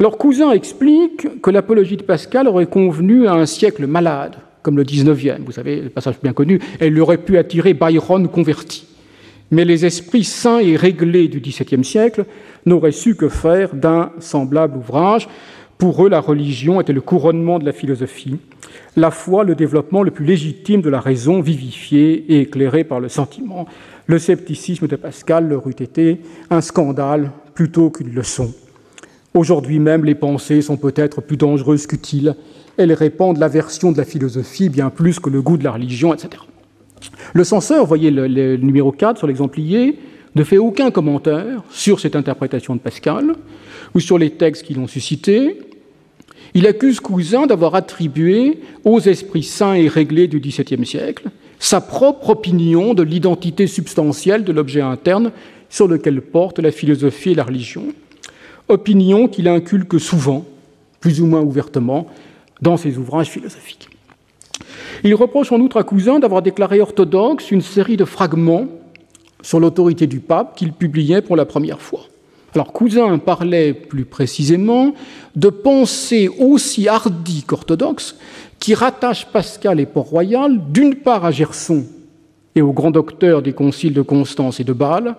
Alors 0.00 0.16
Cousin 0.16 0.52
explique 0.52 1.42
que 1.42 1.50
l'apologie 1.50 1.98
de 1.98 2.02
Pascal 2.02 2.48
aurait 2.48 2.64
convenu 2.64 3.26
à 3.26 3.34
un 3.34 3.44
siècle 3.44 3.86
malade, 3.86 4.36
comme 4.62 4.78
le 4.78 4.82
19e, 4.82 5.42
vous 5.44 5.52
savez, 5.52 5.78
le 5.78 5.90
passage 5.90 6.14
bien 6.22 6.32
connu, 6.32 6.58
elle 6.80 6.98
aurait 6.98 7.18
pu 7.18 7.36
attirer 7.36 7.74
Byron 7.74 8.26
converti. 8.28 8.86
Mais 9.50 9.66
les 9.66 9.84
esprits 9.84 10.24
saints 10.24 10.60
et 10.60 10.74
réglés 10.74 11.28
du 11.28 11.40
XVIIe 11.40 11.84
siècle 11.84 12.24
n'auraient 12.64 12.92
su 12.92 13.14
que 13.14 13.28
faire 13.28 13.74
d'un 13.74 14.10
semblable 14.20 14.78
ouvrage. 14.78 15.28
Pour 15.76 16.06
eux, 16.06 16.08
la 16.08 16.20
religion 16.20 16.80
était 16.80 16.94
le 16.94 17.02
couronnement 17.02 17.58
de 17.58 17.66
la 17.66 17.72
philosophie, 17.72 18.38
la 18.96 19.10
foi 19.10 19.44
le 19.44 19.54
développement 19.54 20.02
le 20.02 20.12
plus 20.12 20.24
légitime 20.24 20.80
de 20.80 20.88
la 20.88 21.00
raison 21.00 21.42
vivifiée 21.42 22.24
et 22.26 22.40
éclairée 22.40 22.84
par 22.84 23.00
le 23.00 23.10
sentiment. 23.10 23.66
Le 24.06 24.18
scepticisme 24.18 24.86
de 24.86 24.96
Pascal 24.96 25.46
leur 25.46 25.66
eût 25.66 25.72
été 25.78 26.20
un 26.48 26.62
scandale 26.62 27.32
plutôt 27.52 27.90
qu'une 27.90 28.14
leçon. 28.14 28.50
Aujourd'hui 29.34 29.78
même, 29.78 30.04
les 30.04 30.14
pensées 30.14 30.60
sont 30.60 30.76
peut-être 30.76 31.20
plus 31.20 31.36
dangereuses 31.36 31.86
qu'utiles. 31.86 32.34
Elles 32.76 32.92
répandent 32.92 33.38
l'aversion 33.38 33.92
de 33.92 33.98
la 33.98 34.04
philosophie 34.04 34.68
bien 34.68 34.90
plus 34.90 35.20
que 35.20 35.30
le 35.30 35.40
goût 35.42 35.56
de 35.56 35.64
la 35.64 35.72
religion, 35.72 36.12
etc. 36.12 36.42
Le 37.32 37.44
censeur, 37.44 37.86
voyez 37.86 38.10
le, 38.10 38.56
numéro 38.56 38.92
4 38.92 39.18
sur 39.18 39.26
l'exemplier, 39.26 39.98
ne 40.34 40.44
fait 40.44 40.58
aucun 40.58 40.90
commentaire 40.90 41.62
sur 41.70 42.00
cette 42.00 42.16
interprétation 42.16 42.74
de 42.74 42.80
Pascal 42.80 43.34
ou 43.94 44.00
sur 44.00 44.18
les 44.18 44.30
textes 44.30 44.64
qui 44.64 44.74
l'ont 44.74 44.86
suscité. 44.86 45.58
Il 46.54 46.66
accuse 46.66 46.98
Cousin 47.00 47.46
d'avoir 47.46 47.74
attribué 47.74 48.60
aux 48.84 49.00
esprits 49.00 49.42
saints 49.44 49.74
et 49.74 49.88
réglés 49.88 50.26
du 50.26 50.40
XVIIe 50.40 50.84
siècle 50.84 51.30
sa 51.60 51.82
propre 51.82 52.30
opinion 52.30 52.94
de 52.94 53.02
l'identité 53.02 53.66
substantielle 53.66 54.44
de 54.44 54.52
l'objet 54.52 54.80
interne 54.80 55.30
sur 55.68 55.86
lequel 55.86 56.22
porte 56.22 56.58
la 56.58 56.72
philosophie 56.72 57.32
et 57.32 57.34
la 57.34 57.44
religion, 57.44 57.84
opinion 58.70 59.28
qu'il 59.28 59.48
inculque 59.48 60.00
souvent, 60.00 60.44
plus 61.00 61.20
ou 61.20 61.26
moins 61.26 61.40
ouvertement, 61.40 62.06
dans 62.62 62.76
ses 62.76 62.98
ouvrages 62.98 63.30
philosophiques. 63.30 63.88
Il 65.04 65.14
reproche 65.14 65.52
en 65.52 65.60
outre 65.60 65.78
à 65.78 65.82
Cousin 65.82 66.18
d'avoir 66.18 66.42
déclaré 66.42 66.80
orthodoxe 66.80 67.50
une 67.50 67.62
série 67.62 67.96
de 67.96 68.04
fragments 68.04 68.66
sur 69.42 69.60
l'autorité 69.60 70.06
du 70.06 70.20
pape 70.20 70.56
qu'il 70.56 70.72
publiait 70.72 71.22
pour 71.22 71.36
la 71.36 71.46
première 71.46 71.80
fois. 71.80 72.04
Alors 72.54 72.72
Cousin 72.72 73.16
parlait 73.18 73.72
plus 73.72 74.04
précisément 74.04 74.92
de 75.36 75.48
pensées 75.48 76.28
aussi 76.38 76.88
hardies 76.88 77.44
qu'orthodoxes 77.44 78.16
qui 78.58 78.74
rattachent 78.74 79.26
Pascal 79.26 79.80
et 79.80 79.86
Port-Royal 79.86 80.60
d'une 80.70 80.96
part 80.96 81.24
à 81.24 81.30
Gerson 81.30 81.84
et 82.54 82.62
au 82.62 82.72
grand 82.72 82.90
docteur 82.90 83.42
des 83.42 83.52
conciles 83.52 83.94
de 83.94 84.02
Constance 84.02 84.58
et 84.58 84.64
de 84.64 84.72
Bâle, 84.72 85.14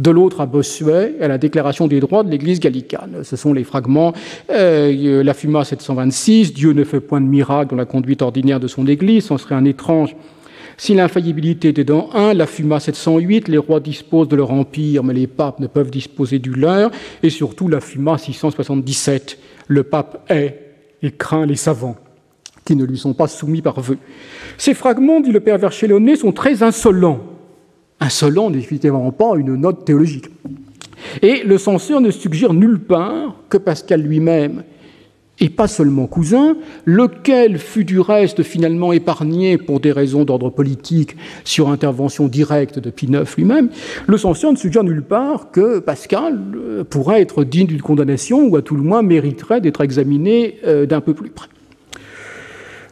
de 0.00 0.10
l'autre 0.10 0.40
à 0.40 0.46
Bossuet 0.46 1.14
et 1.20 1.22
à 1.22 1.28
la 1.28 1.38
Déclaration 1.38 1.86
des 1.86 2.00
droits 2.00 2.24
de 2.24 2.30
l'Église 2.30 2.58
gallicane. 2.58 3.22
Ce 3.22 3.36
sont 3.36 3.52
les 3.52 3.64
fragments 3.64 4.12
euh, 4.50 5.22
La 5.22 5.34
Fuma 5.34 5.64
726, 5.64 6.54
Dieu 6.54 6.72
ne 6.72 6.82
fait 6.82 7.00
point 7.00 7.20
de 7.20 7.26
miracle 7.26 7.70
dans 7.70 7.76
la 7.76 7.84
conduite 7.84 8.22
ordinaire 8.22 8.58
de 8.58 8.66
son 8.66 8.86
Église, 8.86 9.26
ce 9.26 9.36
serait 9.36 9.54
un 9.54 9.64
étrange 9.64 10.16
si 10.80 10.94
l'infaillibilité 10.94 11.68
était 11.68 11.84
dans 11.84 12.08
un, 12.14 12.32
la 12.32 12.46
FUMA 12.46 12.80
708, 12.80 13.48
les 13.48 13.58
rois 13.58 13.80
disposent 13.80 14.28
de 14.28 14.36
leur 14.36 14.50
empire, 14.50 15.04
mais 15.04 15.12
les 15.12 15.26
papes 15.26 15.60
ne 15.60 15.66
peuvent 15.66 15.90
disposer 15.90 16.38
du 16.38 16.52
leur, 16.54 16.90
et 17.22 17.28
surtout 17.28 17.68
la 17.68 17.80
FUMA 17.80 18.16
677, 18.16 19.38
le 19.68 19.82
pape 19.82 20.24
est 20.30 20.70
et 21.02 21.10
craint 21.10 21.44
les 21.44 21.56
savants 21.56 21.96
qui 22.64 22.76
ne 22.76 22.84
lui 22.84 22.96
sont 22.96 23.12
pas 23.12 23.28
soumis 23.28 23.60
par 23.60 23.80
vœu. 23.82 23.98
Ces 24.56 24.72
fragments, 24.72 25.20
dit 25.20 25.32
le 25.32 25.40
père 25.40 25.58
Verchelonnet, 25.58 26.16
sont 26.16 26.32
très 26.32 26.62
insolents. 26.62 27.20
Insolents 28.00 28.50
n'est 28.50 28.58
évidemment 28.58 29.12
pas 29.12 29.34
une 29.36 29.54
note 29.56 29.84
théologique. 29.84 30.26
Et 31.22 31.42
le 31.44 31.58
censeur 31.58 32.00
ne 32.00 32.10
suggère 32.10 32.52
nulle 32.52 32.80
part 32.80 33.36
que 33.48 33.58
Pascal 33.58 34.02
lui-même 34.02 34.62
et 35.40 35.48
pas 35.48 35.68
seulement 35.68 36.06
cousin, 36.06 36.56
lequel 36.84 37.58
fut 37.58 37.84
du 37.84 37.98
reste 37.98 38.42
finalement 38.42 38.92
épargné 38.92 39.56
pour 39.56 39.80
des 39.80 39.90
raisons 39.90 40.24
d'ordre 40.24 40.50
politique 40.50 41.16
sur 41.44 41.70
intervention 41.70 42.28
directe 42.28 42.78
de 42.78 42.90
Pie 42.90 43.08
lui-même, 43.36 43.70
le 44.06 44.18
censeur 44.18 44.52
ne 44.52 44.56
suggère 44.56 44.84
nulle 44.84 45.02
part 45.02 45.50
que 45.50 45.78
Pascal 45.78 46.38
euh, 46.54 46.84
pourrait 46.84 47.22
être 47.22 47.44
digne 47.44 47.66
d'une 47.66 47.80
condamnation 47.80 48.46
ou 48.46 48.56
à 48.56 48.62
tout 48.62 48.76
le 48.76 48.82
moins 48.82 49.02
mériterait 49.02 49.62
d'être 49.62 49.80
examiné 49.80 50.58
euh, 50.66 50.84
d'un 50.84 51.00
peu 51.00 51.14
plus 51.14 51.30
près. 51.30 51.48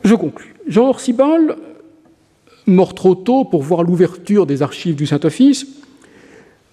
Je 0.04 0.14
conclus. 0.14 0.54
Jean 0.66 0.88
Orsibal, 0.88 1.56
mort 2.68 2.94
trop 2.94 3.14
tôt 3.14 3.44
pour 3.44 3.62
voir 3.62 3.82
l'ouverture 3.82 4.46
des 4.46 4.62
archives 4.62 4.96
du 4.96 5.06
Saint-Office, 5.06 5.66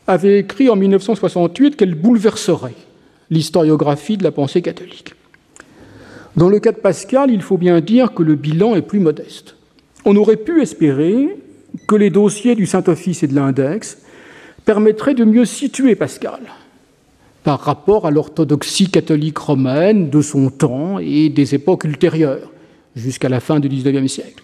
avait 0.07 0.39
écrit 0.39 0.69
en 0.69 0.75
1968 0.75 1.75
qu'elle 1.75 1.95
bouleverserait 1.95 2.75
l'historiographie 3.29 4.17
de 4.17 4.23
la 4.23 4.31
pensée 4.31 4.61
catholique. 4.61 5.13
Dans 6.35 6.49
le 6.49 6.59
cas 6.59 6.73
de 6.73 6.77
Pascal, 6.77 7.31
il 7.31 7.41
faut 7.41 7.57
bien 7.57 7.79
dire 7.79 8.13
que 8.13 8.21
le 8.21 8.35
bilan 8.35 8.75
est 8.75 8.81
plus 8.81 8.99
modeste. 8.99 9.55
On 10.03 10.15
aurait 10.15 10.35
pu 10.35 10.61
espérer 10.61 11.29
que 11.87 11.95
les 11.95 12.09
dossiers 12.09 12.55
du 12.55 12.65
Saint-Office 12.65 13.23
et 13.23 13.27
de 13.27 13.35
l'Index 13.35 13.99
permettraient 14.65 15.13
de 15.13 15.23
mieux 15.23 15.45
situer 15.45 15.95
Pascal 15.95 16.39
par 17.43 17.59
rapport 17.59 18.07
à 18.07 18.11
l'orthodoxie 18.11 18.89
catholique 18.89 19.37
romaine 19.37 20.09
de 20.09 20.21
son 20.21 20.49
temps 20.49 20.97
et 20.99 21.29
des 21.29 21.53
époques 21.53 21.83
ultérieures, 21.83 22.51
jusqu'à 22.95 23.29
la 23.29 23.39
fin 23.39 23.59
du 23.59 23.69
XIXe 23.69 24.11
siècle. 24.11 24.43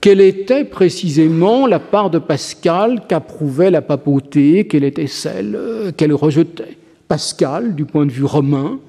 Quelle 0.00 0.22
était 0.22 0.64
précisément 0.64 1.66
la 1.66 1.78
part 1.78 2.08
de 2.08 2.18
Pascal 2.18 3.02
qu'approuvait 3.06 3.70
la 3.70 3.82
papauté, 3.82 4.66
quelle 4.66 4.84
était 4.84 5.06
celle 5.06 5.54
euh, 5.54 5.92
qu'elle 5.92 6.14
rejetait? 6.14 6.78
Pascal, 7.06 7.74
du 7.74 7.84
point 7.84 8.06
de 8.06 8.10
vue 8.10 8.24
romain, 8.24 8.80